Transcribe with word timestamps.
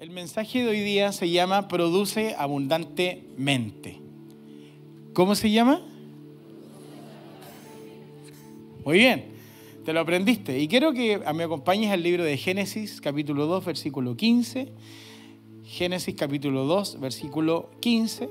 El 0.00 0.08
mensaje 0.08 0.62
de 0.62 0.70
hoy 0.70 0.80
día 0.80 1.12
se 1.12 1.28
llama 1.28 1.68
Produce 1.68 2.34
abundantemente. 2.38 4.00
¿Cómo 5.12 5.34
se 5.34 5.50
llama? 5.50 5.82
Muy 8.82 8.96
bien, 8.96 9.26
te 9.84 9.92
lo 9.92 10.00
aprendiste. 10.00 10.58
Y 10.58 10.68
quiero 10.68 10.94
que 10.94 11.20
me 11.34 11.44
acompañes 11.44 11.92
al 11.92 12.02
libro 12.02 12.24
de 12.24 12.38
Génesis, 12.38 12.98
capítulo 13.02 13.44
2, 13.44 13.62
versículo 13.62 14.16
15. 14.16 14.72
Génesis, 15.66 16.14
capítulo 16.14 16.64
2, 16.64 16.98
versículo 16.98 17.68
15. 17.80 18.30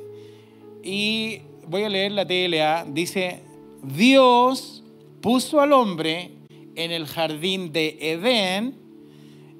Y 0.84 1.42
voy 1.68 1.84
a 1.84 1.90
leer 1.90 2.14
la 2.14 2.26
TLA. 2.26 2.86
Dice, 2.92 3.44
Dios 3.84 4.82
puso 5.22 5.62
al 5.62 5.74
hombre 5.74 6.32
en 6.74 6.90
el 6.92 7.06
jardín 7.06 7.72
de 7.72 7.96
Edén. 8.02 8.89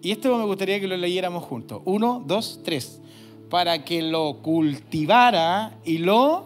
Y 0.02 0.12
esto 0.12 0.38
me 0.38 0.46
gustaría 0.46 0.80
que 0.80 0.88
lo 0.88 0.96
leyéramos 0.96 1.44
juntos. 1.44 1.82
Uno, 1.86 2.24
dos, 2.26 2.62
tres. 2.64 3.02
Para 3.50 3.84
que 3.84 4.02
lo 4.02 4.38
cultivara 4.42 5.78
y 5.84 5.98
lo... 5.98 6.46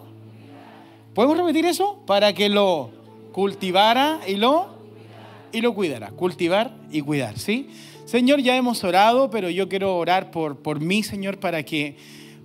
¿Podemos 1.14 1.36
repetir 1.36 1.66
eso? 1.66 2.02
Para 2.06 2.32
que 2.32 2.48
lo 2.48 2.90
cultivara 3.32 4.20
y 4.26 4.36
lo... 4.36 4.74
Y 5.52 5.60
lo 5.60 5.74
cuidara. 5.74 6.10
Cultivar 6.10 6.74
y 6.90 7.00
cuidar, 7.00 7.38
¿sí? 7.38 7.68
Señor, 8.06 8.40
ya 8.40 8.56
hemos 8.56 8.82
orado, 8.82 9.30
pero 9.30 9.48
yo 9.50 9.68
quiero 9.68 9.96
orar 9.96 10.30
por, 10.30 10.58
por 10.58 10.80
mí, 10.80 11.02
Señor, 11.02 11.38
para 11.38 11.62
que 11.62 11.96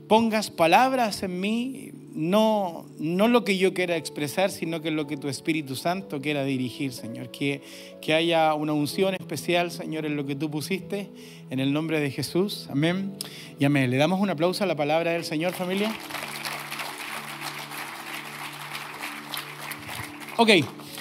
pongas 0.07 0.51
palabras 0.51 1.23
en 1.23 1.39
mí, 1.39 1.91
no, 2.13 2.85
no 2.99 3.27
lo 3.27 3.43
que 3.43 3.57
yo 3.57 3.73
quiera 3.73 3.95
expresar, 3.95 4.51
sino 4.51 4.81
que 4.81 4.91
lo 4.91 5.07
que 5.07 5.17
tu 5.17 5.27
Espíritu 5.27 5.75
Santo 5.75 6.21
quiera 6.21 6.43
dirigir, 6.43 6.93
Señor. 6.93 7.31
Que, 7.31 7.61
que 8.01 8.13
haya 8.13 8.53
una 8.53 8.73
unción 8.73 9.15
especial, 9.15 9.71
Señor, 9.71 10.05
en 10.05 10.15
lo 10.15 10.25
que 10.25 10.35
tú 10.35 10.49
pusiste, 10.49 11.09
en 11.49 11.59
el 11.59 11.73
nombre 11.73 11.99
de 11.99 12.11
Jesús. 12.11 12.67
Amén. 12.69 13.13
Y 13.59 13.65
amén. 13.65 13.89
Le 13.89 13.97
damos 13.97 14.19
un 14.19 14.29
aplauso 14.29 14.63
a 14.63 14.67
la 14.67 14.75
palabra 14.75 15.11
del 15.11 15.23
Señor, 15.23 15.53
familia. 15.53 15.93
Ok, 20.37 20.51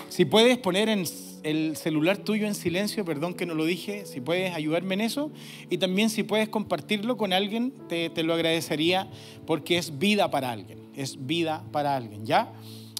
si 0.09 0.25
puedes 0.25 0.59
poner 0.59 0.89
en 0.89 1.05
el 1.45 1.77
celular 1.77 2.19
tuyo 2.19 2.47
en 2.47 2.55
silencio, 2.55 3.05
perdón 3.05 3.35
que 3.35 3.47
no 3.47 3.55
lo 3.55 3.65
dije, 3.65 4.05
si 4.05 4.21
puedes 4.21 4.55
ayudarme 4.55 4.95
en 4.95 5.03
eso. 5.03 5.31
Y 5.71 5.79
también 5.79 6.11
si 6.11 6.23
puedes 6.23 6.49
compartirlo 6.49 7.17
con 7.17 7.33
alguien, 7.33 7.73
te, 7.89 8.11
lo 8.23 8.35
agradecería 8.35 9.09
porque 9.47 9.79
es 9.79 9.99
vida 9.99 10.31
para 10.31 10.51
alguien, 10.51 10.81
es 10.99 11.27
vida 11.27 11.65
para 11.71 11.97
alguien, 11.97 12.27
¿ya? 12.27 12.53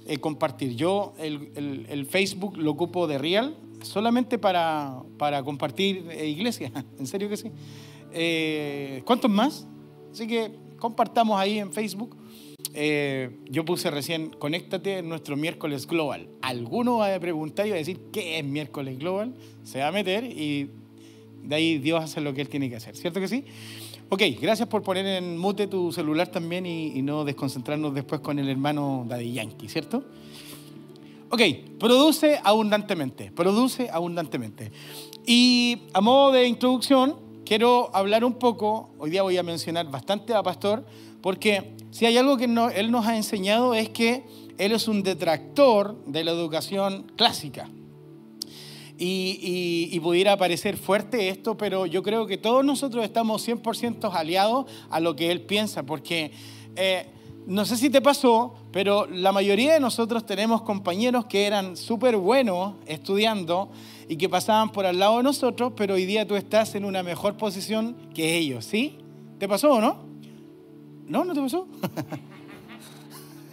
Eh, 0.07 0.19
compartir. 0.19 0.75
Yo 0.77 1.13
el, 1.19 2.07
Facebook 2.09 2.57
lo 2.57 2.71
ocupo 2.71 3.07
de 3.07 3.19
real 3.19 3.57
solamente 3.83 4.39
para, 4.39 5.03
para 5.19 5.43
compartir 5.43 6.07
eh, 6.11 6.29
iglesia, 6.29 6.73
en 6.99 7.07
serio 7.07 7.29
que 7.29 7.37
sí. 7.37 7.51
Eh, 8.13 9.03
¿Cuántos 9.05 9.31
más? 9.31 9.67
Así 10.13 10.27
que 10.27 10.51
compartamos 10.79 11.39
ahí 11.39 11.59
en 11.59 11.73
Facebook. 11.73 12.17
Yo 13.51 13.65
puse 13.65 13.91
recién, 13.91 14.31
conéctate 14.31 14.99
en 14.99 15.09
nuestro 15.09 15.37
miércoles 15.37 15.87
global. 15.87 16.29
Alguno 16.43 16.99
va 16.99 17.13
a 17.13 17.19
preguntar 17.19 17.67
y 17.67 17.71
va 17.71 17.77
a 17.77 17.79
decir, 17.79 18.01
¿qué 18.13 18.39
es 18.39 18.45
miércoles 18.45 18.99
global? 18.99 19.35
Se 19.65 19.81
va 19.81 19.89
a 19.89 19.93
meter 19.93 20.25
y 20.25 20.71
de 21.43 21.55
ahí 21.57 21.79
Dios 21.79 22.05
hace 22.05 22.21
lo 22.21 22.33
que 22.35 22.41
Él 22.41 22.49
tiene 22.49 22.71
que 22.71 22.77
hacer. 22.77 22.97
¿Cierto 22.97 23.21
que 23.21 23.27
sí? 23.27 23.45
Ok, 24.11 24.23
gracias 24.41 24.67
por 24.69 24.83
poner 24.83 25.05
en 25.05 25.37
mute 25.37 25.67
tu 25.67 25.93
celular 25.93 26.29
también 26.29 26.65
y, 26.65 27.03
no 27.03 27.27
desconcentrarnos 27.27 27.93
después 27.93 28.23
con 28.23 28.39
el 28.39 28.49
hermano 28.49 29.05
Daddy 29.07 29.35
Yankee, 29.35 29.69
¿cierto? 29.69 30.03
Ok, 31.29 31.43
produce 31.79 32.41
abundantemente, 32.43 33.31
produce 33.31 33.91
abundantemente. 33.91 34.73
Y 35.27 35.83
a 35.93 36.01
modo 36.01 36.33
de 36.33 36.49
introducción, 36.49 37.17
quiero 37.45 37.91
hablar 37.95 38.25
un 38.25 38.39
poco, 38.39 38.89
hoy 38.99 39.11
día 39.11 39.23
voy 39.23 39.37
a 39.37 39.43
mencionar 39.43 39.91
bastante 39.91 40.33
a 40.33 40.43
Pastor, 40.43 40.87
porque 41.21 41.75
si 41.91 42.07
hay 42.07 42.17
algo 42.17 42.39
que 42.39 42.45
él 42.45 42.91
nos 42.91 43.07
ha 43.07 43.15
enseñado 43.15 43.75
es 43.75 43.91
que 43.91 44.25
él 44.57 44.73
es 44.73 44.89
un 44.89 45.03
detractor 45.03 46.03
de 46.07 46.25
la 46.25 46.31
educación 46.31 47.13
clásica. 47.15 47.69
Y, 49.01 49.99
pudiera 50.01 50.37
parecer 50.37 50.77
fuerte 50.77 51.29
esto, 51.29 51.57
pero 51.57 51.87
yo 51.87 52.03
creo 52.03 52.27
que 52.27 52.37
todos 52.37 52.65
nosotros 52.65 53.05
estamos 53.05 53.47
100% 53.47 54.13
aliados 54.13 54.67
a 54.91 54.99
lo 55.01 55.15
que 55.15 55.31
él 55.31 55.43
piensa, 55.43 55.85
porque 55.85 56.33
eh, 56.75 57.07
no 57.47 57.65
sé 57.65 57.77
si 57.77 57.91
te 57.91 58.03
pasó, 58.03 58.55
pero 58.73 59.07
la 59.07 59.33
mayoría 59.33 59.75
de 59.75 59.81
nosotros 59.81 60.27
tenemos 60.27 60.63
compañeros 60.63 61.27
que 61.27 61.47
eran 61.47 61.77
súper 61.77 62.17
buenos 62.17 62.75
estudiando 62.87 63.71
y 64.09 64.17
que 64.17 64.29
pasaban 64.29 64.71
por 64.71 64.85
al 64.85 64.99
lado 64.99 65.19
de 65.19 65.23
nosotros, 65.23 65.73
pero 65.77 65.95
hoy 65.95 66.05
día 66.05 66.27
tú 66.27 66.35
estás 66.35 66.75
en 66.75 66.85
una 66.85 67.03
mejor 67.03 67.37
posición 67.37 67.97
que 68.15 68.37
ellos, 68.37 68.65
¿sí? 68.65 68.99
¿Te 69.39 69.47
pasó 69.49 69.73
o 69.73 69.81
no? 69.81 69.99
¿No? 71.07 71.25
¿No 71.25 71.35
te 71.35 71.41
pasó? 71.41 71.69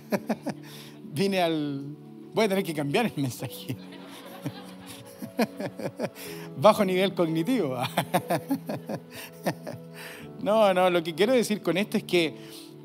Vine 1.13 1.41
al... 1.41 1.95
Voy 2.33 2.45
a 2.45 2.49
tener 2.49 2.63
que 2.63 2.73
cambiar 2.73 3.05
el 3.05 3.13
mensaje. 3.15 3.77
Bajo 6.57 6.85
nivel 6.85 7.13
cognitivo. 7.13 7.77
no, 10.41 10.73
no, 10.73 10.89
lo 10.89 11.03
que 11.03 11.13
quiero 11.13 11.33
decir 11.33 11.61
con 11.61 11.77
esto 11.77 11.97
es 11.97 12.03
que 12.03 12.33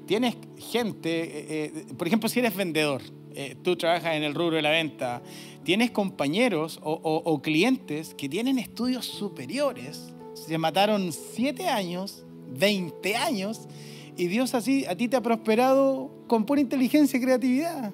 tienes 0.07 0.37
gente, 0.59 1.11
eh, 1.11 1.47
eh, 1.49 1.85
por 1.97 2.07
ejemplo, 2.07 2.29
si 2.29 2.41
eres 2.41 2.57
vendedor, 2.57 3.03
eh, 3.35 3.57
tú 3.63 3.77
trabajas 3.77 4.17
en 4.17 4.23
el 4.23 4.35
rubro 4.35 4.57
de 4.57 4.63
la 4.63 4.71
venta, 4.71 5.23
tienes 5.63 5.91
compañeros 5.91 6.81
o 6.83 7.41
clientes 7.43 8.15
que 8.15 8.29
tienen 8.29 8.59
estudios 8.59 9.07
superiores, 9.07 10.13
se 10.35 10.59
mataron 10.59 11.13
7 11.13 11.69
años, 11.69 12.25
20 12.59 13.17
años 13.17 13.69
y 14.17 14.27
Dios 14.27 14.55
así 14.55 14.85
a 14.87 14.97
ti 14.97 15.09
te 15.09 15.17
ha 15.17 15.23
prosperado 15.23 16.11
con 16.27 16.45
pura 16.45 16.61
inteligencia 16.61 17.19
y 17.19 17.23
creatividad. 17.23 17.93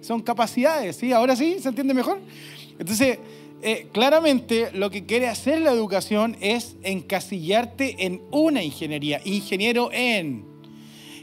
Son 0.00 0.22
capacidades, 0.22 0.96
¿sí? 0.96 1.12
Ahora 1.12 1.36
sí, 1.36 1.58
¿se 1.60 1.68
entiende 1.68 1.92
mejor? 1.92 2.20
Entonces, 2.78 3.18
eh, 3.62 3.88
claramente 3.92 4.70
lo 4.72 4.90
que 4.90 5.04
quiere 5.04 5.28
hacer 5.28 5.60
la 5.60 5.70
educación 5.70 6.34
es 6.40 6.76
encasillarte 6.82 8.06
en 8.06 8.22
una 8.30 8.62
ingeniería, 8.62 9.20
ingeniero 9.24 9.90
en. 9.92 10.46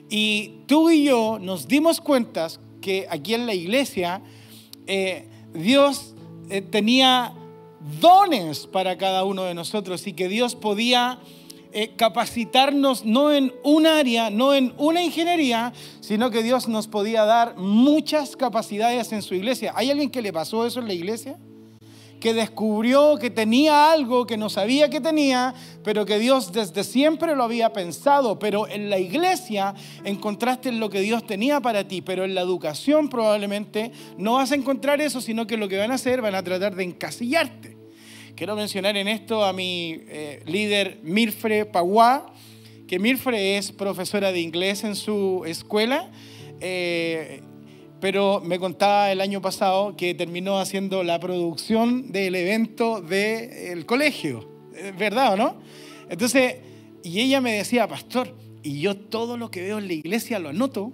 Y 0.10 0.60
tú 0.68 0.92
y 0.92 1.06
yo 1.06 1.40
nos 1.42 1.68
dimos 1.68 2.00
cuenta 2.00 2.48
que 2.80 3.08
aquí 3.10 3.34
en 3.34 3.48
la 3.48 3.56
iglesia 3.56 4.22
eh, 4.86 5.28
Dios 5.54 6.14
eh, 6.52 6.62
tenía 6.62 7.34
dones 8.00 8.68
para 8.68 8.98
cada 9.00 9.24
uno 9.24 9.44
de 9.44 9.56
nosotros 9.56 10.06
y 10.06 10.14
que 10.14 10.28
Dios 10.28 10.56
podía 10.56 11.20
capacitarnos 11.96 13.06
no 13.06 13.32
en 13.32 13.54
un 13.64 13.86
área, 13.86 14.32
no 14.32 14.56
en 14.56 14.74
una 14.78 15.04
ingeniería, 15.04 15.74
sino 16.00 16.32
que 16.32 16.42
Dios 16.42 16.68
nos 16.68 16.88
podía 16.88 17.24
dar 17.24 17.56
muchas 17.56 18.36
capacidades 18.36 19.12
en 19.12 19.22
su 19.22 19.36
iglesia. 19.36 19.74
¿Hay 19.76 19.92
alguien 19.92 20.10
que 20.10 20.24
le 20.24 20.34
pasó 20.34 20.66
eso 20.66 20.80
en 20.80 20.88
la 20.88 20.94
iglesia? 20.94 21.38
Que 22.20 22.34
descubrió 22.34 23.18
que 23.18 23.30
tenía 23.30 23.92
algo 23.92 24.26
que 24.26 24.38
no 24.38 24.50
sabía 24.50 24.90
que 24.90 25.02
tenía, 25.02 25.54
pero 25.84 26.06
que 26.06 26.20
Dios 26.20 26.52
desde 26.52 26.84
siempre 26.84 27.36
lo 27.36 27.44
había 27.44 27.74
pensado. 27.74 28.40
Pero 28.40 28.68
en 28.68 28.90
la 28.90 29.00
iglesia 29.00 29.76
encontraste 30.04 30.72
lo 30.72 30.90
que 30.90 31.02
Dios 31.02 31.26
tenía 31.26 31.60
para 31.60 31.88
ti, 31.88 32.02
pero 32.02 32.26
en 32.26 32.36
la 32.36 32.42
educación 32.42 33.10
probablemente 33.10 33.92
no 34.18 34.34
vas 34.34 34.52
a 34.52 34.56
encontrar 34.56 35.02
eso, 35.02 35.22
sino 35.22 35.48
que 35.48 35.58
lo 35.58 35.68
que 35.68 35.78
van 35.78 35.92
a 35.92 35.96
hacer 35.96 36.22
van 36.22 36.36
a 36.36 36.44
tratar 36.44 36.76
de 36.76 36.84
encasillarte. 36.84 37.78
Quiero 38.36 38.56
mencionar 38.56 38.96
en 38.98 39.08
esto 39.08 39.44
a 39.44 39.52
mi 39.52 40.00
eh, 40.08 40.44
líder 40.46 41.00
Mirfre 41.02 41.66
Paguá, 41.66 42.32
que 42.88 43.00
Mirfre 43.00 43.58
es 43.58 43.72
profesora 43.72 44.32
de 44.32 44.40
inglés 44.42 44.84
en 44.84 44.96
su 44.96 45.44
escuela, 45.46 46.12
eh, 46.60 47.42
pero 48.00 48.42
me 48.44 48.60
contaba 48.60 49.12
el 49.12 49.22
año 49.22 49.42
pasado 49.42 49.96
que 49.96 50.14
terminó 50.14 50.60
haciendo 50.60 51.04
la 51.04 51.20
producción 51.20 52.12
del 52.12 52.36
evento 52.36 53.02
del 53.02 53.86
colegio, 53.86 54.48
¿verdad 54.98 55.34
o 55.34 55.38
no? 55.38 55.56
Entonces, 56.10 56.58
y 57.04 57.20
ella 57.20 57.42
me 57.42 57.54
decía, 57.54 57.88
pastor, 57.88 58.34
y 58.64 58.82
yo 58.82 58.96
todo 58.96 59.38
lo 59.38 59.50
que 59.50 59.62
veo 59.62 59.78
en 59.80 59.88
la 59.88 59.94
iglesia 59.94 60.40
lo 60.40 60.50
anoto 60.50 60.92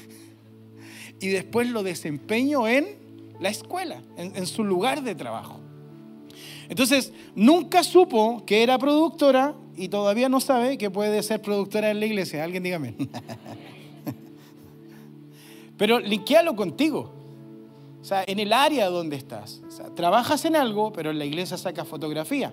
y 1.20 1.28
después 1.28 1.68
lo 1.68 1.82
desempeño 1.82 2.66
en 2.66 2.86
la 3.40 3.48
escuela, 3.48 4.02
en 4.16 4.46
su 4.46 4.64
lugar 4.64 5.02
de 5.02 5.14
trabajo. 5.14 5.60
Entonces, 6.70 7.12
nunca 7.34 7.82
supo 7.82 8.44
que 8.46 8.62
era 8.62 8.78
productora 8.78 9.56
y 9.76 9.88
todavía 9.88 10.28
no 10.28 10.40
sabe 10.40 10.78
que 10.78 10.88
puede 10.88 11.20
ser 11.24 11.42
productora 11.42 11.90
en 11.90 11.98
la 11.98 12.06
iglesia. 12.06 12.44
Alguien 12.44 12.62
dígame. 12.62 12.94
Pero 15.80 15.98
linkealo 15.98 16.54
contigo. 16.54 17.10
O 18.02 18.04
sea, 18.04 18.22
en 18.26 18.38
el 18.38 18.52
área 18.52 18.90
donde 18.90 19.16
estás. 19.16 19.62
Trabajas 19.96 20.44
en 20.44 20.54
algo, 20.54 20.92
pero 20.92 21.10
en 21.10 21.18
la 21.18 21.24
iglesia 21.24 21.56
sacas 21.56 21.88
fotografía. 21.88 22.52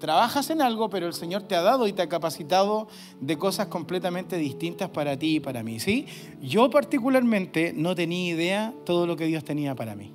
Trabajas 0.00 0.48
en 0.48 0.62
algo, 0.62 0.88
pero 0.88 1.06
el 1.06 1.12
Señor 1.12 1.42
te 1.42 1.54
ha 1.54 1.60
dado 1.60 1.86
y 1.86 1.92
te 1.92 2.00
ha 2.00 2.08
capacitado 2.08 2.88
de 3.20 3.36
cosas 3.36 3.66
completamente 3.66 4.38
distintas 4.38 4.88
para 4.88 5.18
ti 5.18 5.36
y 5.36 5.40
para 5.40 5.62
mí. 5.62 5.78
¿sí? 5.80 6.06
Yo 6.40 6.70
particularmente 6.70 7.74
no 7.76 7.94
tenía 7.94 8.32
idea 8.32 8.74
todo 8.86 9.06
lo 9.06 9.16
que 9.16 9.26
Dios 9.26 9.44
tenía 9.44 9.74
para 9.74 9.94
mí. 9.94 10.10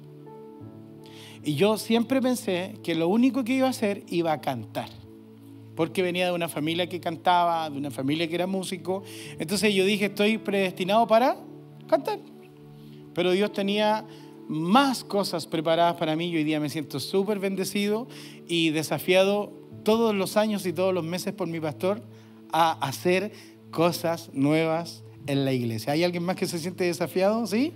Y 1.44 1.54
yo 1.54 1.78
siempre 1.78 2.24
pensé 2.24 2.80
que 2.82 2.96
lo 2.96 3.08
único 3.08 3.44
que 3.44 3.54
iba 3.54 3.68
a 3.68 3.70
hacer 3.70 4.04
iba 4.08 4.32
a 4.32 4.42
cantar. 4.42 4.90
porque 5.76 6.02
venía 6.02 6.26
de 6.26 6.32
una 6.32 6.50
familia 6.50 6.90
que 6.90 7.00
cantaba, 7.00 7.70
de 7.70 7.78
una 7.78 7.92
familia 7.92 8.28
que 8.28 8.34
era 8.34 8.48
músico. 8.48 9.04
Entonces 9.38 9.76
yo 9.76 9.86
dije, 9.86 10.06
estoy 10.06 10.40
predestinado 10.40 11.06
para 11.06 11.38
cantar. 11.90 12.20
Pero 13.14 13.32
Dios 13.32 13.52
tenía 13.52 14.06
más 14.48 15.04
cosas 15.04 15.46
preparadas 15.46 15.96
para 15.96 16.16
mí 16.16 16.30
y 16.30 16.38
hoy 16.38 16.44
día 16.44 16.60
me 16.60 16.70
siento 16.70 17.00
súper 17.00 17.40
bendecido 17.40 18.08
y 18.48 18.70
desafiado 18.70 19.52
todos 19.84 20.16
los 20.16 20.38
años 20.38 20.66
y 20.66 20.74
todos 20.74 20.94
los 20.94 21.04
meses 21.04 21.34
por 21.34 21.48
mi 21.48 21.60
pastor 21.60 22.02
a 22.52 22.72
hacer 22.86 23.32
cosas 23.72 24.30
nuevas 24.34 25.04
en 25.28 25.46
la 25.46 25.54
iglesia. 25.54 25.94
¿Hay 25.94 26.04
alguien 26.04 26.24
más 26.24 26.36
que 26.36 26.48
se 26.48 26.58
siente 26.60 26.84
desafiado? 26.84 27.46
¿Sí? 27.46 27.74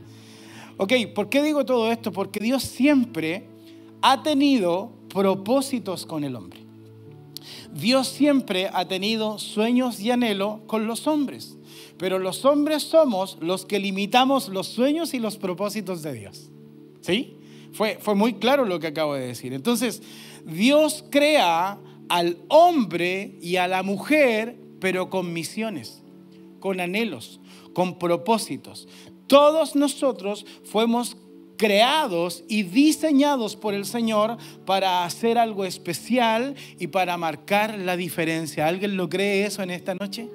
Ok, 0.78 0.94
¿por 1.14 1.30
qué 1.30 1.44
digo 1.44 1.66
todo 1.66 1.92
esto? 1.92 2.12
Porque 2.12 2.40
Dios 2.40 2.64
siempre 2.64 3.48
ha 4.02 4.24
tenido 4.24 4.92
propósitos 5.10 6.06
con 6.06 6.24
el 6.24 6.36
hombre. 6.36 6.62
Dios 7.74 8.08
siempre 8.08 8.70
ha 8.72 8.88
tenido 8.88 9.40
sueños 9.40 10.00
y 10.00 10.12
anhelo 10.12 10.62
con 10.68 10.88
los 10.88 11.08
hombres, 11.08 11.58
pero 11.98 12.20
los 12.20 12.46
hombres 12.46 12.84
somos 12.84 13.38
los 13.42 13.66
que 13.66 13.80
limitamos 13.80 14.50
los 14.50 14.68
sueños 14.68 15.14
y 15.14 15.20
los 15.20 15.38
propósitos 15.38 16.04
de 16.04 16.14
Dios. 16.14 16.50
¿Sí? 17.02 17.38
Fue, 17.74 17.98
fue 18.00 18.16
muy 18.16 18.36
claro 18.36 18.66
lo 18.66 18.80
que 18.80 18.88
acabo 18.88 19.16
de 19.16 19.28
decir. 19.28 19.54
Entonces, 19.54 20.04
Dios 20.46 21.04
crea 21.10 21.80
al 22.10 22.38
hombre 22.48 23.38
y 23.42 23.56
a 23.56 23.68
la 23.68 23.82
mujer, 23.82 24.58
pero 24.80 25.10
con 25.10 25.34
misiones, 25.34 26.04
con 26.60 26.80
anhelos, 26.80 27.40
con 27.74 27.98
propósitos. 27.98 28.88
Todos 29.28 29.76
nosotros 29.76 30.46
fuimos 30.64 31.18
creados 31.64 32.44
y 32.50 32.64
diseñados 32.64 33.56
por 33.56 33.74
el 33.74 33.86
Señor 33.86 34.36
para 34.66 35.06
hacer 35.06 35.38
algo 35.38 35.64
especial 35.64 36.56
y 36.78 36.88
para 36.88 37.16
marcar 37.16 37.80
la 37.80 37.96
diferencia. 37.96 38.68
¿Alguien 38.68 38.98
lo 38.98 39.08
cree 39.08 39.46
eso 39.46 39.64
en 39.64 39.70
esta 39.70 39.96
noche? 39.96 40.30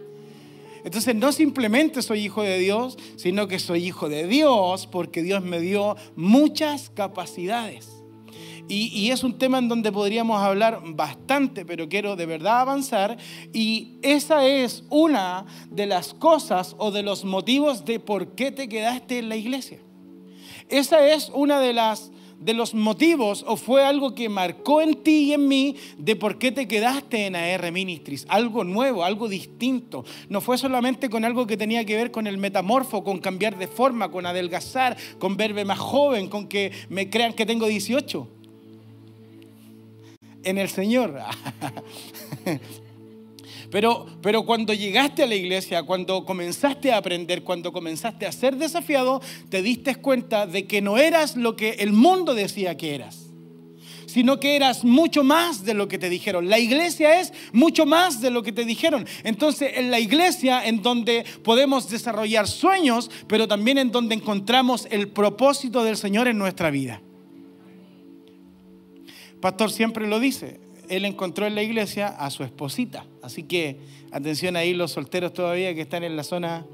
Entonces 0.86 1.14
no 1.14 1.30
simplemente 1.32 2.00
soy 2.00 2.20
hijo 2.20 2.42
de 2.42 2.58
Dios, 2.58 2.96
sino 3.16 3.46
que 3.46 3.58
soy 3.58 3.84
hijo 3.84 4.08
de 4.08 4.26
Dios 4.26 4.86
porque 4.86 5.22
Dios 5.22 5.44
me 5.44 5.60
dio 5.60 5.96
muchas 6.16 6.88
capacidades. 6.88 7.90
Y, 8.70 9.10
es 9.10 9.22
un 9.22 9.36
tema 9.36 9.58
en 9.58 9.69
donde 9.69 9.92
podríamos 9.92 10.40
hablar 10.40 10.80
bastante, 10.94 11.66
pero 11.66 11.90
quiero 11.90 12.16
de 12.16 12.25
verdad 12.25 12.60
avanzar. 12.60 13.19
Y 13.52 13.98
esa 14.00 14.46
es 14.46 14.84
una 14.88 15.44
de 15.70 15.84
las 15.84 16.14
cosas 16.14 16.75
o 16.78 16.90
de 16.90 17.02
los 17.02 17.26
motivos 17.26 17.84
de 17.84 18.00
por 18.00 18.34
qué 18.34 18.50
te 18.50 18.66
quedaste 18.69 19.19
en 19.19 19.28
la 19.28 19.36
iglesia. 19.36 19.78
Esa 20.69 21.06
es 21.09 21.31
una 21.35 21.61
de 21.61 21.73
las 21.73 22.11
de 22.41 22.55
los 22.55 22.73
motivos 22.75 23.44
o 23.47 23.56
fue 23.56 23.85
algo 23.85 24.15
que 24.15 24.29
marcó 24.29 24.81
en 24.81 25.03
ti 25.03 25.25
y 25.25 25.32
en 25.32 25.49
mí 25.49 25.76
de 25.97 26.17
por 26.17 26.38
qué 26.38 26.53
te 26.53 26.69
quedaste 26.69 27.26
en 27.26 27.37
AR 27.37 27.73
Ministries. 27.73 28.26
Algo 28.29 28.65
nuevo, 28.65 29.05
algo 29.05 29.29
distinto. 29.29 30.05
No 30.29 30.41
fue 30.41 30.56
solamente 30.56 31.11
con 31.11 31.25
algo 31.25 31.47
que 31.47 31.56
tenía 31.56 31.85
que 31.85 31.97
ver 31.97 32.11
con 32.11 32.26
el 32.26 32.38
metamorfo, 32.38 33.03
con 33.03 33.19
cambiar 33.19 33.59
de 33.59 33.67
forma, 33.67 34.11
con 34.11 34.26
adelgazar, 34.26 34.97
con 35.19 35.37
verme 35.37 35.65
más 35.65 35.79
joven, 35.79 36.29
con 36.29 36.47
que 36.49 36.73
me 36.88 37.11
crean 37.11 37.32
que 37.32 37.47
tengo 37.47 37.67
18 37.67 38.29
en 40.44 40.59
el 40.59 40.69
Señor. 40.69 41.19
Pero, 43.70 44.06
pero 44.23 44.44
cuando 44.44 44.73
llegaste 44.73 45.23
a 45.23 45.26
la 45.26 45.35
iglesia, 45.35 45.82
cuando 45.82 46.25
comenzaste 46.25 46.93
a 46.93 46.97
aprender, 46.97 47.43
cuando 47.43 47.73
comenzaste 47.73 48.26
a 48.26 48.32
ser 48.32 48.56
desafiado, 48.56 49.20
te 49.50 49.62
diste 49.62 49.97
cuenta 49.97 50.47
de 50.47 50.67
que 50.67 50.81
no 50.81 50.97
eras 50.97 51.37
lo 51.37 51.55
que 51.56 51.70
el 51.81 51.93
mundo 51.93 52.35
decía 52.35 52.76
que 52.76 52.94
eras 52.94 53.29
sino 54.09 54.41
que 54.41 54.56
eras 54.56 54.85
mucho 54.85 55.23
más 55.23 55.65
de 55.65 55.75
lo 55.75 55.87
que 55.87 55.99
te 55.99 56.09
dijeron. 56.09 56.49
La 56.49 56.59
iglesia 56.59 57.20
es 57.20 57.32
mucho 57.53 57.85
más 57.85 58.20
de 58.20 58.31
lo 58.31 58.43
que 58.43 58.53
te 58.53 58.65
dijeron. 58.65 59.06
Entonces, 59.23 59.73
en 59.76 59.91
la 59.91 60.00
iglesia 60.00 60.67
en 60.67 60.82
donde 60.82 61.25
podemos 61.44 61.91
desarrollar 61.91 62.49
sueños, 62.49 63.11
pero 63.29 63.47
también 63.47 63.76
en 63.76 63.93
donde 63.93 64.14
encontramos 64.14 64.88
el 64.91 65.09
propósito 65.09 65.85
del 65.85 65.97
Señor 65.97 66.26
en 66.26 66.38
nuestra 66.38 66.71
vida. 66.71 67.03
Pastor 69.41 69.71
siempre 69.71 70.09
lo 70.09 70.19
dice, 70.19 70.59
él 70.88 71.05
encontró 71.05 71.46
en 71.46 71.55
la 71.55 71.62
iglesia 71.62 72.08
a 72.08 72.31
su 72.31 72.43
esposita. 72.43 73.05
Así 73.23 73.43
que 73.43 73.79
atención 74.11 74.56
ahí 74.56 74.75
los 74.75 74.93
solteros 74.93 75.32
todavía 75.32 75.75
que 75.75 75.82
están 75.82 76.05
en 76.05 76.17
la 76.17 76.25
zona, 76.25 76.64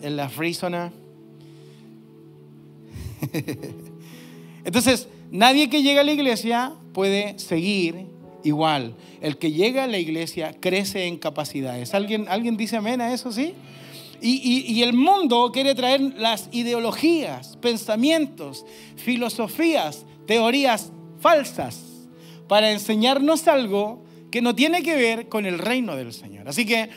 en 0.00 0.16
la 0.16 0.28
free 0.28 0.54
zona. 0.54 0.92
Entonces, 4.64 5.08
nadie 5.30 5.68
que 5.68 5.82
llega 5.82 6.00
a 6.00 6.04
la 6.04 6.12
iglesia 6.12 6.72
puede 6.92 7.38
seguir 7.38 8.06
igual. 8.44 8.94
El 9.20 9.38
que 9.38 9.52
llega 9.52 9.84
a 9.84 9.86
la 9.86 9.98
iglesia 9.98 10.54
crece 10.58 11.06
en 11.06 11.18
capacidades. 11.18 11.94
¿Alguien, 11.94 12.26
¿alguien 12.28 12.56
dice 12.56 12.76
amén 12.76 13.00
a 13.00 13.12
eso, 13.12 13.32
sí? 13.32 13.54
Y, 14.20 14.72
y, 14.72 14.82
el 14.84 14.92
mundo 14.92 15.50
quiere 15.52 15.74
traer 15.74 16.00
las 16.16 16.48
ideologías, 16.52 17.56
pensamientos, 17.56 18.64
filosofías, 18.94 20.06
teorías 20.26 20.92
falsas 21.18 21.91
para 22.52 22.70
enseñarnos 22.70 23.48
algo 23.48 24.04
que 24.30 24.42
no 24.42 24.54
tiene 24.54 24.82
que 24.82 24.94
ver 24.94 25.30
con 25.30 25.46
el 25.46 25.58
reino 25.58 25.96
del 25.96 26.12
Señor. 26.12 26.50
Así 26.50 26.66
que 26.66 26.90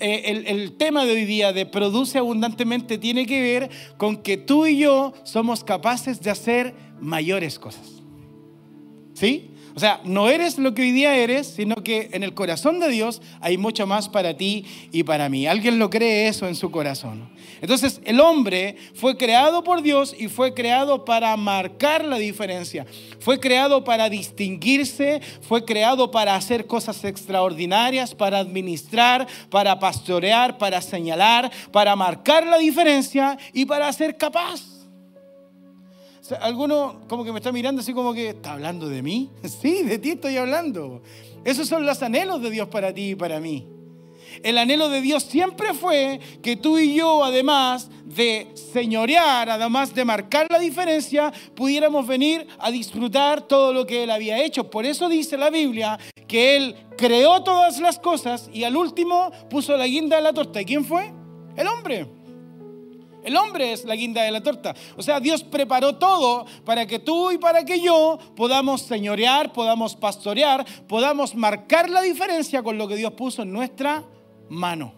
eh, 0.00 0.22
el, 0.24 0.48
el, 0.48 0.72
tema 0.72 1.04
de 1.04 1.12
hoy 1.12 1.24
día 1.24 1.52
de 1.52 1.64
produce 1.64 2.18
abundantemente 2.18 2.98
tiene 2.98 3.24
que 3.24 3.40
ver 3.40 3.70
con 3.98 4.16
que 4.16 4.36
tú 4.36 4.66
y 4.66 4.78
yo 4.78 5.14
somos 5.22 5.62
capaces 5.62 6.20
de 6.22 6.30
hacer 6.30 6.74
mayores 7.00 7.60
cosas. 7.60 8.02
¿Sí? 9.14 9.52
O 9.76 9.78
sea, 9.78 10.00
no 10.04 10.30
eres 10.30 10.56
lo 10.56 10.72
que 10.72 10.80
hoy 10.80 10.90
día 10.90 11.14
eres, 11.16 11.48
sino 11.48 11.74
que 11.76 12.08
en 12.12 12.22
el 12.22 12.32
corazón 12.32 12.80
de 12.80 12.88
Dios 12.88 13.20
hay 13.42 13.58
mucho 13.58 13.86
más 13.86 14.08
para 14.08 14.34
ti 14.34 14.64
y 14.90 15.02
para 15.02 15.28
mí. 15.28 15.46
¿Alguien 15.46 15.78
lo 15.78 15.90
cree 15.90 16.28
eso 16.28 16.48
en 16.48 16.54
su 16.54 16.70
corazón? 16.70 17.28
Entonces, 17.60 18.00
el 18.06 18.20
hombre 18.20 18.76
fue 18.94 19.18
creado 19.18 19.62
por 19.62 19.82
Dios 19.82 20.16
y 20.18 20.28
fue 20.28 20.54
creado 20.54 21.04
para 21.04 21.36
marcar 21.36 22.06
la 22.06 22.16
diferencia. 22.16 22.86
Fue 23.20 23.38
creado 23.38 23.84
para 23.84 24.08
distinguirse, 24.08 25.20
fue 25.42 25.66
creado 25.66 26.10
para 26.10 26.36
hacer 26.36 26.66
cosas 26.66 27.04
extraordinarias, 27.04 28.14
para 28.14 28.38
administrar, 28.38 29.26
para 29.50 29.78
pastorear, 29.78 30.56
para 30.56 30.80
señalar, 30.80 31.52
para 31.70 31.94
marcar 31.94 32.46
la 32.46 32.56
diferencia 32.56 33.36
y 33.52 33.66
para 33.66 33.92
ser 33.92 34.16
capaz 34.16 34.75
alguno 36.32 37.00
como 37.08 37.24
que 37.24 37.32
me 37.32 37.38
está 37.38 37.52
mirando 37.52 37.80
así 37.80 37.92
como 37.92 38.12
que, 38.14 38.30
¿está 38.30 38.52
hablando 38.52 38.88
de 38.88 39.02
mí? 39.02 39.30
Sí, 39.60 39.82
de 39.82 39.98
ti 39.98 40.10
estoy 40.10 40.36
hablando. 40.36 41.02
Esos 41.44 41.68
son 41.68 41.86
los 41.86 42.02
anhelos 42.02 42.42
de 42.42 42.50
Dios 42.50 42.68
para 42.68 42.92
ti 42.92 43.10
y 43.10 43.14
para 43.14 43.40
mí. 43.40 43.66
El 44.42 44.58
anhelo 44.58 44.88
de 44.88 45.00
Dios 45.00 45.22
siempre 45.22 45.72
fue 45.74 46.20
que 46.42 46.56
tú 46.56 46.78
y 46.78 46.94
yo, 46.94 47.24
además 47.24 47.88
de 48.04 48.48
señorear, 48.54 49.48
además 49.48 49.94
de 49.94 50.04
marcar 50.04 50.46
la 50.50 50.58
diferencia, 50.58 51.32
pudiéramos 51.54 52.06
venir 52.06 52.46
a 52.58 52.70
disfrutar 52.70 53.42
todo 53.42 53.72
lo 53.72 53.86
que 53.86 54.04
Él 54.04 54.10
había 54.10 54.42
hecho. 54.42 54.70
Por 54.70 54.84
eso 54.84 55.08
dice 55.08 55.36
la 55.36 55.50
Biblia 55.50 55.98
que 56.28 56.56
Él 56.56 56.76
creó 56.98 57.42
todas 57.42 57.80
las 57.80 57.98
cosas 57.98 58.50
y 58.52 58.64
al 58.64 58.76
último 58.76 59.30
puso 59.48 59.76
la 59.76 59.86
guinda 59.86 60.16
de 60.16 60.22
la 60.22 60.32
torta. 60.32 60.60
¿Y 60.60 60.64
quién 60.64 60.84
fue? 60.84 61.12
El 61.56 61.66
hombre. 61.68 62.15
El 63.26 63.36
hombre 63.36 63.72
es 63.72 63.84
la 63.84 63.96
guinda 63.96 64.22
de 64.22 64.30
la 64.30 64.40
torta. 64.40 64.72
O 64.96 65.02
sea, 65.02 65.18
Dios 65.18 65.42
preparó 65.42 65.96
todo 65.96 66.46
para 66.64 66.86
que 66.86 67.00
tú 67.00 67.32
y 67.32 67.38
para 67.38 67.64
que 67.64 67.80
yo 67.80 68.20
podamos 68.36 68.82
señorear, 68.82 69.52
podamos 69.52 69.96
pastorear, 69.96 70.64
podamos 70.86 71.34
marcar 71.34 71.90
la 71.90 72.02
diferencia 72.02 72.62
con 72.62 72.78
lo 72.78 72.86
que 72.86 72.94
Dios 72.94 73.12
puso 73.14 73.42
en 73.42 73.52
nuestra 73.52 74.04
mano. 74.48 74.94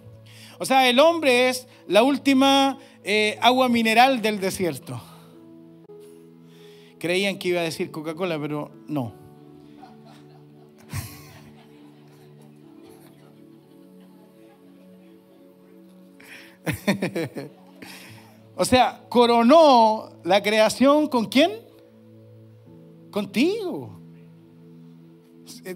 O 0.58 0.66
sea, 0.66 0.86
el 0.90 1.00
hombre 1.00 1.48
es 1.48 1.66
la 1.86 2.02
última 2.02 2.76
eh, 3.02 3.38
agua 3.40 3.70
mineral 3.70 4.20
del 4.20 4.40
desierto. 4.40 5.00
Creían 6.98 7.38
que 7.38 7.48
iba 7.48 7.60
a 7.60 7.64
decir 7.64 7.90
Coca-Cola, 7.90 8.38
pero 8.38 8.70
no. 8.88 9.14
O 18.60 18.64
sea, 18.64 19.04
coronó 19.08 20.10
la 20.24 20.42
creación 20.42 21.06
con 21.06 21.26
quién? 21.26 21.52
Contigo. 23.12 24.00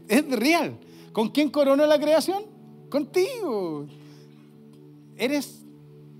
Es 0.08 0.28
real. 0.30 0.80
¿Con 1.12 1.28
quién 1.28 1.48
coronó 1.48 1.86
la 1.86 2.00
creación? 2.00 2.42
Contigo. 2.90 3.86
Eres 5.16 5.64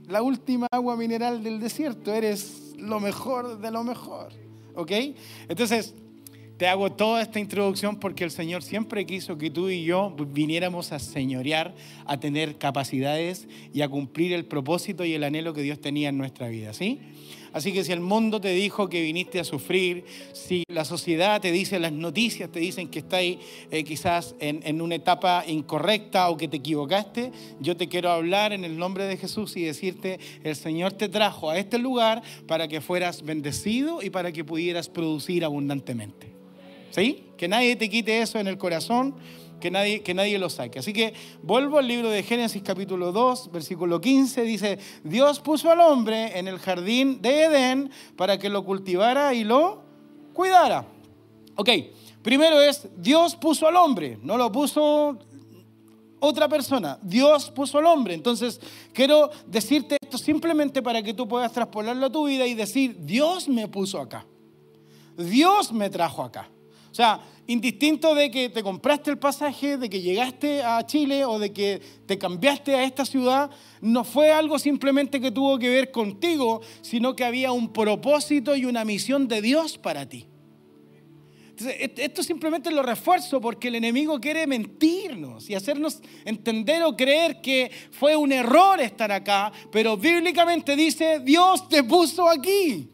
la 0.07 0.23
última 0.23 0.69
agua 0.71 0.95
mineral 0.95 1.43
del 1.43 1.59
desierto. 1.59 2.13
Eres 2.13 2.75
lo 2.79 3.01
mejor 3.01 3.59
de 3.59 3.71
lo 3.73 3.83
mejor. 3.83 4.29
¿Ok? 4.77 4.93
Entonces, 5.49 5.97
te 6.63 6.69
hago 6.69 6.93
toda 6.93 7.21
esta 7.21 7.41
introducción 7.41 7.97
porque 7.97 8.23
el 8.23 8.31
Señor 8.31 8.63
siempre 8.63 9.05
quiso 9.05 9.37
que 9.37 9.51
tú 9.51 9.69
y 9.69 9.83
yo 9.83 10.15
viniéramos 10.29 10.93
a 10.93 11.01
señorear, 11.01 11.75
a 12.07 12.21
tener 12.21 12.57
capacidades 12.57 13.49
y 13.75 13.83
a 13.83 13.89
cumplir 13.89 14.33
el 14.33 14.45
propósito 14.45 15.05
y 15.05 15.13
el 15.13 15.25
anhelo 15.25 15.55
que 15.55 15.63
Dios 15.63 15.81
tenía 15.81 16.11
en 16.11 16.19
nuestra 16.19 16.47
vida, 16.47 16.73
¿sí? 16.73 17.01
Así 17.53 17.73
que 17.73 17.83
si 17.83 17.91
el 17.91 17.99
mundo 17.99 18.41
te 18.41 18.51
dijo 18.51 18.89
que 18.89 19.03
viniste 19.03 19.41
a 19.41 19.45
sufrir, 19.45 20.05
si 20.35 20.63
la 20.69 20.85
sociedad 20.85 21.41
te 21.41 21.51
dice, 21.51 21.81
las 21.81 21.91
noticias 21.91 22.49
te 22.53 22.61
dicen 22.61 22.87
que 22.87 23.01
estás 23.01 23.23
eh, 23.23 23.83
quizás 23.83 24.37
en 24.39 24.81
una 24.81 24.95
etapa 24.95 25.43
incorrecta 25.45 26.31
o 26.31 26.37
que 26.37 26.47
te 26.47 26.59
equivocaste, 26.59 27.33
yo 27.59 27.77
te 27.77 27.89
quiero 27.89 28.09
hablar 28.09 28.53
en 28.53 28.63
el 28.63 28.79
nombre 28.79 29.07
de 29.07 29.17
Jesús 29.17 29.57
y 29.57 29.65
decirte, 29.65 30.21
el 30.45 30.55
Señor 30.55 30.93
te 30.93 31.09
trajo 31.09 31.51
a 31.51 31.59
este 31.59 31.81
lugar 31.81 32.23
para 32.47 32.69
que 32.69 32.81
fueras 32.81 33.25
bendecido 33.25 34.01
y 34.01 34.11
para 34.11 34.31
que 34.31 34.45
pudieras 34.45 34.89
producir 34.89 35.45
abundantemente. 35.45 36.32
¿Sí? 36.93 37.27
Que 37.37 37.49
nadie 37.49 37.75
te 37.75 37.91
quite 37.91 38.23
eso 38.23 38.39
en 38.39 38.47
el 38.47 38.57
corazón 38.57 39.17
que 39.63 39.71
nadie, 39.71 40.03
que 40.03 40.13
nadie 40.13 40.39
lo 40.39 40.51
saque. 40.51 40.81
Así 40.81 40.93
que 40.93 41.15
vuelvo 41.43 41.79
al 41.79 41.87
libro 41.87 42.11
de 42.11 42.25
Génesis 42.25 42.63
capítulo 42.63 43.13
2, 43.13 43.53
versículo 43.53 44.01
15, 44.01 44.43
dice, 44.43 44.79
Dios 45.05 45.39
puso 45.39 45.71
al 45.71 45.81
hombre 45.81 46.37
en 46.37 46.49
el 46.49 46.59
jardín 46.59 47.23
de 47.23 47.45
Edén 47.45 47.91
para 48.17 48.39
que 48.39 48.49
lo 48.49 48.65
cultivara 48.65 49.33
y 49.35 49.45
lo 49.45 49.85
cuidara. 50.33 50.85
Ok, 51.55 51.69
primero 52.23 52.61
es, 52.61 52.89
Dios 52.97 53.37
puso 53.37 53.69
al 53.69 53.77
hombre, 53.77 54.19
no 54.21 54.37
lo 54.37 54.51
puso 54.51 55.17
otra 56.19 56.49
persona. 56.49 56.99
Dios 57.01 57.51
puso 57.51 57.79
al 57.79 57.87
hombre. 57.87 58.15
Entonces, 58.15 58.61
quiero 58.93 59.31
decirte 59.47 59.97
esto 60.01 60.19
simplemente 60.19 60.83
para 60.83 61.03
que 61.03 61.15
tú 61.15 61.29
puedas 61.29 61.53
traspolarlo 61.53 62.07
a 62.07 62.13
tu 62.13 62.27
vida 62.27 62.47
y 62.47 62.55
decir, 62.55 62.97
Dios 63.01 63.49
me 63.49 63.69
puso 63.69 64.01
acá. 64.01 64.27
Dios 65.17 65.73
me 65.73 65.89
trajo 65.91 66.23
acá. 66.23 66.49
O 66.93 66.95
sea, 66.95 67.23
indistinto 67.47 68.15
de 68.15 68.31
que 68.31 68.51
te 68.51 68.63
compraste 68.63 69.11
el 69.11 69.19
pasaje, 69.19 69.79
de 69.79 69.89
que 69.89 70.03
llegaste 70.03 70.63
a 70.63 70.85
Chile 70.85 71.25
o 71.25 71.39
de 71.39 71.51
que 71.51 71.81
te 72.05 72.19
cambiaste 72.19 72.75
a 72.75 72.85
esta 72.85 73.07
ciudad, 73.07 73.51
no 73.81 74.05
fue 74.05 74.31
algo 74.31 74.59
simplemente 74.59 75.19
que 75.19 75.31
tuvo 75.31 75.59
que 75.59 75.71
ver 75.71 75.91
contigo, 75.91 76.61
sino 76.83 77.17
que 77.17 77.25
había 77.25 77.51
un 77.51 77.73
propósito 77.73 78.55
y 78.55 78.67
una 78.67 78.85
misión 78.85 79.27
de 79.27 79.41
Dios 79.41 79.79
para 79.79 80.07
ti. 80.07 80.27
esto 81.97 82.23
simplemente 82.23 82.71
lo 82.71 82.83
refuerzo 82.83 83.41
porque 83.41 83.69
el 83.69 83.77
enemigo 83.77 84.21
quiere 84.21 84.47
mentirnos 84.47 85.49
y 85.49 85.55
hacernos 85.55 86.03
entender 86.27 86.83
o 86.83 86.95
creer 86.95 87.41
que 87.41 87.71
fue 87.91 88.17
un 88.17 88.33
error 88.33 88.83
estar 88.83 89.11
acá, 89.11 89.51
pero 89.71 89.97
bíblicamente 89.97 90.77
dice, 90.77 91.21
Dios 91.21 91.67
te 91.71 91.83
puso 91.83 92.29
aquí. 92.29 92.92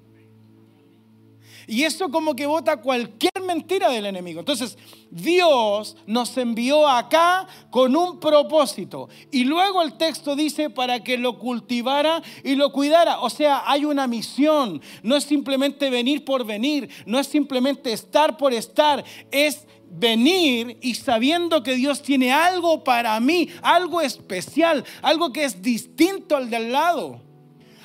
Y 1.68 1.84
eso 1.84 2.10
como 2.10 2.34
que 2.34 2.46
vota 2.46 2.78
cualquier 2.78 3.42
mentira 3.46 3.90
del 3.90 4.06
enemigo. 4.06 4.40
Entonces, 4.40 4.78
Dios 5.10 5.98
nos 6.06 6.34
envió 6.38 6.88
acá 6.88 7.46
con 7.70 7.94
un 7.94 8.18
propósito. 8.18 9.10
Y 9.30 9.44
luego 9.44 9.82
el 9.82 9.98
texto 9.98 10.34
dice 10.34 10.70
para 10.70 11.04
que 11.04 11.18
lo 11.18 11.38
cultivara 11.38 12.22
y 12.42 12.54
lo 12.54 12.72
cuidara. 12.72 13.20
O 13.20 13.28
sea, 13.28 13.64
hay 13.66 13.84
una 13.84 14.06
misión. 14.06 14.80
No 15.02 15.14
es 15.14 15.25
simplemente 15.25 15.90
venir 15.90 16.25
por 16.25 16.46
venir. 16.46 16.88
No 17.04 17.18
es 17.18 17.26
simplemente 17.26 17.92
estar 17.92 18.38
por 18.38 18.54
estar. 18.54 19.04
Es 19.30 19.66
venir 19.90 20.78
y 20.80 20.94
sabiendo 20.94 21.62
que 21.62 21.75
Dios 21.75 22.00
tiene 22.00 22.32
algo 22.32 22.82
para 22.82 23.20
mí, 23.20 23.50
algo 23.60 24.00
especial, 24.00 24.87
algo 25.02 25.34
que 25.34 25.44
es 25.44 25.60
distinto 25.60 26.34
al 26.34 26.48
del 26.48 26.72
lado. 26.72 27.27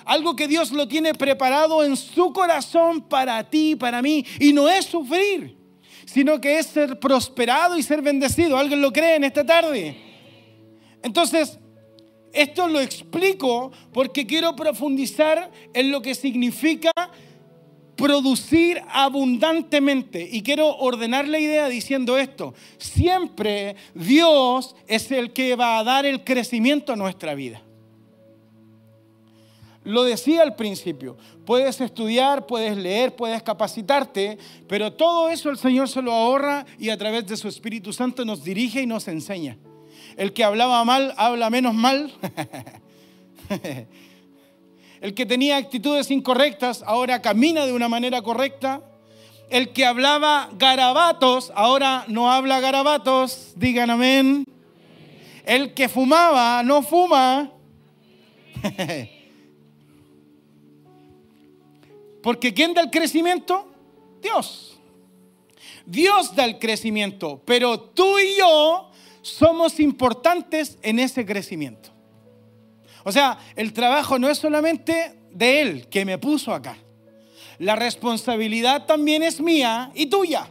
Algo 0.05 0.35
que 0.35 0.47
Dios 0.47 0.71
lo 0.71 0.87
tiene 0.87 1.13
preparado 1.13 1.83
en 1.83 1.95
su 1.95 2.33
corazón 2.33 3.01
para 3.01 3.49
ti, 3.49 3.75
para 3.75 4.01
mí. 4.01 4.25
Y 4.39 4.53
no 4.53 4.69
es 4.69 4.85
sufrir, 4.85 5.57
sino 6.05 6.39
que 6.39 6.59
es 6.59 6.67
ser 6.67 6.99
prosperado 6.99 7.77
y 7.77 7.83
ser 7.83 8.01
bendecido. 8.01 8.57
¿Alguien 8.57 8.81
lo 8.81 8.91
cree 8.91 9.15
en 9.15 9.23
esta 9.23 9.45
tarde? 9.45 9.95
Entonces, 11.01 11.59
esto 12.33 12.67
lo 12.67 12.79
explico 12.79 13.71
porque 13.93 14.25
quiero 14.25 14.55
profundizar 14.55 15.51
en 15.73 15.91
lo 15.91 16.01
que 16.01 16.15
significa 16.15 16.91
producir 17.95 18.81
abundantemente. 18.89 20.27
Y 20.31 20.41
quiero 20.41 20.75
ordenar 20.77 21.27
la 21.27 21.39
idea 21.39 21.69
diciendo 21.69 22.17
esto. 22.17 22.53
Siempre 22.77 23.75
Dios 23.93 24.75
es 24.87 25.11
el 25.11 25.31
que 25.31 25.55
va 25.55 25.77
a 25.77 25.83
dar 25.83 26.05
el 26.05 26.23
crecimiento 26.23 26.93
a 26.93 26.95
nuestra 26.95 27.35
vida. 27.35 27.61
Lo 29.83 30.03
decía 30.03 30.43
al 30.43 30.55
principio, 30.55 31.17
puedes 31.45 31.81
estudiar, 31.81 32.45
puedes 32.45 32.77
leer, 32.77 33.15
puedes 33.15 33.43
capacitarte, 33.43 34.37
pero 34.67 34.93
todo 34.93 35.27
eso 35.29 35.49
el 35.49 35.57
Señor 35.57 35.89
se 35.89 36.01
lo 36.01 36.13
ahorra 36.13 36.65
y 36.79 36.89
a 36.89 36.97
través 36.97 37.27
de 37.27 37.35
su 37.35 37.49
Espíritu 37.49 37.91
Santo 37.91 38.23
nos 38.23 38.43
dirige 38.43 38.81
y 38.81 38.85
nos 38.85 39.09
enseña. 39.09 39.57
El 40.15 40.31
que 40.31 40.43
hablaba 40.43 40.83
mal, 40.85 41.13
habla 41.17 41.49
menos 41.49 41.73
mal. 41.73 42.13
El 45.01 45.13
que 45.13 45.25
tenía 45.25 45.57
actitudes 45.57 46.09
incorrectas, 46.11 46.81
ahora 46.87 47.21
camina 47.21 47.65
de 47.65 47.73
una 47.73 47.89
manera 47.89 48.21
correcta. 48.21 48.81
El 49.49 49.73
que 49.73 49.85
hablaba 49.85 50.49
garabatos, 50.57 51.51
ahora 51.55 52.05
no 52.07 52.31
habla 52.31 52.61
garabatos. 52.61 53.51
Digan 53.57 53.89
amén. 53.89 54.45
El 55.45 55.73
que 55.73 55.89
fumaba, 55.89 56.63
no 56.63 56.83
fuma. 56.83 57.51
Porque 62.23 62.53
¿quién 62.53 62.73
da 62.73 62.81
el 62.81 62.89
crecimiento? 62.89 63.69
Dios. 64.21 64.79
Dios 65.85 66.33
da 66.33 66.45
el 66.45 66.57
crecimiento, 66.57 67.41
pero 67.45 67.79
tú 67.79 68.17
y 68.17 68.37
yo 68.37 68.89
somos 69.21 69.79
importantes 69.81 70.77
en 70.81 70.99
ese 70.99 71.25
crecimiento. 71.25 71.89
O 73.03 73.11
sea, 73.11 73.37
el 73.57 73.73
trabajo 73.73 74.17
no 74.17 74.29
es 74.29 74.37
solamente 74.37 75.19
de 75.31 75.61
Él 75.61 75.87
que 75.89 76.05
me 76.05 76.17
puso 76.17 76.53
acá. 76.53 76.77
La 77.59 77.75
responsabilidad 77.75 78.85
también 78.85 79.21
es 79.21 79.41
mía 79.41 79.91
y 79.93 80.05
tuya. 80.05 80.47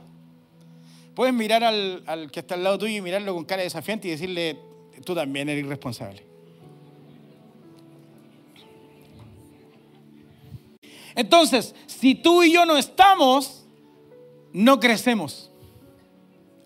Puedes 1.15 1.35
mirar 1.35 1.65
al, 1.65 2.31
que 2.31 2.41
está 2.41 2.55
al 2.55 2.65
lado 2.65 2.79
tuyo 2.79 2.97
y 2.97 3.01
mirarlo 3.01 3.35
con 3.35 3.45
cara 3.45 3.63
desafiante 3.63 4.09
y 4.09 4.13
decirle, 4.13 4.59
tú 5.05 5.15
también 5.15 5.49
eres 5.49 5.67
responsable. 5.67 6.32
Entonces, 11.15 11.75
si 11.87 12.15
tú 12.15 12.43
y 12.43 12.53
yo 12.53 12.65
no 12.67 12.77
estamos, 12.77 13.65
no 14.53 14.81
crecemos. 14.81 15.51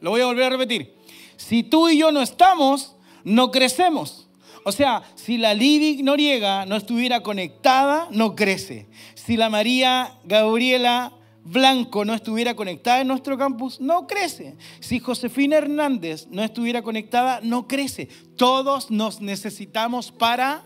Lo 0.01 0.11
voy 0.11 0.21
a 0.21 0.27
volver 0.27 0.45
a 0.45 0.51
repetir. 0.51 0.95
Si 1.37 1.63
tú 1.63 1.89
y 1.89 1.99
yo 1.99 2.13
no 2.13 2.23
estamos, 2.23 2.97
no 3.25 3.51
crecemos. 3.51 4.29
O 4.65 4.73
sea, 4.73 5.03
si 5.15 5.39
la 5.39 5.55
Lidy 5.55 6.03
Noriega 6.03 6.67
no 6.67 6.77
estuviera 6.77 7.23
conectada, 7.23 8.09
no 8.11 8.35
crece. 8.35 8.89
Si 9.15 9.37
la 9.37 9.49
María 9.49 10.19
Gabriela 10.25 11.13
Blanco 11.45 12.05
no 12.05 12.15
estuviera 12.15 12.55
conectada 12.57 13.01
en 13.01 13.07
nuestro 13.07 13.39
campus, 13.39 13.81
no 13.81 14.09
crece. 14.09 14.57
Si 14.81 14.99
Josefina 14.99 15.57
Hernández 15.57 16.27
no 16.31 16.43
estuviera 16.43 16.83
conectada, 16.83 17.41
no 17.43 17.69
crece. 17.69 18.09
Todos 18.37 18.91
nos 18.91 19.21
necesitamos 19.21 20.11
para 20.11 20.65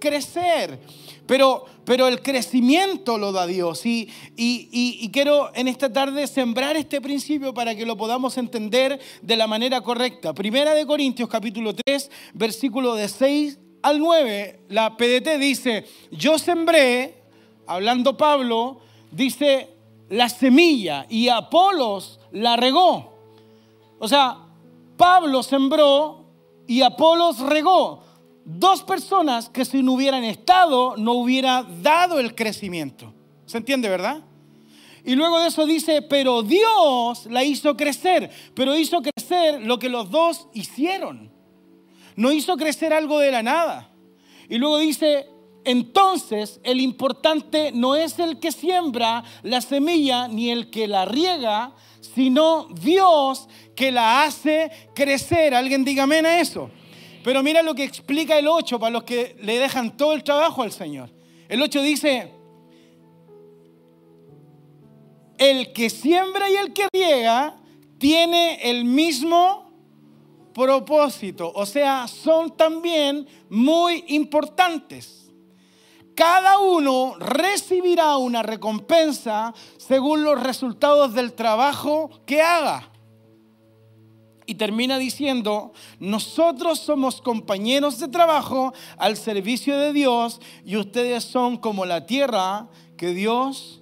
crecer. 0.00 0.80
Pero, 1.30 1.64
pero 1.84 2.08
el 2.08 2.22
crecimiento 2.22 3.16
lo 3.16 3.30
da 3.30 3.46
Dios. 3.46 3.86
Y, 3.86 4.08
y, 4.36 5.08
quiero 5.12 5.52
en 5.54 5.68
esta 5.68 5.92
tarde 5.92 6.26
sembrar 6.26 6.76
este 6.76 7.00
principio 7.00 7.54
para 7.54 7.72
que 7.76 7.86
lo 7.86 7.96
podamos 7.96 8.36
entender 8.36 8.98
de 9.22 9.36
la 9.36 9.46
manera 9.46 9.80
correcta. 9.80 10.34
Primera 10.34 10.74
de 10.74 10.84
Corintios 10.84 11.28
capítulo 11.28 11.72
3, 11.72 12.10
versículo 12.34 12.96
de 12.96 13.06
6 13.06 13.60
al 13.80 14.00
9. 14.00 14.62
La 14.70 14.96
PDT 14.96 15.38
dice, 15.38 15.86
yo 16.10 16.36
sembré, 16.36 17.22
hablando 17.64 18.16
Pablo, 18.16 18.80
dice, 19.12 19.68
la 20.08 20.28
semilla 20.28 21.06
y 21.08 21.28
Apolos 21.28 22.18
la 22.32 22.56
regó. 22.56 23.12
O 24.00 24.08
sea, 24.08 24.36
Pablo 24.96 25.44
sembró 25.44 26.24
y 26.66 26.82
Apolos 26.82 27.38
regó 27.38 28.09
dos 28.44 28.82
personas 28.82 29.48
que 29.48 29.64
si 29.64 29.82
no 29.82 29.92
hubieran 29.92 30.24
estado 30.24 30.96
no 30.96 31.12
hubiera 31.12 31.62
dado 31.82 32.18
el 32.18 32.34
crecimiento. 32.34 33.12
¿Se 33.46 33.58
entiende, 33.58 33.88
verdad? 33.88 34.22
Y 35.04 35.14
luego 35.14 35.40
de 35.40 35.48
eso 35.48 35.66
dice, 35.66 36.02
pero 36.02 36.42
Dios 36.42 37.26
la 37.26 37.42
hizo 37.42 37.76
crecer, 37.76 38.30
pero 38.54 38.76
hizo 38.76 39.00
crecer 39.02 39.62
lo 39.62 39.78
que 39.78 39.88
los 39.88 40.10
dos 40.10 40.48
hicieron. 40.52 41.32
No 42.16 42.32
hizo 42.32 42.56
crecer 42.56 42.92
algo 42.92 43.18
de 43.18 43.30
la 43.30 43.42
nada. 43.42 43.90
Y 44.48 44.58
luego 44.58 44.78
dice, 44.78 45.26
entonces 45.64 46.60
el 46.64 46.80
importante 46.80 47.72
no 47.72 47.96
es 47.96 48.18
el 48.18 48.38
que 48.38 48.52
siembra 48.52 49.24
la 49.42 49.60
semilla 49.60 50.28
ni 50.28 50.50
el 50.50 50.70
que 50.70 50.86
la 50.86 51.04
riega, 51.04 51.72
sino 52.00 52.68
Dios 52.80 53.48
que 53.74 53.90
la 53.92 54.24
hace 54.24 54.70
crecer. 54.94 55.54
¿Alguien 55.54 55.84
diga 55.84 56.02
amén 56.02 56.26
a 56.26 56.40
eso? 56.40 56.70
Pero 57.22 57.42
mira 57.42 57.62
lo 57.62 57.74
que 57.74 57.84
explica 57.84 58.38
el 58.38 58.48
8 58.48 58.78
para 58.78 58.90
los 58.90 59.04
que 59.04 59.36
le 59.40 59.58
dejan 59.58 59.96
todo 59.96 60.12
el 60.12 60.24
trabajo 60.24 60.62
al 60.62 60.72
Señor. 60.72 61.10
El 61.48 61.60
8 61.60 61.82
dice, 61.82 62.32
el 65.36 65.72
que 65.72 65.90
siembra 65.90 66.50
y 66.50 66.56
el 66.56 66.72
que 66.72 66.88
riega 66.92 67.56
tiene 67.98 68.70
el 68.70 68.84
mismo 68.84 69.70
propósito. 70.54 71.50
O 71.54 71.66
sea, 71.66 72.06
son 72.08 72.56
también 72.56 73.26
muy 73.48 74.04
importantes. 74.08 75.30
Cada 76.14 76.58
uno 76.58 77.14
recibirá 77.18 78.18
una 78.18 78.42
recompensa 78.42 79.54
según 79.78 80.22
los 80.24 80.42
resultados 80.42 81.14
del 81.14 81.32
trabajo 81.32 82.10
que 82.26 82.42
haga. 82.42 82.89
Y 84.50 84.56
termina 84.56 84.98
diciendo, 84.98 85.72
nosotros 86.00 86.80
somos 86.80 87.22
compañeros 87.22 88.00
de 88.00 88.08
trabajo 88.08 88.74
al 88.98 89.16
servicio 89.16 89.78
de 89.78 89.92
Dios 89.92 90.40
y 90.64 90.76
ustedes 90.76 91.22
son 91.22 91.56
como 91.56 91.86
la 91.86 92.04
tierra 92.04 92.68
que 92.96 93.14
Dios 93.14 93.80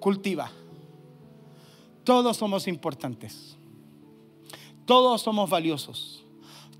cultiva. 0.00 0.50
Todos 2.02 2.38
somos 2.38 2.66
importantes. 2.66 3.58
Todos 4.86 5.20
somos 5.20 5.50
valiosos. 5.50 6.25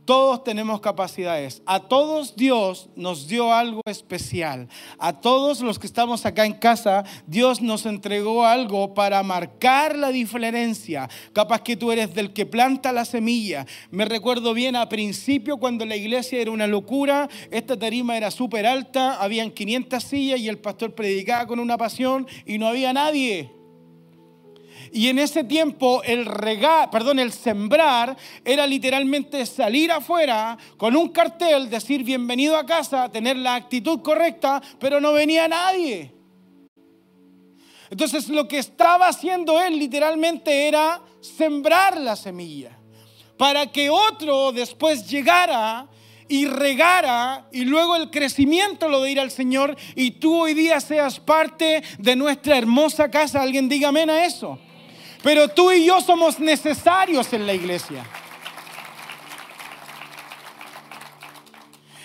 Todos 0.06 0.44
tenemos 0.44 0.80
capacidades. 0.80 1.62
A 1.66 1.80
todos 1.80 2.36
Dios 2.36 2.88
nos 2.94 3.26
dio 3.26 3.52
algo 3.52 3.80
especial. 3.86 4.68
A 4.98 5.20
todos 5.20 5.60
los 5.62 5.80
que 5.80 5.88
estamos 5.88 6.24
acá 6.24 6.46
en 6.46 6.52
casa, 6.52 7.02
Dios 7.26 7.60
nos 7.60 7.86
entregó 7.86 8.46
algo 8.46 8.94
para 8.94 9.20
marcar 9.24 9.98
la 9.98 10.10
diferencia. 10.10 11.10
Capaz 11.32 11.62
que 11.62 11.76
tú 11.76 11.90
eres 11.90 12.14
del 12.14 12.32
que 12.32 12.46
planta 12.46 12.92
la 12.92 13.04
semilla. 13.04 13.66
Me 13.90 14.04
recuerdo 14.04 14.54
bien 14.54 14.76
a 14.76 14.88
principio 14.88 15.56
cuando 15.56 15.84
la 15.84 15.96
iglesia 15.96 16.40
era 16.40 16.52
una 16.52 16.68
locura, 16.68 17.28
esta 17.50 17.76
tarima 17.76 18.16
era 18.16 18.30
súper 18.30 18.64
alta, 18.64 19.20
habían 19.20 19.50
500 19.50 20.04
sillas 20.04 20.38
y 20.38 20.48
el 20.48 20.58
pastor 20.58 20.94
predicaba 20.94 21.48
con 21.48 21.58
una 21.58 21.76
pasión 21.76 22.28
y 22.46 22.58
no 22.58 22.68
había 22.68 22.92
nadie. 22.92 23.55
Y 24.96 25.08
en 25.10 25.18
ese 25.18 25.44
tiempo 25.44 26.02
el 26.04 26.24
regar, 26.24 26.90
perdón, 26.90 27.18
el 27.18 27.30
sembrar 27.30 28.16
era 28.42 28.66
literalmente 28.66 29.44
salir 29.44 29.92
afuera 29.92 30.56
con 30.78 30.96
un 30.96 31.10
cartel, 31.10 31.68
decir 31.68 32.02
bienvenido 32.02 32.56
a 32.56 32.64
casa, 32.64 33.10
tener 33.10 33.36
la 33.36 33.56
actitud 33.56 34.00
correcta, 34.00 34.62
pero 34.80 34.98
no 34.98 35.12
venía 35.12 35.48
nadie. 35.48 36.14
Entonces 37.90 38.30
lo 38.30 38.48
que 38.48 38.56
estaba 38.56 39.08
haciendo 39.08 39.60
él 39.60 39.78
literalmente 39.78 40.66
era 40.66 41.02
sembrar 41.20 41.98
la 41.98 42.16
semilla 42.16 42.78
para 43.36 43.70
que 43.70 43.90
otro 43.90 44.50
después 44.50 45.06
llegara 45.10 45.88
y 46.26 46.46
regara 46.46 47.48
y 47.52 47.66
luego 47.66 47.96
el 47.96 48.10
crecimiento 48.10 48.88
lo 48.88 49.02
de 49.02 49.10
ir 49.10 49.20
al 49.20 49.30
Señor 49.30 49.76
y 49.94 50.12
tú 50.12 50.40
hoy 50.40 50.54
día 50.54 50.80
seas 50.80 51.20
parte 51.20 51.82
de 51.98 52.16
nuestra 52.16 52.56
hermosa 52.56 53.10
casa. 53.10 53.42
Alguien 53.42 53.68
diga 53.68 53.88
amén 53.88 54.08
a 54.08 54.24
eso. 54.24 54.58
Pero 55.26 55.48
tú 55.48 55.72
y 55.72 55.84
yo 55.84 56.00
somos 56.00 56.38
necesarios 56.38 57.32
en 57.32 57.48
la 57.48 57.52
iglesia. 57.52 58.06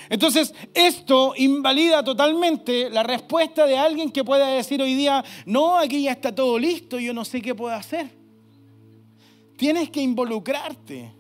Entonces, 0.10 0.56
esto 0.74 1.36
invalida 1.38 2.04
totalmente 2.04 2.90
la 2.90 3.04
respuesta 3.04 3.68
de 3.68 3.78
alguien 3.78 4.10
que 4.10 4.24
pueda 4.24 4.48
decir 4.48 4.82
hoy 4.82 4.96
día, 4.96 5.24
no, 5.46 5.78
aquí 5.78 6.02
ya 6.02 6.14
está 6.14 6.34
todo 6.34 6.58
listo, 6.58 6.98
yo 6.98 7.14
no 7.14 7.24
sé 7.24 7.44
qué 7.44 7.54
puedo 7.54 7.76
hacer. 7.76 8.10
Tienes 9.56 9.92
que 9.92 10.02
involucrarte. 10.02 11.12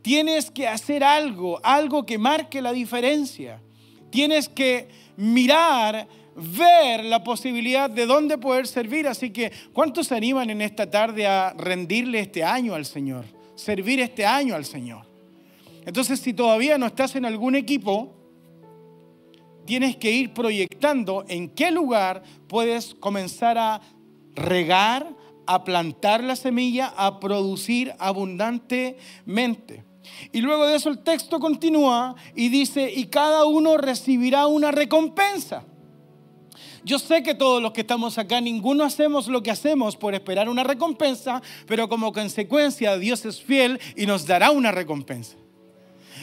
Tienes 0.00 0.50
que 0.50 0.66
hacer 0.66 1.04
algo, 1.04 1.60
algo 1.62 2.06
que 2.06 2.16
marque 2.16 2.62
la 2.62 2.72
diferencia. 2.72 3.60
Tienes 4.08 4.48
que 4.48 4.88
mirar 5.18 6.08
ver 6.36 7.04
la 7.04 7.24
posibilidad 7.24 7.88
de 7.88 8.06
dónde 8.06 8.38
poder 8.38 8.66
servir. 8.66 9.08
Así 9.08 9.30
que, 9.30 9.50
¿cuántos 9.72 10.08
se 10.08 10.14
animan 10.14 10.50
en 10.50 10.60
esta 10.60 10.90
tarde 10.90 11.26
a 11.26 11.54
rendirle 11.56 12.20
este 12.20 12.44
año 12.44 12.74
al 12.74 12.84
Señor? 12.84 13.24
Servir 13.54 14.00
este 14.00 14.26
año 14.26 14.54
al 14.54 14.64
Señor. 14.64 15.06
Entonces, 15.86 16.20
si 16.20 16.34
todavía 16.34 16.78
no 16.78 16.86
estás 16.86 17.16
en 17.16 17.24
algún 17.24 17.54
equipo, 17.54 18.14
tienes 19.64 19.96
que 19.96 20.12
ir 20.12 20.32
proyectando 20.34 21.24
en 21.28 21.48
qué 21.48 21.70
lugar 21.70 22.22
puedes 22.48 22.94
comenzar 22.94 23.56
a 23.56 23.80
regar, 24.34 25.14
a 25.46 25.64
plantar 25.64 26.22
la 26.22 26.36
semilla, 26.36 26.92
a 26.96 27.18
producir 27.18 27.94
abundantemente. 27.98 29.84
Y 30.32 30.40
luego 30.40 30.66
de 30.66 30.76
eso 30.76 30.88
el 30.88 31.02
texto 31.02 31.40
continúa 31.40 32.14
y 32.34 32.48
dice, 32.48 32.92
y 32.94 33.06
cada 33.06 33.44
uno 33.44 33.76
recibirá 33.76 34.46
una 34.46 34.70
recompensa. 34.70 35.64
Yo 36.86 37.00
sé 37.00 37.24
que 37.24 37.34
todos 37.34 37.60
los 37.60 37.72
que 37.72 37.80
estamos 37.80 38.16
acá, 38.16 38.40
ninguno 38.40 38.84
hacemos 38.84 39.26
lo 39.26 39.42
que 39.42 39.50
hacemos 39.50 39.96
por 39.96 40.14
esperar 40.14 40.48
una 40.48 40.62
recompensa, 40.62 41.42
pero 41.66 41.88
como 41.88 42.12
consecuencia 42.12 42.96
Dios 42.96 43.24
es 43.24 43.42
fiel 43.42 43.80
y 43.96 44.06
nos 44.06 44.24
dará 44.24 44.52
una 44.52 44.70
recompensa. 44.70 45.34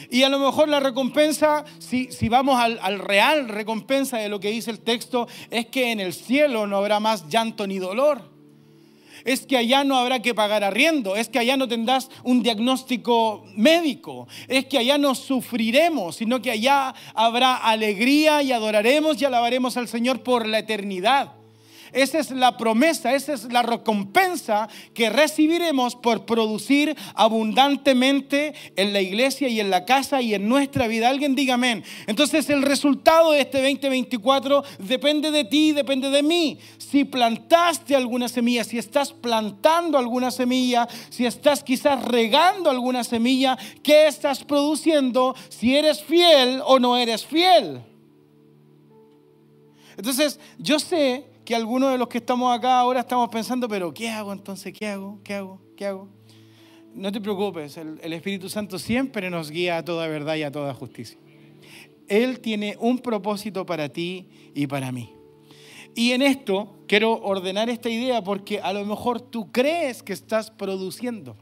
Y 0.08 0.22
a 0.22 0.30
lo 0.30 0.38
mejor 0.38 0.70
la 0.70 0.80
recompensa, 0.80 1.66
si, 1.78 2.10
si 2.10 2.30
vamos 2.30 2.58
al, 2.58 2.78
al, 2.80 2.98
real 2.98 3.50
recompensa 3.50 4.16
de 4.16 4.30
lo 4.30 4.40
que 4.40 4.52
dice 4.52 4.70
el 4.70 4.80
texto, 4.80 5.28
es 5.50 5.66
que 5.66 5.92
en 5.92 6.00
el 6.00 6.14
cielo 6.14 6.66
no 6.66 6.78
habrá 6.78 6.98
más 6.98 7.28
llanto 7.28 7.66
ni 7.66 7.78
dolor 7.78 8.33
es 9.24 9.46
que 9.46 9.56
allá 9.56 9.84
no 9.84 9.96
habrá 9.96 10.20
que 10.20 10.34
pagar 10.34 10.64
arriendo, 10.64 11.16
es 11.16 11.28
que 11.28 11.38
allá 11.38 11.56
no 11.56 11.68
tendrás 11.68 12.10
un 12.22 12.42
diagnóstico 12.42 13.44
médico, 13.56 14.28
es 14.48 14.66
que 14.66 14.78
allá 14.78 14.98
no 14.98 15.14
sufriremos, 15.14 16.16
sino 16.16 16.42
que 16.42 16.50
allá 16.50 16.94
habrá 17.14 17.56
alegría 17.56 18.42
y 18.42 18.52
adoraremos 18.52 19.20
y 19.20 19.24
alabaremos 19.24 19.76
al 19.76 19.88
Señor 19.88 20.22
por 20.22 20.46
la 20.46 20.58
eternidad. 20.58 21.43
Esa 21.94 22.18
es 22.18 22.32
la 22.32 22.56
promesa, 22.56 23.14
esa 23.14 23.32
es 23.32 23.44
la 23.52 23.62
recompensa 23.62 24.68
que 24.92 25.10
recibiremos 25.10 25.94
por 25.94 26.26
producir 26.26 26.96
abundantemente 27.14 28.52
en 28.74 28.92
la 28.92 29.00
iglesia 29.00 29.48
y 29.48 29.60
en 29.60 29.70
la 29.70 29.84
casa 29.84 30.20
y 30.20 30.34
en 30.34 30.48
nuestra 30.48 30.88
vida. 30.88 31.08
Alguien 31.08 31.36
diga 31.36 31.54
amén. 31.54 31.84
Entonces 32.08 32.50
el 32.50 32.62
resultado 32.62 33.30
de 33.30 33.42
este 33.42 33.62
2024 33.62 34.64
depende 34.80 35.30
de 35.30 35.44
ti, 35.44 35.70
depende 35.70 36.10
de 36.10 36.22
mí. 36.24 36.58
Si 36.78 37.04
plantaste 37.04 37.94
alguna 37.94 38.28
semilla, 38.28 38.64
si 38.64 38.76
estás 38.76 39.12
plantando 39.12 39.96
alguna 39.96 40.32
semilla, 40.32 40.88
si 41.10 41.26
estás 41.26 41.62
quizás 41.62 42.04
regando 42.04 42.70
alguna 42.70 43.04
semilla, 43.04 43.56
¿qué 43.84 44.08
estás 44.08 44.42
produciendo? 44.42 45.36
Si 45.48 45.76
eres 45.76 46.02
fiel 46.02 46.60
o 46.64 46.80
no 46.80 46.96
eres 46.96 47.24
fiel. 47.24 47.80
Entonces, 49.96 50.40
yo 50.58 50.80
sé 50.80 51.33
que 51.44 51.54
algunos 51.54 51.92
de 51.92 51.98
los 51.98 52.08
que 52.08 52.18
estamos 52.18 52.56
acá 52.56 52.78
ahora 52.78 53.00
estamos 53.00 53.28
pensando, 53.28 53.68
pero 53.68 53.92
¿qué 53.92 54.08
hago 54.08 54.32
entonces? 54.32 54.72
¿Qué 54.72 54.86
hago? 54.86 55.20
¿Qué 55.22 55.34
hago? 55.34 55.60
¿Qué 55.76 55.86
hago? 55.86 56.08
No 56.94 57.10
te 57.12 57.20
preocupes, 57.20 57.76
el, 57.76 57.98
el 58.02 58.12
Espíritu 58.12 58.48
Santo 58.48 58.78
siempre 58.78 59.28
nos 59.28 59.50
guía 59.50 59.78
a 59.78 59.84
toda 59.84 60.06
verdad 60.06 60.36
y 60.36 60.42
a 60.42 60.50
toda 60.50 60.72
justicia. 60.74 61.18
Él 62.08 62.40
tiene 62.40 62.76
un 62.80 62.98
propósito 62.98 63.66
para 63.66 63.88
ti 63.88 64.28
y 64.54 64.66
para 64.66 64.92
mí. 64.92 65.12
Y 65.94 66.12
en 66.12 66.22
esto 66.22 66.78
quiero 66.86 67.12
ordenar 67.22 67.70
esta 67.70 67.88
idea 67.88 68.22
porque 68.22 68.60
a 68.60 68.72
lo 68.72 68.84
mejor 68.84 69.20
tú 69.20 69.52
crees 69.52 70.02
que 70.02 70.12
estás 70.12 70.50
produciendo. 70.50 71.36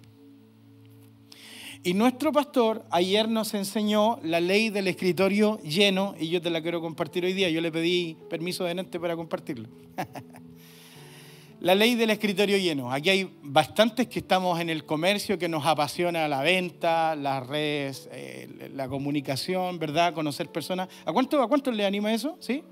Y 1.85 1.95
nuestro 1.95 2.31
pastor 2.31 2.85
ayer 2.91 3.29
nos 3.29 3.55
enseñó 3.55 4.21
la 4.23 4.41
ley 4.41 4.71
del 4.71 4.87
escritorio 4.87 5.59
lleno 5.63 6.15
y 6.17 6.29
yo 6.29 6.41
te 6.41 6.49
la 6.49 6.63
quiero 6.63 6.81
compartir 6.81 7.25
hoy 7.25 7.33
día. 7.33 7.51
Yo 7.51 7.61
le 7.61 7.73
pedí 7.73 8.17
permiso 8.31 8.63
de 8.63 8.77
Nente 8.77 9.01
para 9.01 9.17
compartirlo. 9.17 9.69
la 11.61 11.75
ley 11.75 11.97
del 11.97 12.11
escritorio 12.11 12.57
lleno. 12.57 12.93
Aquí 12.93 13.11
hay 13.11 13.37
bastantes 13.43 14.07
que 14.07 14.21
estamos 14.21 14.61
en 14.61 14.71
el 14.71 14.85
comercio, 14.85 15.41
que 15.41 15.49
nos 15.49 15.67
apasiona 15.67 16.29
la 16.29 16.43
venta, 16.43 17.17
las 17.17 17.45
redes, 17.45 18.09
eh, 18.13 18.71
la 18.77 18.89
comunicación, 18.89 19.81
¿verdad? 19.81 20.15
Conocer 20.15 20.51
personas. 20.51 20.89
¿A 21.05 21.13
cuánto, 21.13 21.43
¿A 21.43 21.49
cuánto 21.49 21.73
le 21.73 21.85
anima 21.85 22.15
eso? 22.15 22.37
¿Sí? 22.39 22.63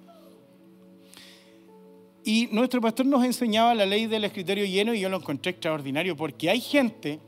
Y 2.23 2.49
nuestro 2.53 2.81
pastor 2.81 3.07
nos 3.07 3.25
enseñaba 3.25 3.75
la 3.75 3.87
ley 3.87 4.07
del 4.07 4.23
escritorio 4.23 4.64
lleno 4.66 4.94
y 4.94 5.01
yo 5.01 5.09
lo 5.09 5.16
encontré 5.16 5.51
extraordinario 5.51 6.16
porque 6.16 6.49
hay 6.49 6.61
gente 6.61 7.18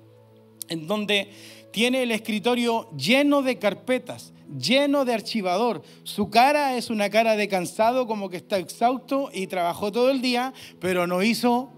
en 0.68 0.86
donde 0.86 1.28
tiene 1.72 2.04
el 2.04 2.12
escritorio 2.12 2.88
lleno 2.96 3.42
de 3.42 3.58
carpetas, 3.58 4.32
lleno 4.56 5.04
de 5.04 5.14
archivador. 5.14 5.82
Su 6.04 6.30
cara 6.30 6.76
es 6.76 6.90
una 6.90 7.10
cara 7.10 7.34
de 7.34 7.48
cansado, 7.48 8.06
como 8.06 8.28
que 8.28 8.36
está 8.36 8.58
exhausto 8.58 9.30
y 9.32 9.48
trabajó 9.48 9.90
todo 9.90 10.10
el 10.10 10.22
día, 10.22 10.52
pero 10.78 11.06
no 11.06 11.22
hizo... 11.22 11.70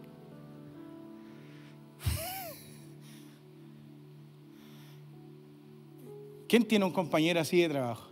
¿Quién 6.48 6.64
tiene 6.64 6.84
un 6.84 6.92
compañero 6.92 7.38
así 7.40 7.62
de 7.62 7.68
trabajo? 7.68 8.10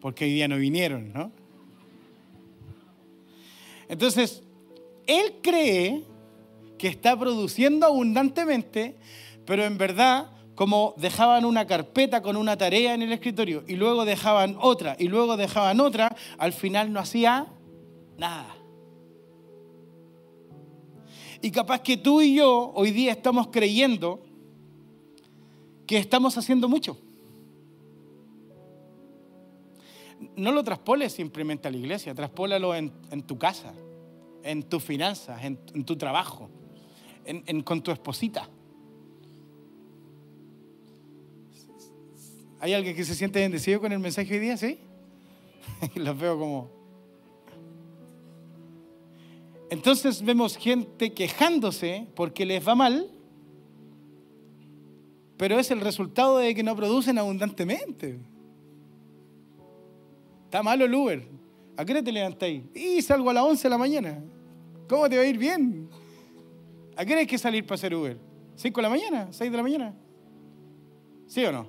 Porque 0.00 0.24
hoy 0.24 0.32
día 0.32 0.48
no 0.48 0.56
vinieron, 0.56 1.12
¿no? 1.12 1.32
Entonces, 3.88 4.44
él 5.08 5.38
cree 5.42 6.04
que 6.78 6.86
está 6.86 7.18
produciendo 7.18 7.84
abundantemente, 7.84 8.94
pero 9.44 9.64
en 9.64 9.76
verdad 9.76 10.30
como 10.60 10.92
dejaban 10.98 11.46
una 11.46 11.66
carpeta 11.66 12.20
con 12.20 12.36
una 12.36 12.54
tarea 12.58 12.92
en 12.92 13.00
el 13.00 13.10
escritorio 13.12 13.64
y 13.66 13.76
luego 13.76 14.04
dejaban 14.04 14.58
otra 14.60 14.94
y 14.98 15.08
luego 15.08 15.38
dejaban 15.38 15.80
otra, 15.80 16.14
al 16.36 16.52
final 16.52 16.92
no 16.92 17.00
hacía 17.00 17.46
nada. 18.18 18.54
Y 21.40 21.50
capaz 21.50 21.80
que 21.80 21.96
tú 21.96 22.20
y 22.20 22.34
yo 22.34 22.72
hoy 22.74 22.90
día 22.90 23.12
estamos 23.12 23.46
creyendo 23.46 24.22
que 25.86 25.96
estamos 25.96 26.36
haciendo 26.36 26.68
mucho. 26.68 26.98
No 30.36 30.52
lo 30.52 30.62
traspoles 30.62 31.14
simplemente 31.14 31.68
a 31.68 31.70
la 31.70 31.78
iglesia, 31.78 32.14
traspólalo 32.14 32.74
en, 32.74 32.92
tu 33.26 33.38
casa, 33.38 33.72
en 34.42 34.62
tus 34.64 34.84
finanzas, 34.84 35.42
en, 35.42 35.56
tu 35.86 35.96
trabajo, 35.96 36.50
con 37.64 37.80
tu 37.80 37.90
esposita. 37.90 38.46
¿Hay 42.60 42.74
alguien 42.74 42.94
que 42.94 43.04
se 43.04 43.14
siente 43.14 43.40
bendecido 43.40 43.80
con 43.80 43.90
el 43.90 43.98
mensaje 43.98 44.32
hoy 44.34 44.40
día? 44.40 44.56
¿Sí? 44.56 44.78
Los 45.94 46.18
veo 46.18 46.38
como... 46.38 46.70
Entonces 49.70 50.22
vemos 50.22 50.56
gente 50.56 51.12
quejándose 51.12 52.06
porque 52.14 52.44
les 52.44 52.66
va 52.66 52.74
mal 52.74 53.10
pero 55.40 55.58
es 55.58 55.70
el 55.70 55.80
resultado 55.80 56.36
de 56.36 56.54
que 56.54 56.62
no 56.62 56.76
producen 56.76 57.16
abundantemente. 57.16 58.18
Está 60.44 60.62
malo 60.62 60.84
el 60.84 60.94
Uber. 60.94 61.26
¿A 61.78 61.84
qué 61.86 61.92
hora 61.92 62.02
te 62.02 62.12
levantáis? 62.12 62.62
Y 62.74 63.00
salgo 63.00 63.30
a 63.30 63.32
las 63.32 63.44
11 63.44 63.62
de 63.62 63.70
la 63.70 63.78
mañana. 63.78 64.22
¿Cómo 64.86 65.08
te 65.08 65.16
va 65.16 65.22
a 65.22 65.24
ir 65.24 65.38
bien? 65.38 65.88
¿A 66.94 67.06
qué 67.06 67.12
hora 67.12 67.20
hay 67.20 67.26
que 67.26 67.38
salir 67.38 67.64
para 67.64 67.76
hacer 67.76 67.94
Uber? 67.94 68.18
¿5 68.54 68.76
de 68.76 68.82
la 68.82 68.90
mañana? 68.90 69.28
¿6 69.30 69.38
de 69.50 69.56
la 69.56 69.62
mañana? 69.62 69.94
¿Sí 71.26 71.42
o 71.42 71.52
no? 71.52 71.66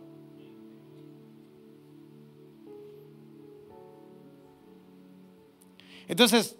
Entonces, 6.12 6.58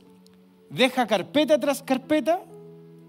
deja 0.70 1.06
carpeta 1.06 1.60
tras 1.60 1.84
carpeta, 1.84 2.42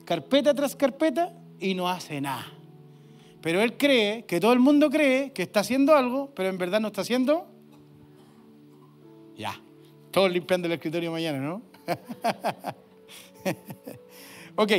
carpeta 0.04 0.52
tras 0.52 0.74
carpeta 0.74 1.32
y 1.60 1.74
no 1.74 1.88
hace 1.88 2.20
nada. 2.20 2.52
Pero 3.40 3.62
él 3.62 3.76
cree, 3.76 4.24
que 4.24 4.40
todo 4.40 4.52
el 4.52 4.58
mundo 4.58 4.90
cree 4.90 5.32
que 5.32 5.42
está 5.42 5.60
haciendo 5.60 5.94
algo, 5.94 6.32
pero 6.34 6.48
en 6.48 6.58
verdad 6.58 6.80
no 6.80 6.88
está 6.88 7.02
haciendo. 7.02 7.46
Ya, 9.36 9.54
todos 10.10 10.32
limpiando 10.32 10.66
el 10.66 10.72
escritorio 10.72 11.12
mañana, 11.12 11.38
¿no? 11.38 11.62
ok, 14.56 14.72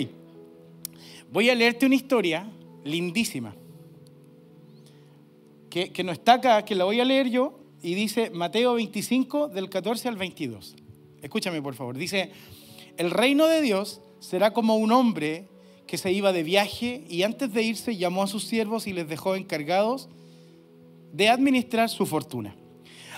voy 1.31 1.49
a 1.49 1.55
leerte 1.55 1.85
una 1.85 1.95
historia 1.95 2.45
lindísima, 2.83 3.55
que, 5.69 5.93
que 5.93 6.03
no 6.03 6.11
está 6.11 6.33
acá, 6.33 6.65
que 6.65 6.75
la 6.75 6.83
voy 6.83 6.99
a 6.99 7.05
leer 7.05 7.29
yo, 7.29 7.57
y 7.81 7.93
dice 7.93 8.31
Mateo 8.31 8.73
25 8.73 9.47
del 9.47 9.69
14 9.69 10.09
al 10.09 10.17
22. 10.17 10.82
Escúchame 11.23 11.61
por 11.61 11.73
favor, 11.73 11.97
dice, 11.97 12.31
el 12.97 13.09
reino 13.09 13.47
de 13.47 13.61
Dios 13.61 14.01
será 14.19 14.51
como 14.51 14.75
un 14.75 14.91
hombre 14.91 15.47
que 15.87 15.97
se 15.97 16.11
iba 16.11 16.33
de 16.33 16.43
viaje 16.43 17.05
y 17.09 17.23
antes 17.23 17.53
de 17.53 17.63
irse 17.63 17.95
llamó 17.95 18.23
a 18.23 18.27
sus 18.27 18.43
siervos 18.43 18.87
y 18.87 18.93
les 18.93 19.07
dejó 19.07 19.35
encargados 19.35 20.09
de 21.13 21.29
administrar 21.29 21.89
su 21.89 22.05
fortuna. 22.05 22.55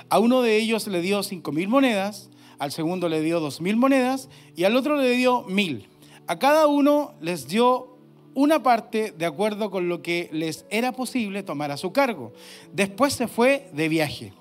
A 0.10 0.20
uno 0.20 0.44
de 0.44 0.58
ellos 0.58 0.86
le 0.88 1.02
dio 1.02 1.24
cinco 1.24 1.52
mil 1.52 1.68
monedas, 1.68 2.30
al 2.60 2.72
segundo 2.72 3.10
le 3.10 3.22
dio 3.22 3.40
dos 3.40 3.60
mil 3.60 3.76
monedas 3.76 4.30
y 4.56 4.66
al 4.66 4.76
otro 4.76 4.98
le 4.98 5.10
dio 5.12 5.42
mil. 5.44 5.90
A 6.28 6.38
cada 6.38 6.68
uno 6.68 7.16
les 7.22 7.48
dio 7.48 7.98
una 8.36 8.62
parte 8.62 9.14
de 9.18 9.26
acuerdo 9.26 9.72
con 9.72 9.90
lo 9.90 10.04
que 10.04 10.30
les 10.32 10.66
era 10.70 10.92
posible 10.92 11.42
tomar 11.42 11.72
a 11.72 11.78
su 11.78 11.92
cargo. 11.92 12.34
Después 12.72 13.14
se 13.14 13.28
fue 13.28 13.70
de 13.74 13.90
viaje. 13.90 14.34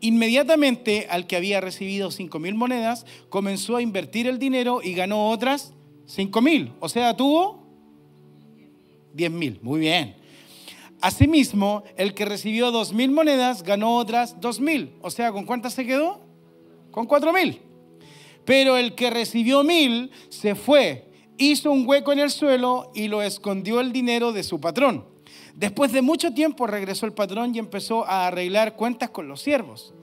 Inmediatamente 0.00 1.06
al 1.10 1.26
que 1.26 1.36
había 1.36 1.60
recibido 1.60 2.10
cinco 2.10 2.38
mil 2.38 2.54
monedas 2.54 3.06
comenzó 3.28 3.76
a 3.76 3.82
invertir 3.82 4.26
el 4.26 4.38
dinero 4.38 4.80
y 4.82 4.94
ganó 4.94 5.30
otras 5.30 5.72
5 6.06 6.40
mil, 6.40 6.72
o 6.78 6.88
sea, 6.88 7.16
tuvo 7.16 7.66
10 9.14 9.30
mil, 9.32 9.58
muy 9.62 9.80
bien. 9.80 10.16
Asimismo, 11.00 11.82
el 11.96 12.14
que 12.14 12.24
recibió 12.24 12.70
dos 12.70 12.92
mil 12.92 13.10
monedas 13.10 13.62
ganó 13.62 13.96
otras 13.96 14.40
dos 14.40 14.60
mil, 14.60 14.92
o 15.02 15.10
sea, 15.10 15.32
¿con 15.32 15.44
cuántas 15.44 15.74
se 15.74 15.84
quedó? 15.84 16.20
Con 16.90 17.06
cuatro 17.06 17.32
mil. 17.32 17.60
Pero 18.44 18.76
el 18.76 18.94
que 18.94 19.10
recibió 19.10 19.62
mil 19.64 20.10
se 20.28 20.54
fue, 20.54 21.10
hizo 21.36 21.70
un 21.70 21.86
hueco 21.86 22.12
en 22.12 22.20
el 22.20 22.30
suelo 22.30 22.92
y 22.94 23.08
lo 23.08 23.20
escondió 23.20 23.80
el 23.80 23.92
dinero 23.92 24.32
de 24.32 24.42
su 24.42 24.60
patrón. 24.60 25.04
Después 25.56 25.90
de 25.90 26.02
mucho 26.02 26.34
tiempo 26.34 26.66
regresó 26.66 27.06
el 27.06 27.14
patrón 27.14 27.54
y 27.54 27.58
empezó 27.58 28.06
a 28.06 28.26
arreglar 28.26 28.76
cuentas 28.76 29.08
con 29.08 29.26
los 29.26 29.40
siervos. 29.40 29.94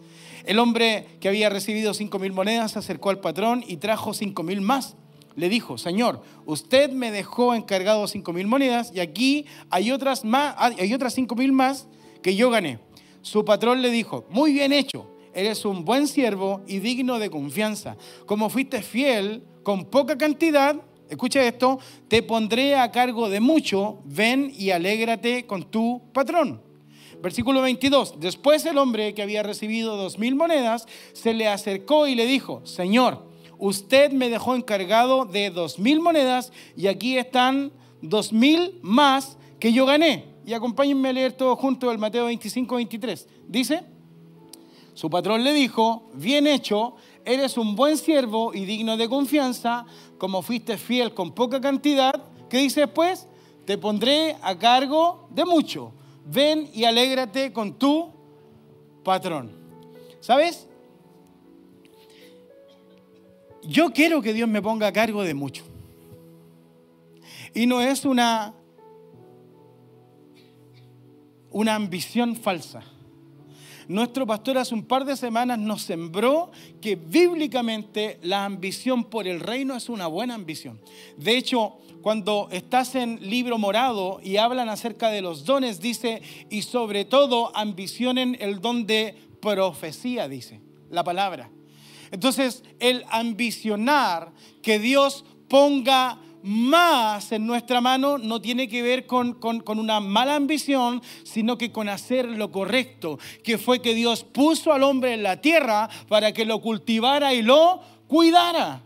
El 0.45 0.57
hombre 0.57 1.05
que 1.19 1.29
había 1.29 1.49
recibido 1.49 1.93
cinco 1.93 2.17
mil 2.17 2.33
monedas 2.33 2.71
se 2.71 2.79
acercó 2.79 3.11
al 3.11 3.19
patrón 3.19 3.63
y 3.67 3.77
trajo 3.77 4.15
cinco 4.15 4.41
mil 4.41 4.61
más 4.61 4.95
le 5.35 5.49
dijo, 5.49 5.77
Señor, 5.77 6.21
usted 6.45 6.91
me 6.91 7.11
dejó 7.11 7.53
encargado 7.53 8.07
cinco 8.07 8.33
mil 8.33 8.47
monedas 8.47 8.91
y 8.95 8.99
aquí 8.99 9.45
hay 9.69 9.91
otras, 9.91 10.25
más, 10.25 10.55
hay 10.57 10.93
otras 10.93 11.13
cinco 11.13 11.35
mil 11.35 11.51
más 11.51 11.87
que 12.23 12.35
yo 12.35 12.49
gané. 12.49 12.79
Su 13.21 13.45
patrón 13.45 13.81
le 13.81 13.89
dijo, 13.89 14.25
muy 14.29 14.53
bien 14.53 14.73
hecho, 14.73 15.15
eres 15.33 15.65
un 15.65 15.85
buen 15.85 16.07
siervo 16.07 16.61
y 16.67 16.79
digno 16.79 17.19
de 17.19 17.29
confianza. 17.29 17.95
Como 18.25 18.49
fuiste 18.49 18.81
fiel 18.81 19.43
con 19.63 19.85
poca 19.85 20.17
cantidad, 20.17 20.81
escucha 21.09 21.43
esto, 21.43 21.79
te 22.07 22.23
pondré 22.23 22.75
a 22.75 22.91
cargo 22.91 23.29
de 23.29 23.39
mucho, 23.39 23.99
ven 24.05 24.51
y 24.57 24.71
alégrate 24.71 25.45
con 25.45 25.63
tu 25.63 26.01
patrón. 26.13 26.61
Versículo 27.21 27.61
22. 27.61 28.19
Después 28.19 28.65
el 28.65 28.77
hombre 28.77 29.13
que 29.13 29.21
había 29.21 29.43
recibido 29.43 29.95
dos 29.95 30.19
mil 30.19 30.35
monedas 30.35 30.87
se 31.13 31.33
le 31.33 31.47
acercó 31.47 32.05
y 32.07 32.15
le 32.15 32.25
dijo, 32.25 32.65
Señor, 32.65 33.25
usted 33.57 34.11
me 34.11 34.29
dejó 34.29 34.55
encargado 34.55 35.23
de 35.23 35.49
dos 35.49 35.79
mil 35.79 36.01
monedas 36.01 36.51
y 36.75 36.87
aquí 36.87 37.17
están 37.17 37.71
dos 38.01 38.33
mil 38.33 38.77
más 38.81 39.37
que 39.59 39.71
yo 39.71 39.85
gané. 39.85 40.25
Y 40.45 40.53
acompáñenme 40.53 41.09
a 41.09 41.13
leer 41.13 41.31
todo 41.31 41.55
junto 41.55 41.89
el 41.91 41.97
Mateo 41.97 42.25
25, 42.25 42.75
23. 42.75 43.29
Dice, 43.47 43.83
su 44.93 45.09
patrón 45.09 45.43
le 45.43 45.53
dijo, 45.53 46.09
bien 46.13 46.45
hecho, 46.45 46.95
eres 47.25 47.57
un 47.57 47.75
buen 47.75 47.97
siervo 47.97 48.53
y 48.53 48.65
digno 48.65 48.97
de 48.97 49.07
confianza, 49.07 49.85
como 50.23 50.41
fuiste 50.41 50.77
fiel 50.77 51.13
con 51.13 51.33
poca 51.33 51.59
cantidad. 51.59 52.23
¿Qué 52.49 52.59
dice 52.59 52.79
después? 52.79 53.27
Te 53.65 53.77
pondré 53.77 54.37
a 54.41 54.57
cargo 54.57 55.27
de 55.31 55.43
mucho. 55.43 55.91
Ven 56.25 56.69
y 56.73 56.85
alégrate 56.85 57.51
con 57.51 57.73
tu 57.77 58.09
patrón. 59.03 59.51
¿Sabes? 60.21 60.69
yo 63.63 63.91
quiero 63.91 64.21
que 64.21 64.31
Dios 64.31 64.47
me 64.47 64.61
ponga 64.61 64.87
a 64.87 64.93
cargo 64.93 65.23
de 65.23 65.33
mucho. 65.33 65.65
Y 67.53 67.65
no 67.65 67.81
es 67.81 68.05
una, 68.05 68.53
una 71.51 71.75
ambición 71.75 72.37
falsa. 72.37 72.81
Nuestro 73.87 74.25
pastor 74.25 74.57
hace 74.57 74.73
un 74.73 74.83
par 74.83 75.05
de 75.05 75.17
semanas 75.17 75.59
nos 75.59 75.81
sembró 75.81 76.51
que 76.81 76.95
bíblicamente 76.95 78.19
la 78.21 78.45
ambición 78.45 79.03
por 79.05 79.27
el 79.27 79.39
reino 79.39 79.75
es 79.75 79.89
una 79.89 80.07
buena 80.07 80.35
ambición. 80.35 80.79
De 81.17 81.37
hecho, 81.37 81.77
cuando 82.01 82.49
estás 82.51 82.95
en 82.95 83.19
libro 83.29 83.57
morado 83.57 84.19
y 84.23 84.37
hablan 84.37 84.69
acerca 84.69 85.09
de 85.09 85.21
los 85.21 85.45
dones, 85.45 85.79
dice, 85.79 86.21
y 86.49 86.61
sobre 86.61 87.05
todo 87.05 87.55
ambicionen 87.55 88.37
el 88.39 88.61
don 88.61 88.85
de 88.85 89.15
profecía, 89.41 90.27
dice 90.27 90.61
la 90.89 91.03
palabra. 91.03 91.49
Entonces, 92.11 92.63
el 92.79 93.03
ambicionar 93.09 94.31
que 94.61 94.79
Dios 94.79 95.25
ponga 95.47 96.19
más 96.43 97.31
en 97.31 97.47
nuestra 97.47 97.81
mano 97.81 98.17
no 98.17 98.41
tiene 98.41 98.67
que 98.67 98.81
ver 98.81 99.07
con, 99.07 99.37
una 99.65 99.99
mala 99.99 100.35
ambición, 100.35 101.01
sino 101.23 101.57
que 101.57 101.71
con 101.71 101.89
hacer 101.89 102.25
lo 102.25 102.51
correcto, 102.51 103.17
que 103.43 103.57
fue 103.57 103.81
que 103.81 103.95
Dios 103.95 104.23
puso 104.23 104.73
al 104.73 104.83
hombre 104.83 105.13
en 105.13 105.23
la 105.23 105.41
tierra 105.41 105.89
para 106.07 106.33
que 106.33 106.45
lo 106.45 106.59
cultivara 106.61 107.33
y 107.33 107.41
lo 107.41 107.81
cuidara. 108.07 108.83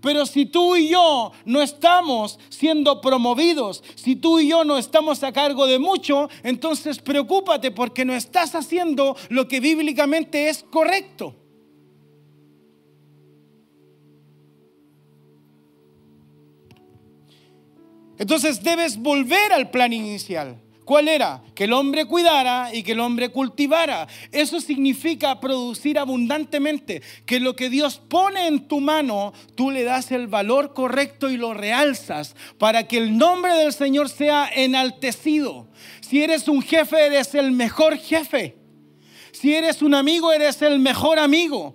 Pero 0.00 0.26
si 0.26 0.46
tú 0.46 0.74
y 0.74 0.88
yo 0.88 1.32
no 1.44 1.62
estamos 1.62 2.38
siendo 2.48 3.00
promovidos, 3.00 3.84
si 3.94 4.16
tú 4.16 4.40
y 4.40 4.48
yo 4.48 4.64
no 4.64 4.78
estamos 4.78 5.22
a 5.22 5.32
cargo 5.32 5.66
de 5.66 5.78
mucho, 5.78 6.28
entonces 6.42 6.98
preocúpate 6.98 7.70
porque 7.70 8.04
no 8.04 8.12
estás 8.12 8.54
haciendo 8.54 9.16
lo 9.28 9.46
que 9.46 9.60
bíblicamente 9.60 10.48
es 10.48 10.64
correcto. 10.70 11.36
Entonces 18.22 18.62
debes 18.62 18.98
volver 18.98 19.52
al 19.52 19.68
plan 19.72 19.92
inicial. 19.92 20.56
¿Cuál 20.84 21.08
era? 21.08 21.42
Que 21.56 21.64
el 21.64 21.72
hombre 21.72 22.04
cuidara 22.04 22.72
y 22.72 22.84
que 22.84 22.92
el 22.92 23.00
hombre 23.00 23.30
cultivara. 23.30 24.06
Eso 24.30 24.60
significa 24.60 25.40
producir 25.40 25.98
abundantemente, 25.98 27.02
que 27.26 27.40
lo 27.40 27.56
que 27.56 27.68
Dios 27.68 28.00
pone 28.08 28.46
en 28.46 28.68
tu 28.68 28.78
mano, 28.78 29.32
tú 29.56 29.72
le 29.72 29.82
das 29.82 30.12
el 30.12 30.28
valor 30.28 30.72
correcto 30.72 31.30
y 31.30 31.36
lo 31.36 31.52
realzas 31.52 32.36
para 32.58 32.86
que 32.86 32.98
el 32.98 33.18
nombre 33.18 33.54
del 33.54 33.72
Señor 33.72 34.08
sea 34.08 34.48
enaltecido. 34.54 35.66
Si 36.00 36.22
eres 36.22 36.46
un 36.46 36.62
jefe, 36.62 37.04
eres 37.04 37.34
el 37.34 37.50
mejor 37.50 37.96
jefe. 37.96 38.54
Si 39.32 39.52
eres 39.52 39.82
un 39.82 39.96
amigo, 39.96 40.32
eres 40.32 40.62
el 40.62 40.78
mejor 40.78 41.18
amigo. 41.18 41.74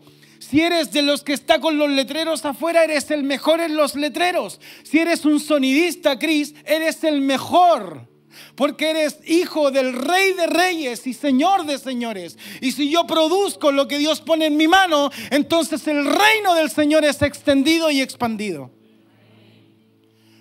Si 0.49 0.61
eres 0.61 0.93
de 0.93 1.01
los 1.01 1.23
que 1.23 1.33
está 1.33 1.59
con 1.59 1.77
los 1.77 1.89
letreros 1.89 2.45
afuera, 2.45 2.85
eres 2.85 3.11
el 3.11 3.23
mejor 3.23 3.59
en 3.59 3.75
los 3.75 3.95
letreros. 3.95 4.61
Si 4.83 4.97
eres 4.97 5.25
un 5.25 5.41
sonidista, 5.41 6.17
Cris, 6.17 6.55
eres 6.63 7.03
el 7.03 7.19
mejor. 7.19 8.07
Porque 8.55 8.91
eres 8.91 9.19
hijo 9.25 9.71
del 9.71 9.91
rey 9.91 10.31
de 10.33 10.47
reyes 10.47 11.05
y 11.05 11.13
señor 11.13 11.65
de 11.65 11.77
señores. 11.77 12.37
Y 12.61 12.71
si 12.71 12.89
yo 12.89 13.05
produzco 13.05 13.73
lo 13.73 13.89
que 13.89 13.97
Dios 13.97 14.21
pone 14.21 14.45
en 14.45 14.55
mi 14.55 14.69
mano, 14.69 15.11
entonces 15.31 15.85
el 15.87 16.05
reino 16.05 16.53
del 16.53 16.69
Señor 16.69 17.03
es 17.03 17.21
extendido 17.21 17.91
y 17.91 17.99
expandido. 17.99 18.71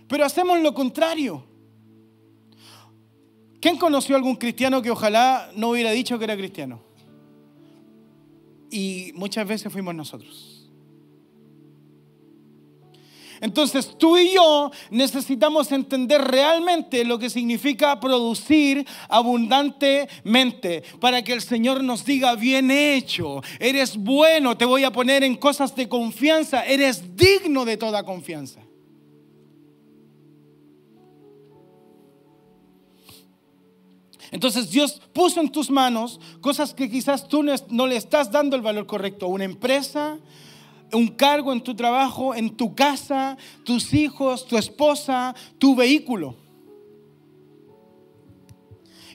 Pero 0.07 0.25
hacemos 0.25 0.61
lo 0.61 0.73
contrario. 0.73 1.45
¿Quién 3.61 3.77
conoció 3.77 4.15
a 4.15 4.19
algún 4.19 4.37
cristiano 4.37 4.83
que 4.83 4.91
ojalá 4.93 5.51
no 5.57 5.71
hubiera 5.71 5.91
dicho 5.91 6.17
que 6.17 6.27
era 6.27 6.37
cristiano? 6.37 6.86
Y 8.71 9.13
muchas 9.15 9.47
veces 9.47 9.73
fuimos 9.73 9.95
nosotros. 9.95 10.57
Entonces 13.41 13.97
tú 13.99 14.17
y 14.17 14.35
yo 14.35 14.71
necesitamos 14.91 15.71
entender 15.73 16.23
realmente 16.23 17.05
lo 17.05 17.19
que 17.19 17.31
significa 17.31 17.99
producir 18.01 18.87
abundantemente 19.09 20.83
para 21.01 21.23
que 21.23 21.33
el 21.33 21.43
Señor 21.43 21.85
nos 21.85 22.05
diga, 22.05 22.35
bien 22.35 22.71
hecho, 22.71 23.43
eres 23.59 23.97
bueno, 23.97 24.57
te 24.57 24.65
voy 24.65 24.85
a 24.85 24.93
poner 24.93 25.23
en 25.23 25.37
cosas 25.37 25.75
de 25.77 25.89
confianza, 25.89 26.65
eres 26.65 27.17
digno 27.17 27.65
de 27.65 27.77
toda 27.77 28.05
confianza. 28.05 28.66
Entonces 34.31 34.71
Dios 34.71 35.01
puso 35.13 35.41
en 35.41 35.51
tus 35.51 35.71
manos 35.71 36.21
cosas 36.41 36.75
que 36.75 36.91
quizás 36.91 37.29
tú 37.29 37.43
no 37.43 37.87
le 37.87 37.97
estás 37.97 38.31
dando 38.31 38.57
el 38.57 38.63
valor 38.63 38.87
correcto. 38.87 39.29
Una 39.29 39.45
empresa, 39.45 40.19
un 40.93 41.09
cargo 41.09 41.53
en 41.53 41.61
tu 41.61 41.75
trabajo, 41.75 42.35
en 42.35 42.57
tu 42.57 42.75
casa, 42.75 43.37
tus 43.65 43.93
hijos, 43.95 44.47
tu 44.47 44.57
esposa, 44.57 45.35
tu 45.59 45.75
vehículo. 45.75 46.46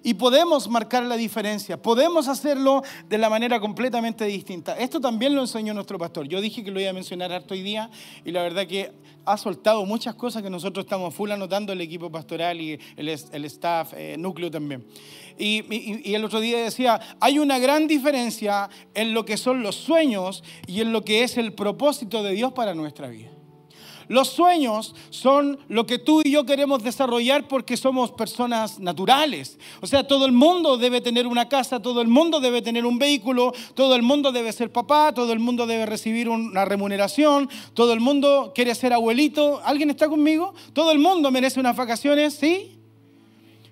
Y 0.04 0.16
podemos 0.16 0.68
marcar 0.68 1.04
la 1.04 1.16
diferencia, 1.16 1.80
podemos 1.80 2.28
hacerlo 2.28 2.82
de 3.08 3.18
la 3.20 3.30
manera 3.30 3.60
completamente 3.60 4.26
distinta. 4.26 4.78
Esto 4.78 5.00
también 5.00 5.36
lo 5.36 5.42
enseñó 5.42 5.74
nuestro 5.74 6.00
pastor. 6.00 6.28
Yo 6.28 6.42
dije 6.42 6.64
que 6.64 6.72
lo 6.72 6.80
iba 6.80 6.90
a 6.90 6.94
mencionar 6.94 7.32
harto 7.32 7.54
hoy 7.54 7.62
día 7.62 7.90
y 8.26 8.32
la 8.32 8.42
verdad 8.42 8.66
que 8.66 8.92
ha 9.26 9.38
soltado 9.38 9.86
muchas 9.86 10.16
cosas 10.16 10.42
que 10.42 10.50
nosotros 10.50 10.86
estamos 10.86 11.14
full 11.14 11.30
anotando 11.32 11.72
el 11.72 11.82
equipo 11.82 12.12
pastoral 12.12 12.60
y 12.60 12.80
el, 12.96 13.10
staff, 13.46 13.94
eh, 13.96 14.16
núcleo 14.18 14.50
también. 14.50 14.84
Y, 15.38 15.64
y, 16.10 16.16
el 16.16 16.26
otro 16.26 16.40
día 16.40 16.64
decía, 16.64 17.00
hay 17.20 17.40
una 17.40 17.60
gran 17.60 17.88
diferencia 17.88 18.70
en 18.94 19.14
lo 19.14 19.26
que 19.26 19.38
son 19.38 19.62
los 19.62 19.76
sueños 19.76 20.44
y 20.68 20.82
en 20.82 20.92
lo 20.92 21.04
que 21.04 21.24
es 21.24 21.38
el 21.38 21.54
propósito 21.54 22.24
de 22.24 22.34
Dios 22.34 22.54
para 22.54 22.74
nuestra 22.74 23.08
vida. 23.08 23.30
Los 24.08 24.30
sueños 24.30 24.96
son 25.10 25.60
lo 25.68 25.86
que 25.86 26.00
tú 26.00 26.22
y 26.24 26.32
yo 26.32 26.46
queremos 26.46 26.84
desarrollar 26.84 27.48
porque 27.48 27.78
somos 27.78 28.12
personas 28.12 28.80
naturales. 28.80 29.58
O 29.82 29.88
sea, 29.88 30.08
todo 30.08 30.26
el 30.26 30.32
mundo 30.32 30.78
debe 30.78 31.02
tener 31.02 31.28
una 31.28 31.48
casa, 31.50 31.82
todo 31.82 32.02
el 32.02 32.08
mundo 32.08 32.40
debe 32.40 32.62
tener 32.62 32.86
un 32.86 33.00
vehículo, 33.00 33.54
todo 33.74 33.96
el 33.96 34.02
mundo 34.02 34.32
debe 34.32 34.52
ser 34.52 34.72
papá, 34.72 35.14
todo 35.14 35.34
el 35.34 35.40
mundo 35.40 35.68
debe 35.68 35.86
recibir 35.86 36.30
una 36.30 36.66
remuneración, 36.66 37.50
todo 37.74 37.94
el 37.94 38.00
mundo 38.00 38.52
quiere 38.56 38.76
ser 38.76 38.94
abuelito. 38.94 39.62
¿Alguien 39.64 39.90
está 39.90 40.08
conmigo? 40.08 40.54
Todo 40.74 40.92
el 40.92 41.00
mundo 41.00 41.32
merece 41.32 41.60
unas 41.60 41.76
vacaciones, 41.76 42.34
¿sí? 42.34 42.81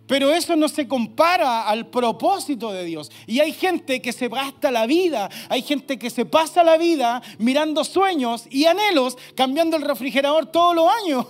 Pero 0.10 0.34
eso 0.34 0.56
no 0.56 0.68
se 0.68 0.88
compara 0.88 1.68
al 1.68 1.86
propósito 1.86 2.72
de 2.72 2.84
Dios. 2.84 3.12
Y 3.28 3.42
hay 3.42 3.54
gente 3.54 4.02
que 4.02 4.12
se 4.12 4.28
gasta 4.28 4.72
la 4.72 4.88
vida, 4.88 5.30
hay 5.50 5.62
gente 5.62 6.00
que 6.00 6.10
se 6.10 6.26
pasa 6.26 6.64
la 6.64 6.80
vida 6.80 7.22
mirando 7.38 7.84
sueños 7.84 8.46
y 8.50 8.66
anhelos, 8.66 9.20
cambiando 9.36 9.78
el 9.78 9.84
refrigerador 9.84 10.48
todos 10.48 10.76
los 10.76 10.88
años. 10.92 11.28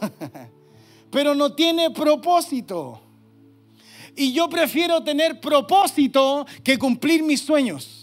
Pero 1.12 1.36
no 1.36 1.52
tiene 1.56 1.92
propósito. 1.92 3.02
Y 4.16 4.32
yo 4.32 4.48
prefiero 4.48 5.04
tener 5.04 5.42
propósito 5.42 6.46
que 6.64 6.80
cumplir 6.80 7.22
mis 7.22 7.42
sueños. 7.42 7.99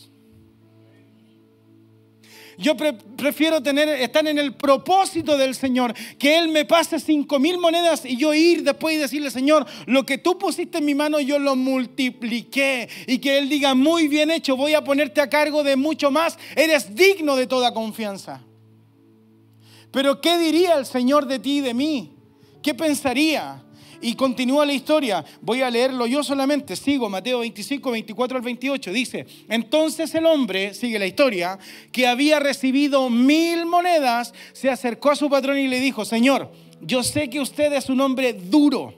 Yo 2.59 2.75
prefiero 2.77 3.63
tener, 3.63 3.89
estar 3.89 4.27
en 4.27 4.39
el 4.39 4.55
propósito 4.55 5.37
del 5.37 5.55
Señor, 5.55 5.95
que 6.19 6.39
Él 6.39 6.49
me 6.49 6.65
pase 6.65 6.99
cinco 6.99 7.39
mil 7.39 7.59
monedas 7.59 8.05
y 8.05 8.17
yo 8.17 8.33
ir 8.33 8.63
después 8.63 8.95
y 8.95 8.99
decirle, 8.99 9.31
Señor, 9.31 9.67
lo 9.87 10.07
que 10.07 10.17
tú 10.17 10.39
pusiste 10.39 10.79
en 10.79 10.87
mi 10.87 10.95
mano 10.95 11.21
yo 11.21 11.39
lo 11.39 11.55
multipliqué. 11.55 12.89
Y 13.07 13.19
que 13.19 13.39
Él 13.39 13.49
diga, 13.49 13.75
muy 13.75 14.09
bien 14.09 14.31
hecho, 14.31 14.57
voy 14.57 14.73
a 14.73 14.83
ponerte 14.83 15.21
a 15.21 15.29
cargo 15.29 15.63
de 15.63 15.77
mucho 15.77 16.11
más. 16.11 16.39
Eres 16.55 16.95
digno 16.95 17.37
de 17.37 17.47
toda 17.47 17.75
confianza. 17.75 18.43
Pero 19.91 20.21
¿qué 20.21 20.39
diría 20.39 20.75
el 20.75 20.87
Señor 20.87 21.27
de 21.27 21.39
ti 21.39 21.59
y 21.59 21.61
de 21.61 21.75
mí? 21.75 22.13
¿Qué 22.63 22.75
pensaría? 22.75 23.63
Y 24.07 24.15
continúa 24.15 24.65
la 24.65 24.73
historia. 24.73 25.25
Voy 25.41 25.63
a 25.63 25.69
leerlo 25.69 26.07
yo 26.07 26.23
solamente. 26.23 26.77
Sigo 26.77 27.09
Mateo 27.09 27.41
25, 27.41 27.91
24 27.91 28.37
al 28.37 28.43
28. 28.45 28.93
Dice, 28.93 29.27
entonces 29.49 30.15
el 30.15 30.27
hombre, 30.27 30.75
sigue 30.75 31.01
la 31.01 31.09
historia, 31.09 31.59
que 31.91 32.07
había 32.07 32.39
recibido 32.39 33.11
mil 33.11 33.67
monedas, 33.67 34.33
se 34.53 34.71
acercó 34.71 35.11
a 35.11 35.17
su 35.17 35.29
patrón 35.29 35.59
y 35.59 35.67
le 35.67 35.81
dijo, 35.81 36.05
Señor, 36.05 36.53
yo 36.81 37.03
sé 37.03 37.29
que 37.29 37.41
usted 37.41 37.73
es 37.73 37.91
un 37.91 38.01
hombre 38.01 38.33
duro. 38.33 38.95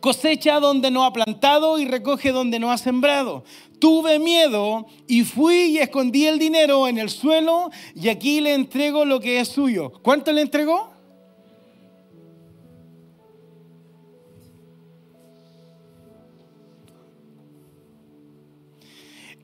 Cosecha 0.00 0.60
donde 0.60 0.90
no 0.90 1.04
ha 1.04 1.12
plantado 1.12 1.78
y 1.78 1.84
recoge 1.84 2.32
donde 2.32 2.58
no 2.58 2.72
ha 2.72 2.78
sembrado. 2.78 3.44
Tuve 3.78 4.18
miedo 4.18 4.86
y 5.06 5.24
fui 5.24 5.72
y 5.72 5.78
escondí 5.78 6.24
el 6.24 6.38
dinero 6.38 6.88
en 6.88 6.96
el 6.96 7.10
suelo 7.10 7.70
y 7.94 8.08
aquí 8.08 8.40
le 8.40 8.54
entrego 8.54 9.04
lo 9.04 9.20
que 9.20 9.40
es 9.40 9.48
suyo. 9.48 9.92
¿Cuánto 10.00 10.32
le 10.32 10.40
entregó? 10.40 10.95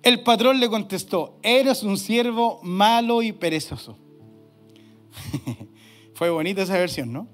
El 0.03 0.23
patrón 0.23 0.59
le 0.59 0.69
contestó, 0.69 1.39
eres 1.43 1.85
un 1.85 1.97
siervo 1.97 2.59
malo 2.63 3.23
y 3.23 3.33
perezoso. 3.33 3.97
Fue 6.15 6.29
bonita 6.31 6.63
esa 6.63 6.77
versión, 6.77 7.13
¿no? 7.13 7.29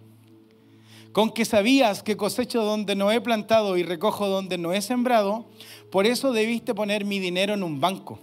Con 1.12 1.30
que 1.30 1.46
sabías 1.46 2.02
que 2.02 2.18
cosecho 2.18 2.62
donde 2.62 2.94
no 2.94 3.10
he 3.10 3.20
plantado 3.22 3.78
y 3.78 3.82
recojo 3.82 4.28
donde 4.28 4.58
no 4.58 4.74
he 4.74 4.82
sembrado, 4.82 5.48
por 5.90 6.06
eso 6.06 6.32
debiste 6.32 6.74
poner 6.74 7.06
mi 7.06 7.18
dinero 7.18 7.54
en 7.54 7.62
un 7.62 7.80
banco. 7.80 8.20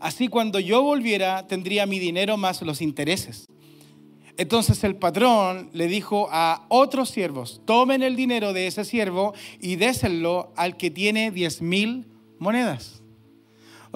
Así 0.00 0.28
cuando 0.28 0.60
yo 0.60 0.82
volviera 0.82 1.46
tendría 1.46 1.84
mi 1.84 1.98
dinero 1.98 2.38
más 2.38 2.62
los 2.62 2.80
intereses. 2.80 3.46
Entonces 4.38 4.82
el 4.84 4.96
patrón 4.96 5.68
le 5.74 5.88
dijo 5.88 6.28
a 6.30 6.64
otros 6.68 7.10
siervos, 7.10 7.60
tomen 7.66 8.02
el 8.02 8.16
dinero 8.16 8.52
de 8.52 8.68
ese 8.68 8.84
siervo 8.84 9.34
y 9.60 9.76
désenlo 9.76 10.52
al 10.56 10.76
que 10.76 10.90
tiene 10.90 11.30
diez 11.30 11.60
mil 11.60 12.06
monedas. 12.38 13.02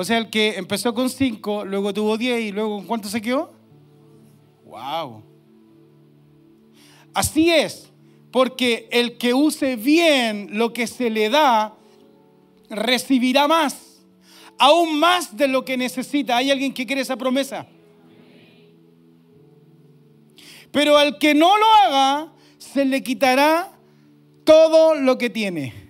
O 0.02 0.04
sea, 0.04 0.18
el 0.18 0.30
que 0.30 0.56
empezó 0.56 0.92
con 0.94 1.08
5, 1.08 1.64
luego 1.64 1.94
tuvo 1.94 2.18
10 2.18 2.40
y 2.40 2.50
luego 2.50 2.78
¿con 2.78 2.86
cuánto 2.88 3.08
se 3.08 3.22
quedó? 3.22 3.52
¡Wow! 4.64 5.22
Así 7.14 7.50
es, 7.50 7.88
porque 8.32 8.88
el 8.90 9.16
que 9.16 9.32
use 9.32 9.76
bien 9.76 10.58
lo 10.58 10.72
que 10.72 10.88
se 10.88 11.08
le 11.08 11.30
da, 11.30 11.76
recibirá 12.68 13.46
más, 13.46 14.02
aún 14.58 14.98
más 14.98 15.36
de 15.36 15.46
lo 15.46 15.64
que 15.64 15.76
necesita. 15.76 16.36
¿Hay 16.36 16.50
alguien 16.50 16.74
que 16.74 16.84
quiere 16.84 17.02
esa 17.02 17.16
promesa? 17.16 17.68
Pero 20.72 20.98
al 20.98 21.16
que 21.18 21.32
no 21.32 21.56
lo 21.56 21.66
haga, 21.74 22.32
se 22.58 22.84
le 22.84 23.04
quitará 23.04 23.78
todo 24.42 24.96
lo 24.96 25.16
que 25.16 25.30
tiene. 25.30 25.81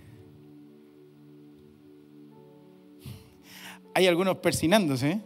Hay 3.94 4.06
algunos 4.06 4.38
persinándose. 4.38 5.20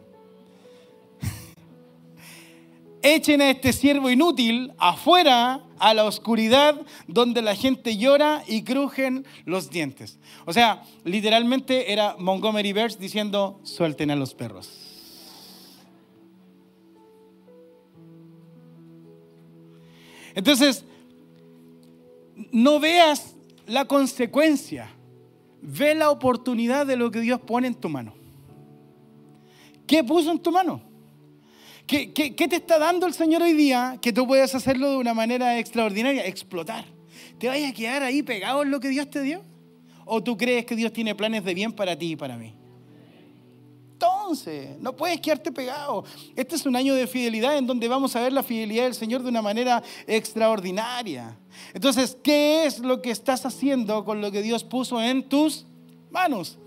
Echen 3.02 3.40
a 3.40 3.50
este 3.50 3.72
siervo 3.72 4.10
inútil 4.10 4.72
afuera 4.78 5.62
a 5.78 5.94
la 5.94 6.04
oscuridad 6.04 6.80
donde 7.06 7.42
la 7.42 7.54
gente 7.54 7.96
llora 7.96 8.42
y 8.46 8.62
crujen 8.62 9.26
los 9.44 9.70
dientes. 9.70 10.18
O 10.44 10.52
sea, 10.52 10.82
literalmente 11.04 11.92
era 11.92 12.16
Montgomery 12.18 12.72
Burns 12.72 12.98
diciendo, 12.98 13.60
suelten 13.62 14.10
a 14.10 14.16
los 14.16 14.34
perros. 14.34 14.86
Entonces, 20.34 20.84
no 22.52 22.78
veas 22.78 23.34
la 23.66 23.86
consecuencia, 23.86 24.90
ve 25.62 25.94
la 25.94 26.10
oportunidad 26.10 26.86
de 26.86 26.96
lo 26.96 27.10
que 27.10 27.20
Dios 27.20 27.40
pone 27.40 27.68
en 27.68 27.74
tu 27.74 27.88
mano. 27.88 28.15
¿Qué 29.86 30.02
puso 30.02 30.30
en 30.30 30.38
tu 30.38 30.50
mano? 30.50 30.80
¿Qué, 31.86 32.08
te 32.08 32.56
está 32.56 32.78
dando 32.78 33.06
el 33.06 33.14
Señor 33.14 33.42
hoy 33.42 33.52
día 33.52 33.98
que 34.02 34.12
tú 34.12 34.26
puedes 34.26 34.54
hacerlo 34.54 34.90
de 34.90 34.96
una 34.96 35.14
manera 35.14 35.58
extraordinaria? 35.58 36.26
Explotar. 36.26 36.84
¿Te 37.38 37.46
vayas 37.46 37.70
a 37.70 37.74
quedar 37.74 38.02
ahí 38.02 38.22
pegado 38.22 38.62
en 38.62 38.70
lo 38.70 38.80
que 38.80 38.88
Dios 38.88 39.08
te 39.08 39.22
dio? 39.22 39.42
¿O 40.04 40.22
tú 40.22 40.36
crees 40.36 40.66
que 40.66 40.74
Dios 40.74 40.92
tiene 40.92 41.14
planes 41.14 41.44
de 41.44 41.54
bien 41.54 41.72
para 41.72 41.96
ti 41.96 42.12
y 42.12 42.16
para 42.16 42.36
mí? 42.36 42.54
Entonces. 43.92 44.78
No 44.80 44.96
puedes 44.96 45.20
quedarte 45.20 45.52
pegado. 45.52 46.04
Este 46.34 46.56
es 46.56 46.66
un 46.66 46.74
año 46.74 46.94
de 46.94 47.06
fidelidad 47.06 47.56
en 47.56 47.66
donde 47.66 47.86
vamos 47.86 48.16
a 48.16 48.20
ver 48.20 48.32
la 48.32 48.42
fidelidad 48.42 48.84
del 48.84 48.94
Señor 48.94 49.22
de 49.22 49.28
una 49.28 49.40
manera 49.40 49.82
extraordinaria. 50.08 51.38
Entonces, 51.72 52.18
¿qué 52.22 52.66
es 52.66 52.80
lo 52.80 53.00
que 53.00 53.12
estás 53.12 53.46
haciendo 53.46 54.04
con 54.04 54.20
lo 54.20 54.32
que 54.32 54.42
Dios 54.42 54.64
puso 54.64 55.00
en 55.00 55.28
tus 55.28 55.66
manos? 56.10 56.58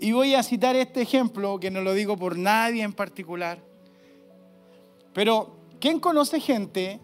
Y 0.00 0.12
voy 0.12 0.34
a 0.34 0.42
citar 0.42 0.76
este 0.76 1.02
ejemplo, 1.02 1.58
que 1.58 1.70
no 1.70 1.82
lo 1.82 1.94
digo 1.94 2.16
por 2.16 2.38
nadie 2.38 2.82
en 2.82 2.92
particular. 2.92 3.58
Pero, 5.12 5.56
¿quién 5.80 5.98
conoce 5.98 6.40
gente 6.40 7.00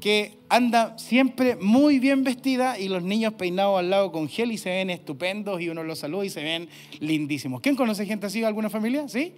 que 0.00 0.38
anda 0.48 0.98
siempre 0.98 1.56
muy 1.56 1.98
bien 1.98 2.24
vestida 2.24 2.78
y 2.78 2.88
los 2.88 3.02
niños 3.02 3.34
peinados 3.34 3.78
al 3.78 3.90
lado 3.90 4.10
con 4.10 4.28
gel 4.28 4.50
y 4.50 4.58
se 4.58 4.70
ven 4.70 4.88
estupendos 4.90 5.60
y 5.60 5.68
uno 5.68 5.84
los 5.84 5.98
saluda 5.98 6.24
y 6.24 6.30
se 6.30 6.42
ven 6.42 6.70
lindísimos. 6.98 7.60
¿Quién 7.60 7.76
conoce 7.76 8.06
gente 8.06 8.26
así, 8.26 8.42
alguna 8.42 8.70
familia? 8.70 9.06
¿Sí? 9.08 9.34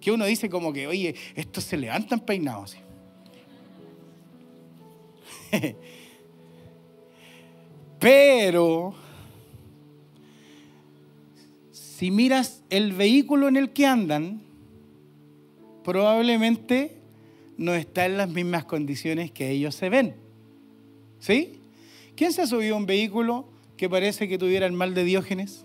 Que 0.00 0.10
uno 0.10 0.26
dice 0.26 0.50
como 0.50 0.72
que, 0.72 0.88
oye, 0.88 1.14
estos 1.34 1.64
se 1.64 1.76
levantan 1.76 2.20
peinados. 2.20 2.76
Pero, 8.00 8.94
si 11.96 12.10
miras 12.10 12.64
el 12.70 12.92
vehículo 12.92 13.46
en 13.46 13.56
el 13.56 13.70
que 13.70 13.86
andan, 13.86 14.42
probablemente 15.84 16.98
no 17.56 17.72
está 17.72 18.04
en 18.06 18.16
las 18.16 18.28
mismas 18.28 18.64
condiciones 18.64 19.30
que 19.30 19.52
ellos 19.52 19.76
se 19.76 19.90
ven. 19.90 20.16
¿Sí? 21.20 21.60
¿Quién 22.16 22.32
se 22.32 22.42
ha 22.42 22.48
subido 22.48 22.74
a 22.74 22.78
un 22.78 22.86
vehículo 22.86 23.48
que 23.76 23.88
parece 23.88 24.26
que 24.26 24.38
tuviera 24.38 24.66
el 24.66 24.72
mal 24.72 24.92
de 24.92 25.04
Diógenes? 25.04 25.64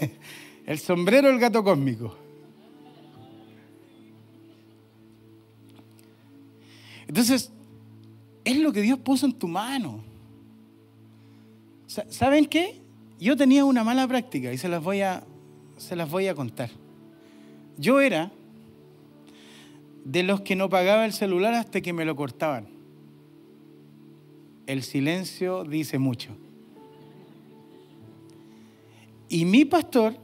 el 0.66 0.78
sombrero 0.78 1.28
del 1.28 1.38
gato 1.38 1.62
cósmico. 1.62 2.16
Entonces, 7.06 7.52
es 8.46 8.56
lo 8.58 8.72
que 8.72 8.80
Dios 8.80 9.00
puso 9.00 9.26
en 9.26 9.32
tu 9.32 9.48
mano. 9.48 10.04
¿Saben 12.08 12.46
qué? 12.46 12.80
Yo 13.18 13.36
tenía 13.36 13.64
una 13.64 13.82
mala 13.82 14.06
práctica 14.06 14.52
y 14.52 14.56
se 14.56 14.68
las 14.68 14.82
voy 14.82 15.00
a, 15.00 15.24
se 15.76 15.96
las 15.96 16.08
voy 16.08 16.28
a 16.28 16.34
contar. 16.34 16.70
Yo 17.76 18.00
era 18.00 18.30
de 20.04 20.22
los 20.22 20.42
que 20.42 20.54
no 20.54 20.68
pagaba 20.68 21.04
el 21.04 21.12
celular 21.12 21.54
hasta 21.54 21.80
que 21.80 21.92
me 21.92 22.04
lo 22.04 22.14
cortaban. 22.14 22.68
El 24.68 24.84
silencio 24.84 25.64
dice 25.64 25.98
mucho. 25.98 26.36
Y 29.28 29.44
mi 29.44 29.64
pastor 29.64 30.14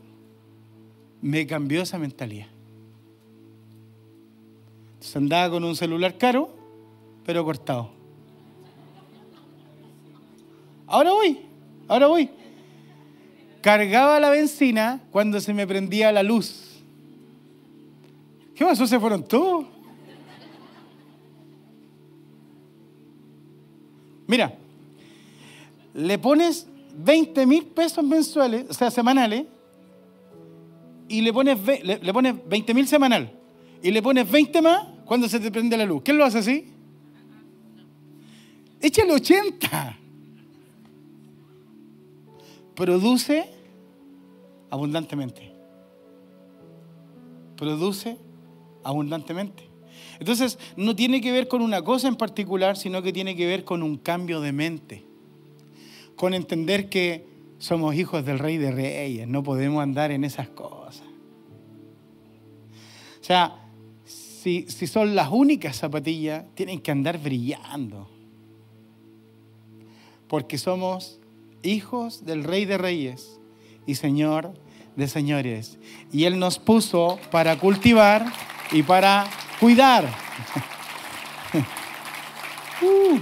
me 1.20 1.44
cambió 1.44 1.82
esa 1.82 1.98
mentalidad. 1.98 2.46
Entonces 4.92 5.16
andaba 5.16 5.50
con 5.50 5.64
un 5.64 5.74
celular 5.74 6.16
caro, 6.18 6.54
pero 7.24 7.44
cortado. 7.44 8.01
Ahora 10.92 11.12
voy, 11.12 11.38
ahora 11.88 12.06
voy 12.06 12.30
cargaba 13.62 14.18
la 14.20 14.28
benzina 14.28 15.00
cuando 15.10 15.40
se 15.40 15.54
me 15.54 15.66
prendía 15.66 16.12
la 16.12 16.22
luz. 16.22 16.82
¿Qué 18.54 18.64
pasó? 18.64 18.86
¿Se 18.86 19.00
fueron 19.00 19.24
todos? 19.24 19.66
Mira, 24.26 24.54
le 25.94 26.18
pones 26.18 26.66
20 26.96 27.46
mil 27.46 27.64
pesos 27.66 28.04
mensuales, 28.04 28.66
o 28.68 28.74
sea, 28.74 28.90
semanales, 28.90 29.46
y 31.08 31.20
le 31.20 31.32
pones, 31.32 31.58
le, 31.82 32.12
pones 32.12 32.34
20 32.48 32.74
mil 32.74 32.88
semanal, 32.88 33.32
y 33.82 33.90
le 33.90 34.02
pones 34.02 34.30
20 34.30 34.62
más 34.62 34.86
cuando 35.04 35.28
se 35.28 35.38
te 35.38 35.50
prende 35.50 35.76
la 35.76 35.84
luz. 35.84 36.02
¿Quién 36.04 36.18
lo 36.18 36.24
hace 36.24 36.38
así? 36.38 36.66
Échale 38.80 39.12
80 39.12 39.98
produce 42.74 43.50
abundantemente. 44.70 45.52
Produce 47.56 48.16
abundantemente. 48.82 49.68
Entonces, 50.18 50.58
no 50.76 50.96
tiene 50.96 51.20
que 51.20 51.32
ver 51.32 51.48
con 51.48 51.62
una 51.62 51.82
cosa 51.82 52.08
en 52.08 52.16
particular, 52.16 52.76
sino 52.76 53.02
que 53.02 53.12
tiene 53.12 53.36
que 53.36 53.46
ver 53.46 53.64
con 53.64 53.82
un 53.82 53.96
cambio 53.96 54.40
de 54.40 54.52
mente. 54.52 55.04
Con 56.16 56.34
entender 56.34 56.88
que 56.88 57.26
somos 57.58 57.94
hijos 57.94 58.24
del 58.24 58.38
rey 58.38 58.56
de 58.58 58.72
reyes, 58.72 59.28
no 59.28 59.42
podemos 59.42 59.82
andar 59.82 60.10
en 60.10 60.24
esas 60.24 60.48
cosas. 60.48 61.04
O 63.20 63.24
sea, 63.24 63.56
si, 64.04 64.66
si 64.68 64.86
son 64.86 65.14
las 65.14 65.30
únicas 65.30 65.76
zapatillas, 65.76 66.44
tienen 66.54 66.80
que 66.80 66.90
andar 66.90 67.18
brillando. 67.18 68.08
Porque 70.26 70.58
somos 70.58 71.20
hijos 71.62 72.24
del 72.24 72.44
Rey 72.44 72.64
de 72.64 72.78
Reyes 72.78 73.40
y 73.86 73.94
Señor 73.96 74.54
de 74.96 75.08
Señores. 75.08 75.78
Y 76.12 76.24
Él 76.24 76.38
nos 76.38 76.58
puso 76.58 77.18
para 77.30 77.58
cultivar 77.58 78.26
y 78.70 78.82
para 78.82 79.26
cuidar. 79.60 80.08
Uh. 82.84 83.16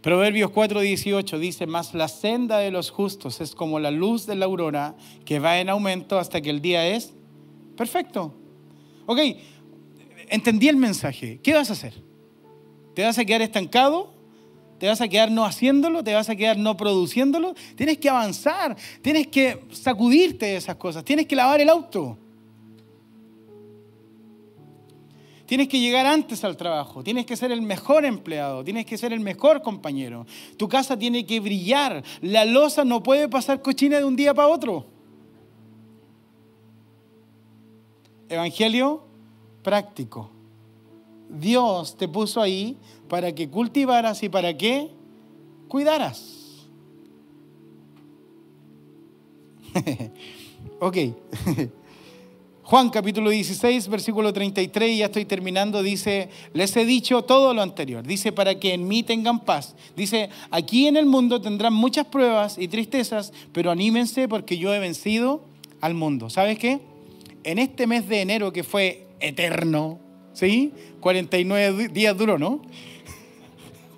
Proverbios 0.00 0.50
4:18 0.50 1.38
dice, 1.38 1.66
más 1.66 1.94
la 1.94 2.08
senda 2.08 2.58
de 2.58 2.70
los 2.70 2.90
justos 2.90 3.40
es 3.40 3.54
como 3.54 3.78
la 3.78 3.90
luz 3.90 4.26
de 4.26 4.34
la 4.34 4.46
aurora 4.46 4.96
que 5.24 5.38
va 5.38 5.60
en 5.60 5.68
aumento 5.68 6.18
hasta 6.18 6.40
que 6.40 6.50
el 6.50 6.60
día 6.60 6.86
es 6.88 7.12
perfecto. 7.76 8.34
Ok, 9.06 9.18
entendí 10.28 10.68
el 10.68 10.76
mensaje. 10.76 11.38
¿Qué 11.42 11.54
vas 11.54 11.70
a 11.70 11.74
hacer? 11.74 12.11
¿Te 12.94 13.02
vas 13.02 13.18
a 13.18 13.24
quedar 13.24 13.42
estancado? 13.42 14.12
¿Te 14.78 14.88
vas 14.88 15.00
a 15.00 15.06
quedar 15.06 15.30
no 15.30 15.44
haciéndolo? 15.44 16.02
¿Te 16.02 16.12
vas 16.12 16.28
a 16.28 16.34
quedar 16.34 16.58
no 16.58 16.76
produciéndolo? 16.76 17.54
Tienes 17.76 17.98
que 17.98 18.08
avanzar, 18.08 18.76
tienes 19.00 19.28
que 19.28 19.64
sacudirte 19.70 20.46
de 20.46 20.56
esas 20.56 20.74
cosas, 20.76 21.04
tienes 21.04 21.26
que 21.26 21.36
lavar 21.36 21.60
el 21.60 21.68
auto. 21.68 22.18
Tienes 25.46 25.68
que 25.68 25.78
llegar 25.78 26.06
antes 26.06 26.42
al 26.44 26.56
trabajo, 26.56 27.04
tienes 27.04 27.26
que 27.26 27.36
ser 27.36 27.52
el 27.52 27.62
mejor 27.62 28.04
empleado, 28.04 28.64
tienes 28.64 28.86
que 28.86 28.96
ser 28.96 29.12
el 29.12 29.20
mejor 29.20 29.62
compañero. 29.62 30.26
Tu 30.56 30.68
casa 30.68 30.98
tiene 30.98 31.26
que 31.26 31.40
brillar, 31.40 32.02
la 32.20 32.44
losa 32.44 32.84
no 32.84 33.02
puede 33.02 33.28
pasar 33.28 33.60
cochina 33.62 33.98
de 33.98 34.04
un 34.04 34.16
día 34.16 34.34
para 34.34 34.48
otro. 34.48 34.86
Evangelio 38.28 39.04
práctico. 39.62 40.41
Dios 41.32 41.96
te 41.96 42.08
puso 42.08 42.40
ahí 42.40 42.76
para 43.08 43.34
que 43.34 43.48
cultivaras 43.48 44.22
y 44.22 44.28
para 44.28 44.56
que 44.56 44.90
cuidaras. 45.68 46.68
ok. 50.80 50.96
Juan 52.64 52.88
capítulo 52.90 53.28
16, 53.30 53.88
versículo 53.88 54.32
33, 54.32 54.96
ya 54.96 55.06
estoy 55.06 55.26
terminando, 55.26 55.82
dice, 55.82 56.30
les 56.54 56.74
he 56.76 56.86
dicho 56.86 57.22
todo 57.22 57.52
lo 57.52 57.60
anterior, 57.60 58.06
dice, 58.06 58.32
para 58.32 58.58
que 58.58 58.72
en 58.72 58.88
mí 58.88 59.02
tengan 59.02 59.40
paz. 59.40 59.74
Dice, 59.94 60.30
aquí 60.50 60.86
en 60.86 60.96
el 60.96 61.04
mundo 61.04 61.40
tendrán 61.40 61.74
muchas 61.74 62.06
pruebas 62.06 62.56
y 62.56 62.68
tristezas, 62.68 63.32
pero 63.52 63.70
anímense 63.70 64.26
porque 64.26 64.56
yo 64.56 64.72
he 64.72 64.78
vencido 64.78 65.44
al 65.82 65.92
mundo. 65.94 66.30
¿Sabes 66.30 66.58
qué? 66.58 66.80
En 67.44 67.58
este 67.58 67.86
mes 67.86 68.08
de 68.08 68.22
enero 68.22 68.54
que 68.54 68.64
fue 68.64 69.06
eterno, 69.20 69.98
¿Sí? 70.32 70.72
49 71.00 71.88
días 71.88 72.16
duró, 72.16 72.38
¿no? 72.38 72.62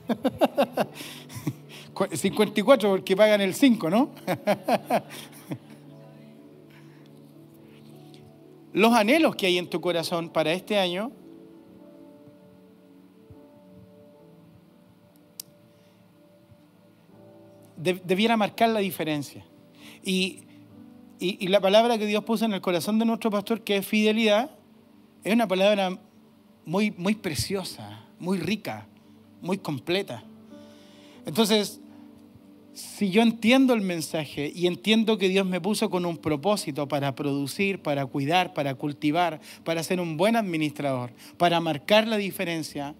54 2.12 2.90
porque 2.90 3.16
pagan 3.16 3.40
el 3.40 3.54
5, 3.54 3.90
¿no? 3.90 4.10
Los 8.72 8.92
anhelos 8.92 9.36
que 9.36 9.46
hay 9.46 9.58
en 9.58 9.70
tu 9.70 9.80
corazón 9.80 10.30
para 10.30 10.52
este 10.52 10.76
año 10.78 11.12
debiera 17.76 18.36
marcar 18.36 18.70
la 18.70 18.80
diferencia. 18.80 19.44
Y, 20.02 20.42
y, 21.20 21.46
la 21.48 21.60
palabra 21.60 21.98
que 21.98 22.06
Dios 22.06 22.24
puso 22.24 22.46
en 22.46 22.52
el 22.52 22.60
corazón 22.60 22.98
de 22.98 23.04
nuestro 23.04 23.30
pastor, 23.30 23.62
que 23.62 23.76
es 23.76 23.86
fidelidad, 23.86 24.50
es 25.22 25.32
una 25.32 25.46
palabra 25.46 26.00
muy, 26.66 26.92
muy 26.96 27.14
preciosa, 27.14 28.00
muy 28.18 28.38
rica, 28.38 28.86
muy 29.40 29.58
completa. 29.58 30.24
Entonces, 31.26 31.80
si 32.74 33.10
yo 33.10 33.22
entiendo 33.22 33.72
el 33.72 33.80
mensaje 33.80 34.52
y 34.54 34.66
entiendo 34.66 35.16
que 35.16 35.28
Dios 35.28 35.46
me 35.46 35.60
puso 35.60 35.90
con 35.90 36.04
un 36.04 36.18
propósito 36.18 36.88
para 36.88 37.14
producir, 37.14 37.80
para 37.80 38.04
cuidar, 38.06 38.52
para 38.52 38.74
cultivar, 38.74 39.40
para 39.62 39.82
ser 39.82 40.00
un 40.00 40.16
buen 40.16 40.36
administrador, 40.36 41.12
para 41.36 41.60
marcar 41.60 42.06
la 42.06 42.16
diferencia, 42.16 42.94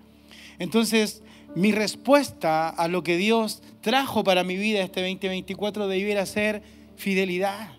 Entonces, 0.60 1.24
mi 1.56 1.72
respuesta 1.72 2.68
a 2.68 2.86
lo 2.86 3.02
que 3.02 3.16
Dios 3.16 3.60
trajo 3.80 4.22
para 4.22 4.44
mi 4.44 4.56
vida 4.56 4.82
este 4.82 5.00
2024 5.00 5.88
debiera 5.88 6.26
ser 6.26 6.62
fidelidad. 6.96 7.70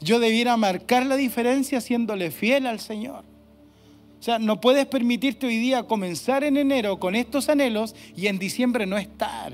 Yo 0.00 0.20
debiera 0.20 0.56
marcar 0.58 1.06
la 1.06 1.16
diferencia 1.16 1.80
siéndole 1.80 2.30
fiel 2.30 2.66
al 2.66 2.80
Señor. 2.80 3.24
Sea, 4.26 4.40
no 4.40 4.60
puedes 4.60 4.86
permitirte 4.86 5.46
hoy 5.46 5.56
día 5.56 5.84
comenzar 5.84 6.42
en 6.42 6.56
enero 6.56 6.98
con 6.98 7.14
estos 7.14 7.48
anhelos 7.48 7.94
y 8.16 8.26
en 8.26 8.40
diciembre 8.40 8.84
no 8.84 8.98
estar. 8.98 9.52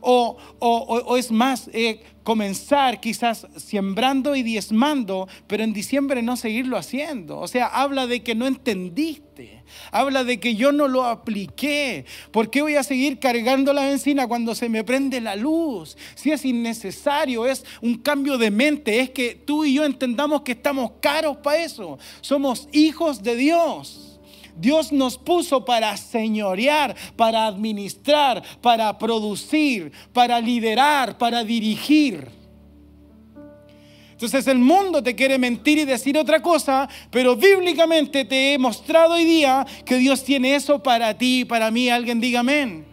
O, 0.00 0.36
o, 0.58 1.16
es 1.16 1.30
más, 1.30 1.68
eh, 1.72 2.02
comenzar 2.22 3.00
quizás 3.00 3.46
sembrando 3.56 4.36
y 4.36 4.42
diezmando, 4.42 5.28
pero 5.46 5.64
en 5.64 5.72
diciembre 5.72 6.22
no 6.22 6.36
seguirlo 6.36 6.76
haciendo. 6.76 7.38
O 7.38 7.48
sea, 7.48 7.66
habla 7.66 8.06
de 8.06 8.22
que 8.22 8.34
no 8.34 8.46
entendiste. 8.46 9.62
Habla 9.92 10.24
de 10.24 10.40
que 10.40 10.54
yo 10.54 10.72
no 10.72 10.88
lo 10.88 11.04
apliqué. 11.04 12.04
¿Por 12.30 12.50
qué 12.50 12.62
voy 12.62 12.74
a 12.76 12.82
seguir 12.82 13.18
cargando 13.18 13.72
la 13.72 13.86
benzina 13.86 14.26
cuando 14.26 14.54
se 14.54 14.68
me 14.68 14.84
prende 14.84 15.20
la 15.20 15.36
luz? 15.36 15.96
Si 16.14 16.30
es 16.30 16.44
innecesario, 16.44 17.46
es 17.46 17.64
un 17.80 17.96
cambio 17.98 18.36
de 18.38 18.50
mente. 18.50 19.00
Es 19.00 19.10
que 19.10 19.34
tú 19.34 19.64
y 19.64 19.74
yo 19.74 19.84
entendamos 19.84 20.42
que 20.42 20.52
estamos 20.52 20.92
caros 21.00 21.38
para 21.38 21.62
eso. 21.62 21.98
Somos 22.20 22.68
hijos 22.72 23.22
de 23.22 23.36
Dios. 23.36 24.09
Dios 24.60 24.92
nos 24.92 25.16
puso 25.16 25.64
para 25.64 25.96
señorear, 25.96 26.94
para 27.16 27.46
administrar, 27.46 28.42
para 28.60 28.98
producir, 28.98 29.90
para 30.12 30.38
liderar, 30.40 31.16
para 31.16 31.42
dirigir. 31.42 32.28
Entonces 34.12 34.46
el 34.48 34.58
mundo 34.58 35.02
te 35.02 35.16
quiere 35.16 35.38
mentir 35.38 35.78
y 35.78 35.86
decir 35.86 36.18
otra 36.18 36.42
cosa, 36.42 36.86
pero 37.10 37.36
bíblicamente 37.36 38.26
te 38.26 38.52
he 38.52 38.58
mostrado 38.58 39.14
hoy 39.14 39.24
día 39.24 39.66
que 39.86 39.96
Dios 39.96 40.22
tiene 40.24 40.54
eso 40.54 40.82
para 40.82 41.16
ti 41.16 41.40
y 41.40 41.44
para 41.46 41.70
mí. 41.70 41.88
Alguien 41.88 42.20
diga 42.20 42.40
amén. 42.40 42.84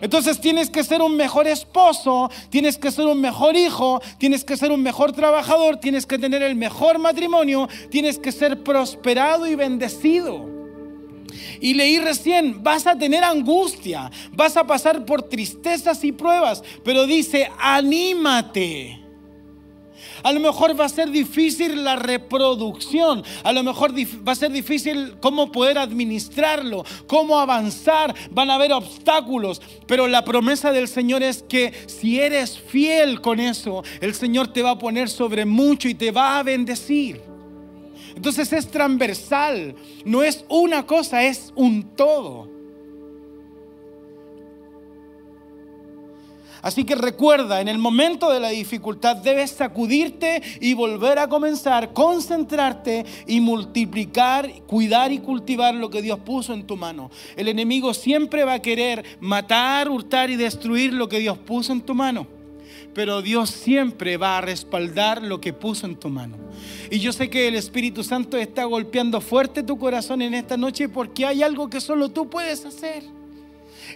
Entonces 0.00 0.40
tienes 0.40 0.70
que 0.70 0.82
ser 0.82 1.02
un 1.02 1.14
mejor 1.14 1.46
esposo, 1.46 2.30
tienes 2.48 2.78
que 2.78 2.90
ser 2.90 3.04
un 3.04 3.20
mejor 3.20 3.54
hijo, 3.54 4.00
tienes 4.16 4.44
que 4.44 4.56
ser 4.56 4.72
un 4.72 4.82
mejor 4.82 5.12
trabajador, 5.12 5.76
tienes 5.76 6.06
que 6.06 6.18
tener 6.18 6.42
el 6.42 6.54
mejor 6.54 6.98
matrimonio, 6.98 7.68
tienes 7.90 8.18
que 8.18 8.32
ser 8.32 8.62
prosperado 8.62 9.46
y 9.46 9.56
bendecido. 9.56 10.55
Y 11.60 11.74
leí 11.74 11.98
recién, 11.98 12.62
vas 12.62 12.86
a 12.86 12.96
tener 12.96 13.24
angustia, 13.24 14.10
vas 14.32 14.56
a 14.56 14.66
pasar 14.66 15.04
por 15.04 15.22
tristezas 15.22 16.04
y 16.04 16.12
pruebas, 16.12 16.62
pero 16.84 17.06
dice, 17.06 17.50
anímate. 17.58 19.06
A 20.22 20.32
lo 20.32 20.40
mejor 20.40 20.78
va 20.78 20.86
a 20.86 20.88
ser 20.88 21.10
difícil 21.10 21.84
la 21.84 21.96
reproducción, 21.96 23.22
a 23.44 23.52
lo 23.52 23.62
mejor 23.62 23.92
va 24.26 24.32
a 24.32 24.34
ser 24.34 24.50
difícil 24.50 25.14
cómo 25.20 25.52
poder 25.52 25.78
administrarlo, 25.78 26.84
cómo 27.06 27.38
avanzar, 27.38 28.14
van 28.30 28.50
a 28.50 28.54
haber 28.54 28.72
obstáculos, 28.72 29.62
pero 29.86 30.08
la 30.08 30.24
promesa 30.24 30.72
del 30.72 30.88
Señor 30.88 31.22
es 31.22 31.42
que 31.42 31.72
si 31.86 32.18
eres 32.18 32.58
fiel 32.58 33.20
con 33.20 33.40
eso, 33.40 33.84
el 34.00 34.14
Señor 34.14 34.48
te 34.48 34.62
va 34.62 34.70
a 34.70 34.78
poner 34.78 35.08
sobre 35.08 35.44
mucho 35.44 35.88
y 35.88 35.94
te 35.94 36.10
va 36.10 36.38
a 36.38 36.42
bendecir. 36.42 37.35
Entonces 38.16 38.50
es 38.54 38.66
transversal, 38.68 39.74
no 40.06 40.22
es 40.22 40.46
una 40.48 40.86
cosa, 40.86 41.22
es 41.22 41.52
un 41.54 41.94
todo. 41.94 42.48
Así 46.62 46.84
que 46.84 46.94
recuerda, 46.94 47.60
en 47.60 47.68
el 47.68 47.76
momento 47.76 48.32
de 48.32 48.40
la 48.40 48.48
dificultad 48.48 49.16
debes 49.16 49.50
sacudirte 49.50 50.42
y 50.62 50.72
volver 50.72 51.18
a 51.18 51.28
comenzar, 51.28 51.92
concentrarte 51.92 53.04
y 53.26 53.40
multiplicar, 53.40 54.50
cuidar 54.66 55.12
y 55.12 55.18
cultivar 55.18 55.74
lo 55.74 55.90
que 55.90 56.00
Dios 56.00 56.18
puso 56.20 56.54
en 56.54 56.66
tu 56.66 56.76
mano. 56.76 57.10
El 57.36 57.48
enemigo 57.48 57.92
siempre 57.92 58.44
va 58.44 58.54
a 58.54 58.62
querer 58.62 59.04
matar, 59.20 59.90
hurtar 59.90 60.30
y 60.30 60.36
destruir 60.36 60.94
lo 60.94 61.06
que 61.08 61.18
Dios 61.18 61.36
puso 61.36 61.72
en 61.72 61.82
tu 61.82 61.94
mano 61.94 62.35
pero 62.96 63.20
Dios 63.20 63.50
siempre 63.50 64.16
va 64.16 64.38
a 64.38 64.40
respaldar 64.40 65.22
lo 65.22 65.38
que 65.38 65.52
puso 65.52 65.84
en 65.84 65.96
tu 65.96 66.08
mano. 66.08 66.38
Y 66.90 66.98
yo 66.98 67.12
sé 67.12 67.28
que 67.28 67.46
el 67.46 67.54
Espíritu 67.54 68.02
Santo 68.02 68.38
está 68.38 68.64
golpeando 68.64 69.20
fuerte 69.20 69.62
tu 69.62 69.76
corazón 69.76 70.22
en 70.22 70.32
esta 70.32 70.56
noche 70.56 70.88
porque 70.88 71.26
hay 71.26 71.42
algo 71.42 71.68
que 71.68 71.82
solo 71.82 72.10
tú 72.10 72.30
puedes 72.30 72.64
hacer. 72.64 73.02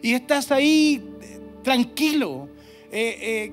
Y 0.03 0.13
estás 0.13 0.53
ahí 0.53 1.03
eh, 1.23 1.41
tranquilo, 1.65 2.51
eh, 2.93 3.17
eh, 3.23 3.53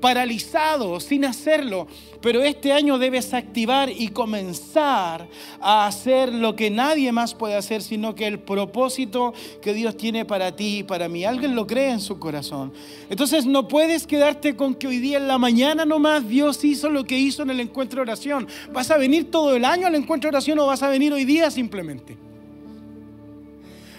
paralizado, 0.00 0.98
sin 0.98 1.26
hacerlo. 1.26 1.88
Pero 2.20 2.42
este 2.42 2.72
año 2.72 2.98
debes 2.98 3.34
activar 3.34 3.90
y 3.90 4.08
comenzar 4.08 5.28
a 5.60 5.86
hacer 5.86 6.32
lo 6.32 6.56
que 6.56 6.70
nadie 6.70 7.12
más 7.12 7.34
puede 7.34 7.56
hacer, 7.56 7.82
sino 7.82 8.14
que 8.14 8.26
el 8.26 8.38
propósito 8.38 9.34
que 9.60 9.74
Dios 9.74 9.96
tiene 9.96 10.24
para 10.24 10.54
ti 10.54 10.78
y 10.78 10.82
para 10.82 11.08
mí. 11.08 11.24
Alguien 11.24 11.54
lo 11.54 11.66
cree 11.66 11.90
en 11.90 12.00
su 12.00 12.18
corazón. 12.18 12.72
Entonces 13.10 13.46
no 13.46 13.68
puedes 13.68 14.06
quedarte 14.06 14.56
con 14.56 14.74
que 14.74 14.88
hoy 14.88 14.98
día 14.98 15.18
en 15.18 15.28
la 15.28 15.38
mañana 15.38 15.84
nomás 15.84 16.28
Dios 16.28 16.64
hizo 16.64 16.90
lo 16.90 17.04
que 17.04 17.18
hizo 17.18 17.42
en 17.42 17.50
el 17.50 17.60
encuentro 17.60 17.98
de 17.98 18.02
oración. 18.02 18.46
¿Vas 18.72 18.90
a 18.90 18.96
venir 18.96 19.30
todo 19.30 19.54
el 19.54 19.64
año 19.64 19.86
al 19.86 19.94
encuentro 19.94 20.30
de 20.30 20.36
oración 20.36 20.58
o 20.58 20.66
vas 20.66 20.82
a 20.82 20.88
venir 20.88 21.12
hoy 21.12 21.24
día 21.24 21.50
simplemente? 21.50 22.16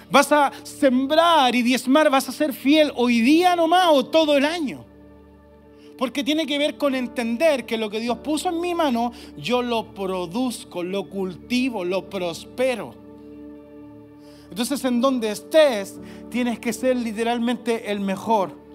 ¿Vas 0.09 0.31
a 0.31 0.51
sembrar 0.63 1.53
y 1.53 1.61
diezmar? 1.61 2.09
¿Vas 2.09 2.29
a 2.29 2.31
ser 2.31 2.53
fiel 2.53 2.91
hoy 2.95 3.21
día 3.21 3.55
nomás 3.55 3.89
o 3.91 4.05
todo 4.05 4.37
el 4.37 4.45
año? 4.45 4.85
Porque 5.97 6.23
tiene 6.23 6.45
que 6.45 6.57
ver 6.57 6.77
con 6.77 6.95
entender 6.95 7.65
que 7.65 7.77
lo 7.77 7.89
que 7.89 7.99
Dios 7.99 8.19
puso 8.19 8.49
en 8.49 8.59
mi 8.59 8.75
mano, 8.75 9.11
yo 9.37 9.61
lo 9.61 9.93
produzco, 9.93 10.83
lo 10.83 11.09
cultivo, 11.09 11.83
lo 11.83 12.09
prospero. 12.09 12.93
Entonces 14.49 14.83
en 14.85 15.01
donde 15.01 15.31
estés, 15.31 15.99
tienes 16.29 16.59
que 16.59 16.73
ser 16.73 16.95
literalmente 16.95 17.91
el 17.91 17.99
mejor. 17.99 18.67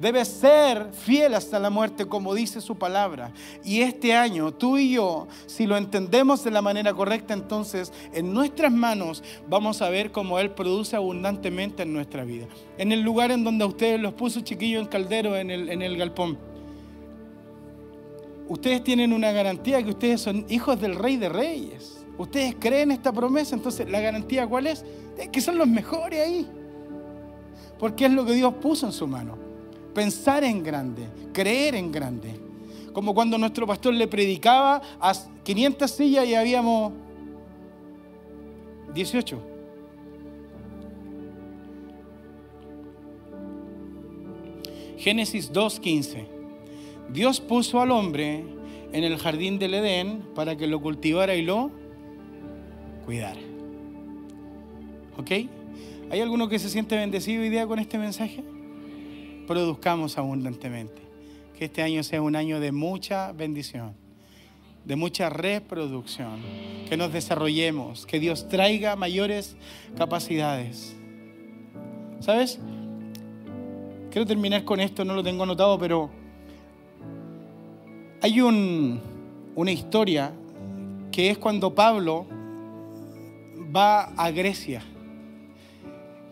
Debes 0.00 0.28
ser 0.28 0.92
fiel 0.92 1.34
hasta 1.34 1.58
la 1.58 1.70
muerte, 1.70 2.06
como 2.06 2.32
dice 2.32 2.60
su 2.60 2.76
palabra. 2.76 3.32
Y 3.64 3.80
este 3.80 4.14
año, 4.14 4.52
tú 4.52 4.78
y 4.78 4.92
yo, 4.92 5.26
si 5.46 5.66
lo 5.66 5.76
entendemos 5.76 6.44
de 6.44 6.52
la 6.52 6.62
manera 6.62 6.94
correcta, 6.94 7.34
entonces 7.34 7.92
en 8.12 8.32
nuestras 8.32 8.70
manos 8.70 9.24
vamos 9.48 9.82
a 9.82 9.90
ver 9.90 10.12
cómo 10.12 10.38
Él 10.38 10.50
produce 10.50 10.94
abundantemente 10.94 11.82
en 11.82 11.92
nuestra 11.92 12.24
vida. 12.24 12.46
En 12.76 12.92
el 12.92 13.00
lugar 13.00 13.32
en 13.32 13.42
donde 13.42 13.64
ustedes 13.64 14.00
los 14.00 14.14
puso 14.14 14.40
chiquillos 14.40 14.82
en 14.82 14.88
caldero, 14.88 15.36
en 15.36 15.50
el, 15.50 15.68
en 15.68 15.82
el 15.82 15.96
galpón. 15.96 16.47
Ustedes 18.48 18.82
tienen 18.82 19.12
una 19.12 19.30
garantía 19.30 19.82
que 19.82 19.90
ustedes 19.90 20.22
son 20.22 20.46
hijos 20.48 20.80
del 20.80 20.94
Rey 20.94 21.16
de 21.16 21.28
Reyes. 21.28 22.04
Ustedes 22.16 22.56
creen 22.58 22.90
esta 22.90 23.12
promesa, 23.12 23.54
entonces 23.54 23.88
la 23.90 24.00
garantía 24.00 24.46
cuál 24.46 24.66
es? 24.66 24.84
que 25.32 25.40
son 25.40 25.58
los 25.58 25.66
mejores 25.66 26.26
ahí. 26.26 26.46
Porque 27.78 28.06
es 28.06 28.12
lo 28.12 28.24
que 28.24 28.32
Dios 28.32 28.54
puso 28.54 28.86
en 28.86 28.92
su 28.92 29.06
mano 29.06 29.48
pensar 29.98 30.44
en 30.44 30.62
grande, 30.62 31.08
creer 31.32 31.74
en 31.74 31.90
grande. 31.90 32.38
Como 32.92 33.14
cuando 33.14 33.36
nuestro 33.36 33.66
pastor 33.66 33.94
le 33.94 34.06
predicaba 34.06 34.80
a 35.00 35.12
500 35.42 35.90
sillas 35.90 36.26
y 36.26 36.36
habíamos 36.36 36.92
18. 38.94 39.42
Génesis 44.98 45.52
2.15. 45.52 46.37
Dios 47.12 47.40
puso 47.40 47.80
al 47.80 47.90
hombre 47.90 48.44
en 48.92 49.04
el 49.04 49.18
jardín 49.18 49.58
del 49.58 49.74
Edén 49.74 50.22
para 50.34 50.56
que 50.56 50.66
lo 50.66 50.80
cultivara 50.80 51.34
y 51.34 51.42
lo 51.42 51.70
cuidara. 53.04 53.40
¿Ok? 55.16 55.30
¿Hay 56.10 56.20
alguno 56.20 56.48
que 56.48 56.58
se 56.58 56.70
siente 56.70 56.96
bendecido 56.96 57.42
hoy 57.42 57.48
día 57.48 57.66
con 57.66 57.78
este 57.78 57.98
mensaje? 57.98 58.42
produzcamos 59.48 60.18
abundantemente. 60.18 61.02
Que 61.58 61.64
este 61.64 61.82
año 61.82 62.04
sea 62.04 62.22
un 62.22 62.36
año 62.36 62.60
de 62.60 62.70
mucha 62.70 63.32
bendición, 63.32 63.94
de 64.84 64.94
mucha 64.94 65.30
reproducción. 65.30 66.40
Que 66.88 66.96
nos 66.96 67.12
desarrollemos, 67.12 68.06
que 68.06 68.20
Dios 68.20 68.46
traiga 68.48 68.94
mayores 68.94 69.56
capacidades. 69.96 70.94
¿Sabes? 72.20 72.60
Quiero 74.10 74.26
terminar 74.26 74.64
con 74.64 74.80
esto, 74.80 75.04
no 75.04 75.14
lo 75.14 75.24
tengo 75.24 75.42
anotado, 75.42 75.78
pero 75.78 76.10
hay 78.20 78.40
un, 78.40 79.00
una 79.54 79.70
historia 79.70 80.32
que 81.12 81.30
es 81.30 81.38
cuando 81.38 81.74
Pablo 81.74 82.26
va 83.74 84.04
a 84.16 84.30
Grecia 84.30 84.82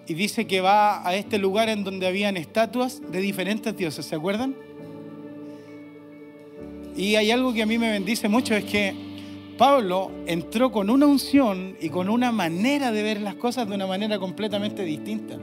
y 0.07 0.15
dice 0.15 0.47
que 0.47 0.61
va 0.61 1.07
a 1.07 1.15
este 1.17 1.39
lugar 1.39 1.69
en 1.69 1.85
donde 1.85 2.07
habían 2.07 2.37
estatuas 2.37 3.03
de 3.11 3.21
diferentes 3.21 3.77
dioses, 3.77 4.07
¿se 4.07 4.15
acuerdan? 4.15 4.55
Y 6.97 7.17
hay 7.17 7.31
algo 7.31 7.53
que 7.53 7.63
a 7.63 7.67
mí 7.67 7.77
me 7.77 7.91
bendice 7.91 8.29
mucho, 8.29 8.55
es 8.55 8.65
que 8.65 8.95
Pablo 9.59 10.11
entró 10.27 10.71
con 10.71 10.91
una 10.91 11.07
unción 11.07 11.77
y 11.81 11.89
con 11.89 12.09
una 12.09 12.31
manera 12.31 12.93
de 12.93 13.03
ver 13.03 13.21
las 13.21 13.35
cosas 13.35 13.69
de 13.69 13.75
una 13.75 13.87
manera 13.87 14.19
completamente 14.19 14.85
distinta. 14.85 15.37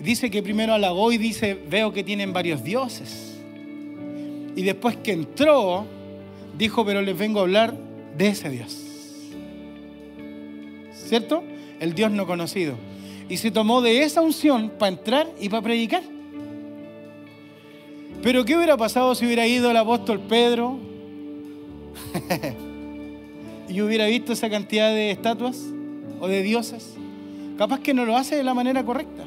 Dice 0.00 0.30
que 0.30 0.42
primero 0.42 0.74
halagó 0.74 1.12
y 1.12 1.18
dice, 1.18 1.54
veo 1.68 1.92
que 1.92 2.04
tienen 2.04 2.32
varios 2.32 2.62
dioses. 2.62 3.37
Y 4.58 4.64
después 4.64 4.96
que 4.96 5.12
entró, 5.12 5.86
dijo, 6.58 6.84
pero 6.84 7.00
les 7.00 7.16
vengo 7.16 7.38
a 7.38 7.42
hablar 7.42 7.76
de 8.16 8.26
ese 8.26 8.50
Dios. 8.50 8.88
¿cierto? 11.08 11.44
El 11.78 11.94
Dios 11.94 12.10
no 12.10 12.26
conocido. 12.26 12.74
Y 13.28 13.36
se 13.36 13.52
tomó 13.52 13.80
de 13.82 14.02
esa 14.02 14.20
unción 14.20 14.72
para 14.76 14.88
entrar 14.88 15.28
y 15.40 15.48
para 15.48 15.62
predicar. 15.62 16.02
Pero 18.20 18.44
¿qué 18.44 18.56
hubiera 18.56 18.76
pasado 18.76 19.14
si 19.14 19.26
hubiera 19.26 19.46
ido 19.46 19.70
el 19.70 19.76
apóstol 19.76 20.18
Pedro 20.28 20.76
y 23.68 23.80
hubiera 23.80 24.06
visto 24.06 24.32
esa 24.32 24.50
cantidad 24.50 24.90
de 24.90 25.12
estatuas 25.12 25.66
o 26.18 26.26
de 26.26 26.42
dioses? 26.42 26.94
Capaz 27.56 27.78
que 27.78 27.94
no 27.94 28.04
lo 28.04 28.16
hace 28.16 28.34
de 28.34 28.42
la 28.42 28.54
manera 28.54 28.84
correcta. 28.84 29.22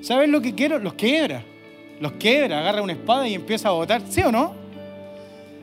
¿Sabes 0.00 0.28
lo 0.28 0.40
que 0.40 0.52
quiero? 0.52 0.80
Los 0.80 0.94
quiebra. 0.94 1.44
Los 2.02 2.14
quiebra, 2.14 2.58
agarra 2.58 2.82
una 2.82 2.94
espada 2.94 3.28
y 3.28 3.34
empieza 3.34 3.68
a 3.68 3.70
botar. 3.70 4.02
¿Sí 4.10 4.22
o 4.22 4.32
no? 4.32 4.54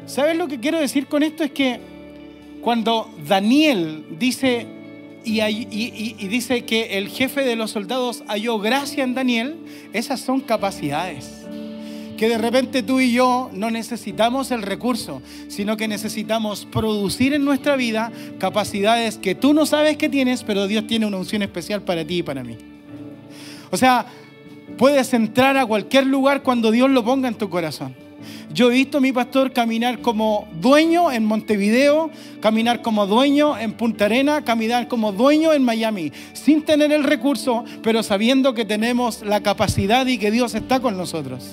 ¿Sabes 0.05 0.37
lo 0.37 0.47
que 0.47 0.57
quiero 0.57 0.79
decir 0.79 1.07
con 1.07 1.21
esto? 1.21 1.43
Es 1.43 1.51
que 1.51 1.81
cuando 2.61 3.13
Daniel 3.27 4.05
dice 4.17 4.65
y, 5.25 6.27
dice 6.29 6.63
que 6.63 6.97
el 6.97 7.09
jefe 7.09 7.41
de 7.41 7.57
los 7.57 7.71
soldados 7.71 8.23
halló 8.27 8.57
gracia 8.57 9.03
en 9.03 9.15
Daniel, 9.15 9.57
esas 9.91 10.21
son 10.21 10.39
capacidades 10.39 11.45
que 12.15 12.29
de 12.29 12.37
repente 12.37 12.83
tú 12.83 13.01
y 13.01 13.11
yo 13.11 13.49
no 13.51 13.69
necesitamos 13.69 14.51
el 14.51 14.61
recurso, 14.61 15.21
sino 15.49 15.75
que 15.75 15.89
necesitamos 15.89 16.65
producir 16.65 17.33
en 17.33 17.43
nuestra 17.43 17.75
vida 17.75 18.13
capacidades 18.39 19.17
que 19.17 19.35
tú 19.35 19.53
no 19.53 19.65
sabes 19.65 19.97
que 19.97 20.07
tienes, 20.07 20.43
pero 20.43 20.67
Dios 20.67 20.87
tiene 20.87 21.05
una 21.05 21.17
unción 21.17 21.41
especial 21.41 21.81
para 21.81 22.05
ti 22.05 22.19
y 22.19 22.23
para 22.23 22.45
mí. 22.45 22.57
O 23.71 23.77
sea, 23.77 24.05
puedes 24.77 25.13
entrar 25.13 25.57
a 25.57 25.65
cualquier 25.65 26.05
lugar 26.05 26.43
cuando 26.43 26.71
Dios 26.71 26.89
lo 26.89 27.03
ponga 27.03 27.27
en 27.27 27.35
tu 27.35 27.49
corazón. 27.49 27.95
Yo 28.53 28.71
he 28.71 28.73
visto 28.73 28.97
a 28.97 29.01
mi 29.01 29.11
pastor 29.11 29.53
caminar 29.53 29.99
como 29.99 30.47
dueño 30.59 31.11
en 31.11 31.23
Montevideo, 31.23 32.09
caminar 32.41 32.81
como 32.81 33.05
dueño 33.05 33.57
en 33.57 33.73
Punta 33.73 34.05
Arena, 34.05 34.43
caminar 34.43 34.87
como 34.87 35.11
dueño 35.11 35.53
en 35.53 35.63
Miami, 35.63 36.11
sin 36.33 36.63
tener 36.63 36.91
el 36.91 37.03
recurso, 37.03 37.63
pero 37.83 38.01
sabiendo 38.01 38.53
que 38.53 38.65
tenemos 38.65 39.21
la 39.21 39.41
capacidad 39.41 40.05
y 40.07 40.17
que 40.17 40.31
Dios 40.31 40.55
está 40.55 40.79
con 40.79 40.97
nosotros. 40.97 41.47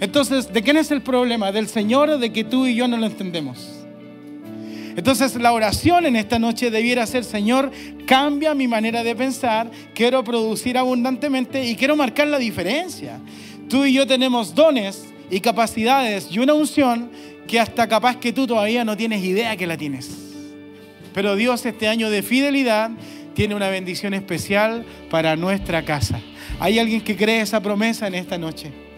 Entonces, 0.00 0.52
¿de 0.52 0.62
quién 0.62 0.76
es 0.76 0.90
el 0.90 1.02
problema? 1.02 1.52
¿Del 1.52 1.68
Señor 1.68 2.10
o 2.10 2.18
de 2.18 2.32
que 2.32 2.44
tú 2.44 2.66
y 2.66 2.74
yo 2.74 2.86
no 2.86 2.96
lo 2.96 3.06
entendemos? 3.06 3.79
Entonces 4.96 5.34
la 5.36 5.52
oración 5.52 6.06
en 6.06 6.16
esta 6.16 6.38
noche 6.38 6.70
debiera 6.70 7.06
ser, 7.06 7.24
Señor, 7.24 7.70
cambia 8.06 8.54
mi 8.54 8.68
manera 8.68 9.02
de 9.02 9.14
pensar, 9.14 9.70
quiero 9.94 10.24
producir 10.24 10.76
abundantemente 10.76 11.64
y 11.64 11.76
quiero 11.76 11.96
marcar 11.96 12.26
la 12.26 12.38
diferencia. 12.38 13.20
Tú 13.68 13.84
y 13.84 13.92
yo 13.92 14.06
tenemos 14.06 14.54
dones 14.54 15.04
y 15.30 15.40
capacidades 15.40 16.28
y 16.30 16.38
una 16.38 16.54
unción 16.54 17.10
que 17.46 17.60
hasta 17.60 17.88
capaz 17.88 18.16
que 18.16 18.32
tú 18.32 18.46
todavía 18.46 18.84
no 18.84 18.96
tienes 18.96 19.22
idea 19.24 19.56
que 19.56 19.66
la 19.66 19.76
tienes. 19.76 20.10
Pero 21.14 21.36
Dios 21.36 21.64
este 21.66 21.88
año 21.88 22.10
de 22.10 22.22
fidelidad 22.22 22.90
tiene 23.34 23.54
una 23.54 23.68
bendición 23.68 24.14
especial 24.14 24.84
para 25.10 25.36
nuestra 25.36 25.84
casa. 25.84 26.20
¿Hay 26.58 26.78
alguien 26.78 27.00
que 27.00 27.16
cree 27.16 27.40
esa 27.40 27.60
promesa 27.60 28.06
en 28.06 28.14
esta 28.14 28.38
noche? 28.38 28.89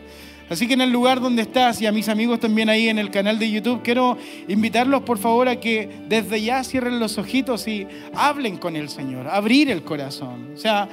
Así 0.53 0.67
que 0.67 0.75
en 0.75 0.83
el 0.83 0.91
lugar 0.91 1.21
donde 1.21 1.41
estás 1.41 1.81
y 1.81 1.87
a 1.87 1.93
mis 1.93 2.11
amigos 2.11 2.39
también 2.39 2.69
ahí 2.69 2.89
en 2.89 2.99
el 2.99 3.11
canal 3.11 3.39
de 3.39 3.51
YouTube, 3.51 3.81
quiero 3.83 4.19
invitarlos 4.49 5.03
por 5.03 5.17
favor 5.17 5.49
a 5.49 5.57
que 5.57 5.89
desde 6.09 6.43
ya 6.43 6.63
cierren 6.63 7.01
los 7.01 7.17
ojitos 7.17 7.67
y 7.67 7.87
hablen 8.15 8.59
con 8.59 8.77
el 8.77 8.91
Señor, 8.91 9.29
abrir 9.29 9.71
el 9.71 9.83
corazón. 9.83 10.51
O 10.55 10.59
sea, 10.59 10.91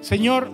Señor, 0.00 0.50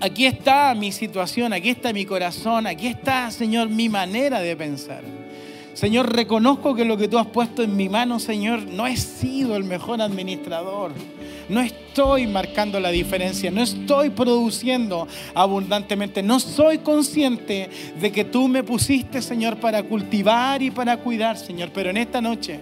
aquí 0.00 0.26
está 0.26 0.74
mi 0.74 0.90
situación, 0.90 1.52
aquí 1.52 1.68
está 1.68 1.92
mi 1.92 2.04
corazón, 2.04 2.66
aquí 2.66 2.88
está, 2.88 3.30
Señor, 3.30 3.68
mi 3.68 3.88
manera 3.88 4.40
de 4.40 4.56
pensar. 4.56 5.04
Señor, 5.74 6.12
reconozco 6.12 6.74
que 6.74 6.84
lo 6.84 6.96
que 6.96 7.06
tú 7.06 7.18
has 7.18 7.28
puesto 7.28 7.62
en 7.62 7.76
mi 7.76 7.88
mano, 7.88 8.18
Señor, 8.18 8.62
no 8.64 8.88
he 8.88 8.96
sido 8.96 9.54
el 9.54 9.62
mejor 9.62 10.02
administrador 10.02 10.92
no 11.50 11.60
estoy 11.60 12.26
marcando 12.26 12.78
la 12.80 12.90
diferencia, 12.90 13.50
no 13.50 13.62
estoy 13.62 14.10
produciendo 14.10 15.08
abundantemente, 15.34 16.22
no 16.22 16.38
soy 16.40 16.78
consciente 16.78 17.68
de 18.00 18.12
que 18.12 18.24
tú 18.24 18.48
me 18.48 18.62
pusiste, 18.62 19.20
Señor, 19.20 19.58
para 19.58 19.82
cultivar 19.82 20.62
y 20.62 20.70
para 20.70 20.96
cuidar, 20.98 21.36
Señor, 21.36 21.70
pero 21.74 21.90
en 21.90 21.96
esta 21.96 22.20
noche 22.20 22.60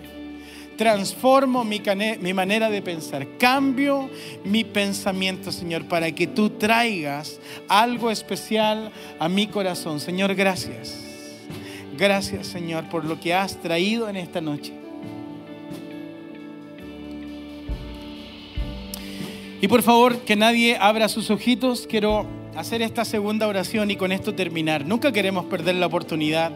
transformo 0.78 1.64
mi, 1.64 1.82
mi, 2.20 2.32
manera 2.32 2.70
de 2.70 2.80
pensar, 2.80 3.26
cambio 3.36 4.08
mi 4.44 4.64
pensamiento, 4.64 5.52
Señor, 5.52 5.84
para 5.86 6.10
que 6.12 6.26
tú 6.28 6.50
traigas 6.50 7.40
algo 7.68 8.10
especial 8.10 8.92
a 9.18 9.28
mi 9.28 9.48
corazón. 9.48 10.00
Señor, 10.00 10.34
gracias. 10.34 11.04
Gracias, 11.98 12.46
Señor, 12.46 12.88
por 12.88 13.04
lo 13.04 13.18
que 13.18 13.34
has 13.34 13.60
traído 13.60 14.08
en 14.08 14.16
esta 14.16 14.40
noche. 14.40 14.77
Y 19.60 19.66
por 19.66 19.82
favor, 19.82 20.18
que 20.20 20.36
nadie 20.36 20.76
abra 20.76 21.08
sus 21.08 21.30
ojitos. 21.30 21.88
Quiero 21.88 22.26
hacer 22.54 22.80
esta 22.80 23.04
segunda 23.04 23.48
oración 23.48 23.90
y 23.90 23.96
con 23.96 24.12
esto 24.12 24.34
terminar. 24.34 24.86
Nunca 24.86 25.10
queremos 25.10 25.46
perder 25.46 25.74
la 25.74 25.86
oportunidad. 25.86 26.52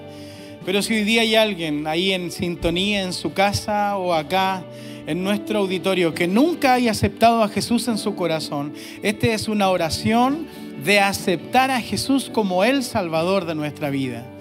Pero 0.64 0.82
si 0.82 0.94
hoy 0.94 1.02
día 1.02 1.22
hay 1.22 1.34
alguien 1.34 1.88
ahí 1.88 2.12
en 2.12 2.30
sintonía 2.30 3.02
en 3.02 3.12
su 3.12 3.32
casa 3.32 3.96
o 3.96 4.14
acá 4.14 4.62
en 5.04 5.24
nuestro 5.24 5.58
auditorio 5.58 6.14
que 6.14 6.28
nunca 6.28 6.74
haya 6.74 6.92
aceptado 6.92 7.42
a 7.42 7.48
Jesús 7.48 7.88
en 7.88 7.98
su 7.98 8.14
corazón, 8.14 8.72
esta 9.02 9.26
es 9.26 9.48
una 9.48 9.68
oración 9.68 10.46
de 10.84 11.00
aceptar 11.00 11.72
a 11.72 11.80
Jesús 11.80 12.30
como 12.32 12.62
el 12.62 12.84
Salvador 12.84 13.46
de 13.46 13.56
nuestra 13.56 13.90
vida. 13.90 14.31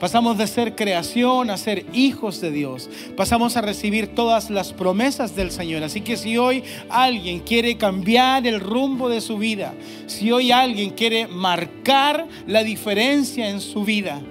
Pasamos 0.00 0.38
de 0.38 0.46
ser 0.46 0.74
creación 0.74 1.50
a 1.50 1.58
ser 1.58 1.84
hijos 1.92 2.40
de 2.40 2.50
Dios. 2.50 2.88
Pasamos 3.16 3.58
a 3.58 3.60
recibir 3.60 4.08
todas 4.14 4.48
las 4.48 4.72
promesas 4.72 5.36
del 5.36 5.50
Señor. 5.50 5.84
Así 5.84 6.00
que 6.00 6.16
si 6.16 6.38
hoy 6.38 6.64
alguien 6.88 7.40
quiere 7.40 7.76
cambiar 7.76 8.46
el 8.46 8.60
rumbo 8.60 9.10
de 9.10 9.20
su 9.20 9.36
vida, 9.36 9.74
si 10.06 10.32
hoy 10.32 10.52
alguien 10.52 10.90
quiere 10.90 11.26
marcar 11.26 12.26
la 12.46 12.64
diferencia 12.64 13.50
en 13.50 13.60
su 13.60 13.84
vida, 13.84 14.22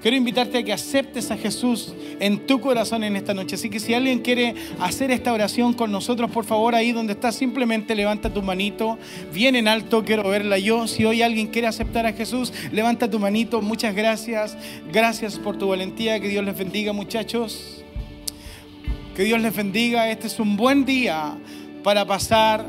Quiero 0.00 0.16
invitarte 0.16 0.58
a 0.58 0.62
que 0.62 0.72
aceptes 0.72 1.30
a 1.30 1.36
Jesús 1.36 1.94
en 2.20 2.46
tu 2.46 2.60
corazón 2.60 3.04
en 3.04 3.16
esta 3.16 3.34
noche. 3.34 3.56
Así 3.56 3.68
que 3.68 3.80
si 3.80 3.92
alguien 3.92 4.20
quiere 4.20 4.54
hacer 4.80 5.10
esta 5.10 5.32
oración 5.32 5.74
con 5.74 5.92
nosotros, 5.92 6.30
por 6.30 6.44
favor, 6.44 6.74
ahí 6.74 6.92
donde 6.92 7.12
estás, 7.12 7.34
simplemente 7.34 7.94
levanta 7.94 8.32
tu 8.32 8.42
manito, 8.42 8.98
bien 9.32 9.56
en 9.56 9.68
alto, 9.68 10.04
quiero 10.04 10.28
verla 10.28 10.58
yo. 10.58 10.86
Si 10.86 11.04
hoy 11.04 11.22
alguien 11.22 11.48
quiere 11.48 11.68
aceptar 11.68 12.06
a 12.06 12.12
Jesús, 12.12 12.52
levanta 12.72 13.10
tu 13.10 13.18
manito. 13.18 13.60
Muchas 13.60 13.94
gracias. 13.94 14.56
Gracias 14.90 15.38
por 15.38 15.58
tu 15.58 15.68
valentía. 15.68 16.18
Que 16.18 16.28
Dios 16.28 16.44
les 16.44 16.56
bendiga, 16.56 16.92
muchachos. 16.92 17.84
Que 19.14 19.24
Dios 19.24 19.40
les 19.40 19.54
bendiga. 19.54 20.10
Este 20.10 20.28
es 20.28 20.40
un 20.40 20.56
buen 20.56 20.86
día 20.86 21.36
para 21.82 22.06
pasar 22.06 22.66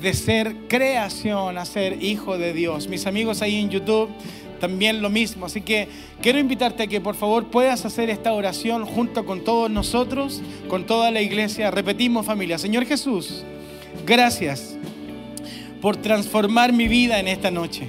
de 0.00 0.14
ser 0.14 0.54
creación 0.68 1.58
a 1.58 1.64
ser 1.66 2.02
hijo 2.02 2.38
de 2.38 2.54
Dios. 2.54 2.88
Mis 2.88 3.06
amigos 3.06 3.42
ahí 3.42 3.56
en 3.56 3.68
YouTube 3.68 4.08
también 4.60 5.02
lo 5.02 5.10
mismo. 5.10 5.46
Así 5.46 5.62
que 5.62 5.88
quiero 6.22 6.38
invitarte 6.38 6.84
a 6.84 6.86
que 6.86 7.00
por 7.00 7.16
favor 7.16 7.46
puedas 7.46 7.84
hacer 7.84 8.10
esta 8.10 8.32
oración 8.32 8.86
junto 8.86 9.24
con 9.24 9.42
todos 9.42 9.68
nosotros, 9.70 10.40
con 10.68 10.84
toda 10.86 11.10
la 11.10 11.20
iglesia. 11.20 11.72
Repetimos 11.72 12.26
familia, 12.26 12.58
Señor 12.58 12.84
Jesús, 12.86 13.42
gracias 14.06 14.76
por 15.80 15.96
transformar 15.96 16.72
mi 16.72 16.86
vida 16.86 17.18
en 17.18 17.26
esta 17.26 17.50
noche, 17.50 17.88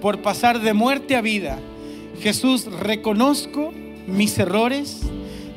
por 0.00 0.22
pasar 0.22 0.60
de 0.60 0.72
muerte 0.72 1.16
a 1.16 1.20
vida. 1.20 1.58
Jesús, 2.20 2.66
reconozco 2.66 3.72
mis 4.06 4.38
errores, 4.38 5.00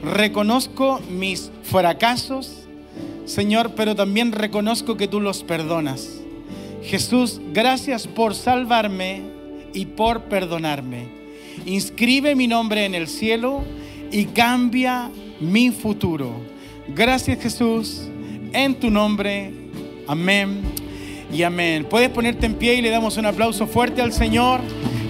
reconozco 0.03 0.99
mis 1.09 1.51
fracasos, 1.63 2.67
Señor, 3.25 3.71
pero 3.75 3.95
también 3.95 4.31
reconozco 4.31 4.97
que 4.97 5.07
tú 5.07 5.19
los 5.19 5.43
perdonas. 5.43 6.21
Jesús, 6.83 7.41
gracias 7.53 8.07
por 8.07 8.33
salvarme 8.33 9.36
y 9.73 9.85
por 9.85 10.23
perdonarme. 10.23 11.07
Inscribe 11.65 12.35
mi 12.35 12.47
nombre 12.47 12.85
en 12.85 12.95
el 12.95 13.07
cielo 13.07 13.63
y 14.11 14.25
cambia 14.25 15.09
mi 15.39 15.71
futuro. 15.71 16.31
Gracias 16.87 17.41
Jesús, 17.41 18.03
en 18.53 18.75
tu 18.75 18.89
nombre. 18.89 19.51
Amén 20.07 20.61
y 21.33 21.43
amén. 21.43 21.85
Puedes 21.89 22.09
ponerte 22.09 22.45
en 22.45 22.55
pie 22.55 22.75
y 22.75 22.81
le 22.81 22.89
damos 22.89 23.17
un 23.17 23.25
aplauso 23.25 23.67
fuerte 23.67 24.01
al 24.01 24.13
Señor. 24.13 24.61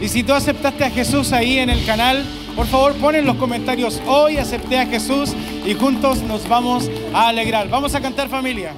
Y 0.02 0.08
si 0.08 0.24
tú 0.24 0.34
aceptaste 0.34 0.84
a 0.84 0.90
Jesús 0.90 1.32
ahí 1.32 1.58
en 1.58 1.70
el 1.70 1.86
canal, 1.86 2.24
por 2.56 2.66
favor 2.68 2.94
pon 2.94 3.16
en 3.16 3.26
los 3.26 3.38
comentarios, 3.38 4.02
hoy 4.08 4.38
acepté 4.38 4.80
a 4.80 4.86
Jesús 4.86 5.34
y 5.66 5.74
juntos 5.74 6.24
nos 6.24 6.48
vamos 6.48 6.90
a 7.14 7.28
alegrar. 7.28 7.70
Vamos 7.70 7.94
a 7.96 8.02
cantar 8.02 8.30
familia. 8.30 8.74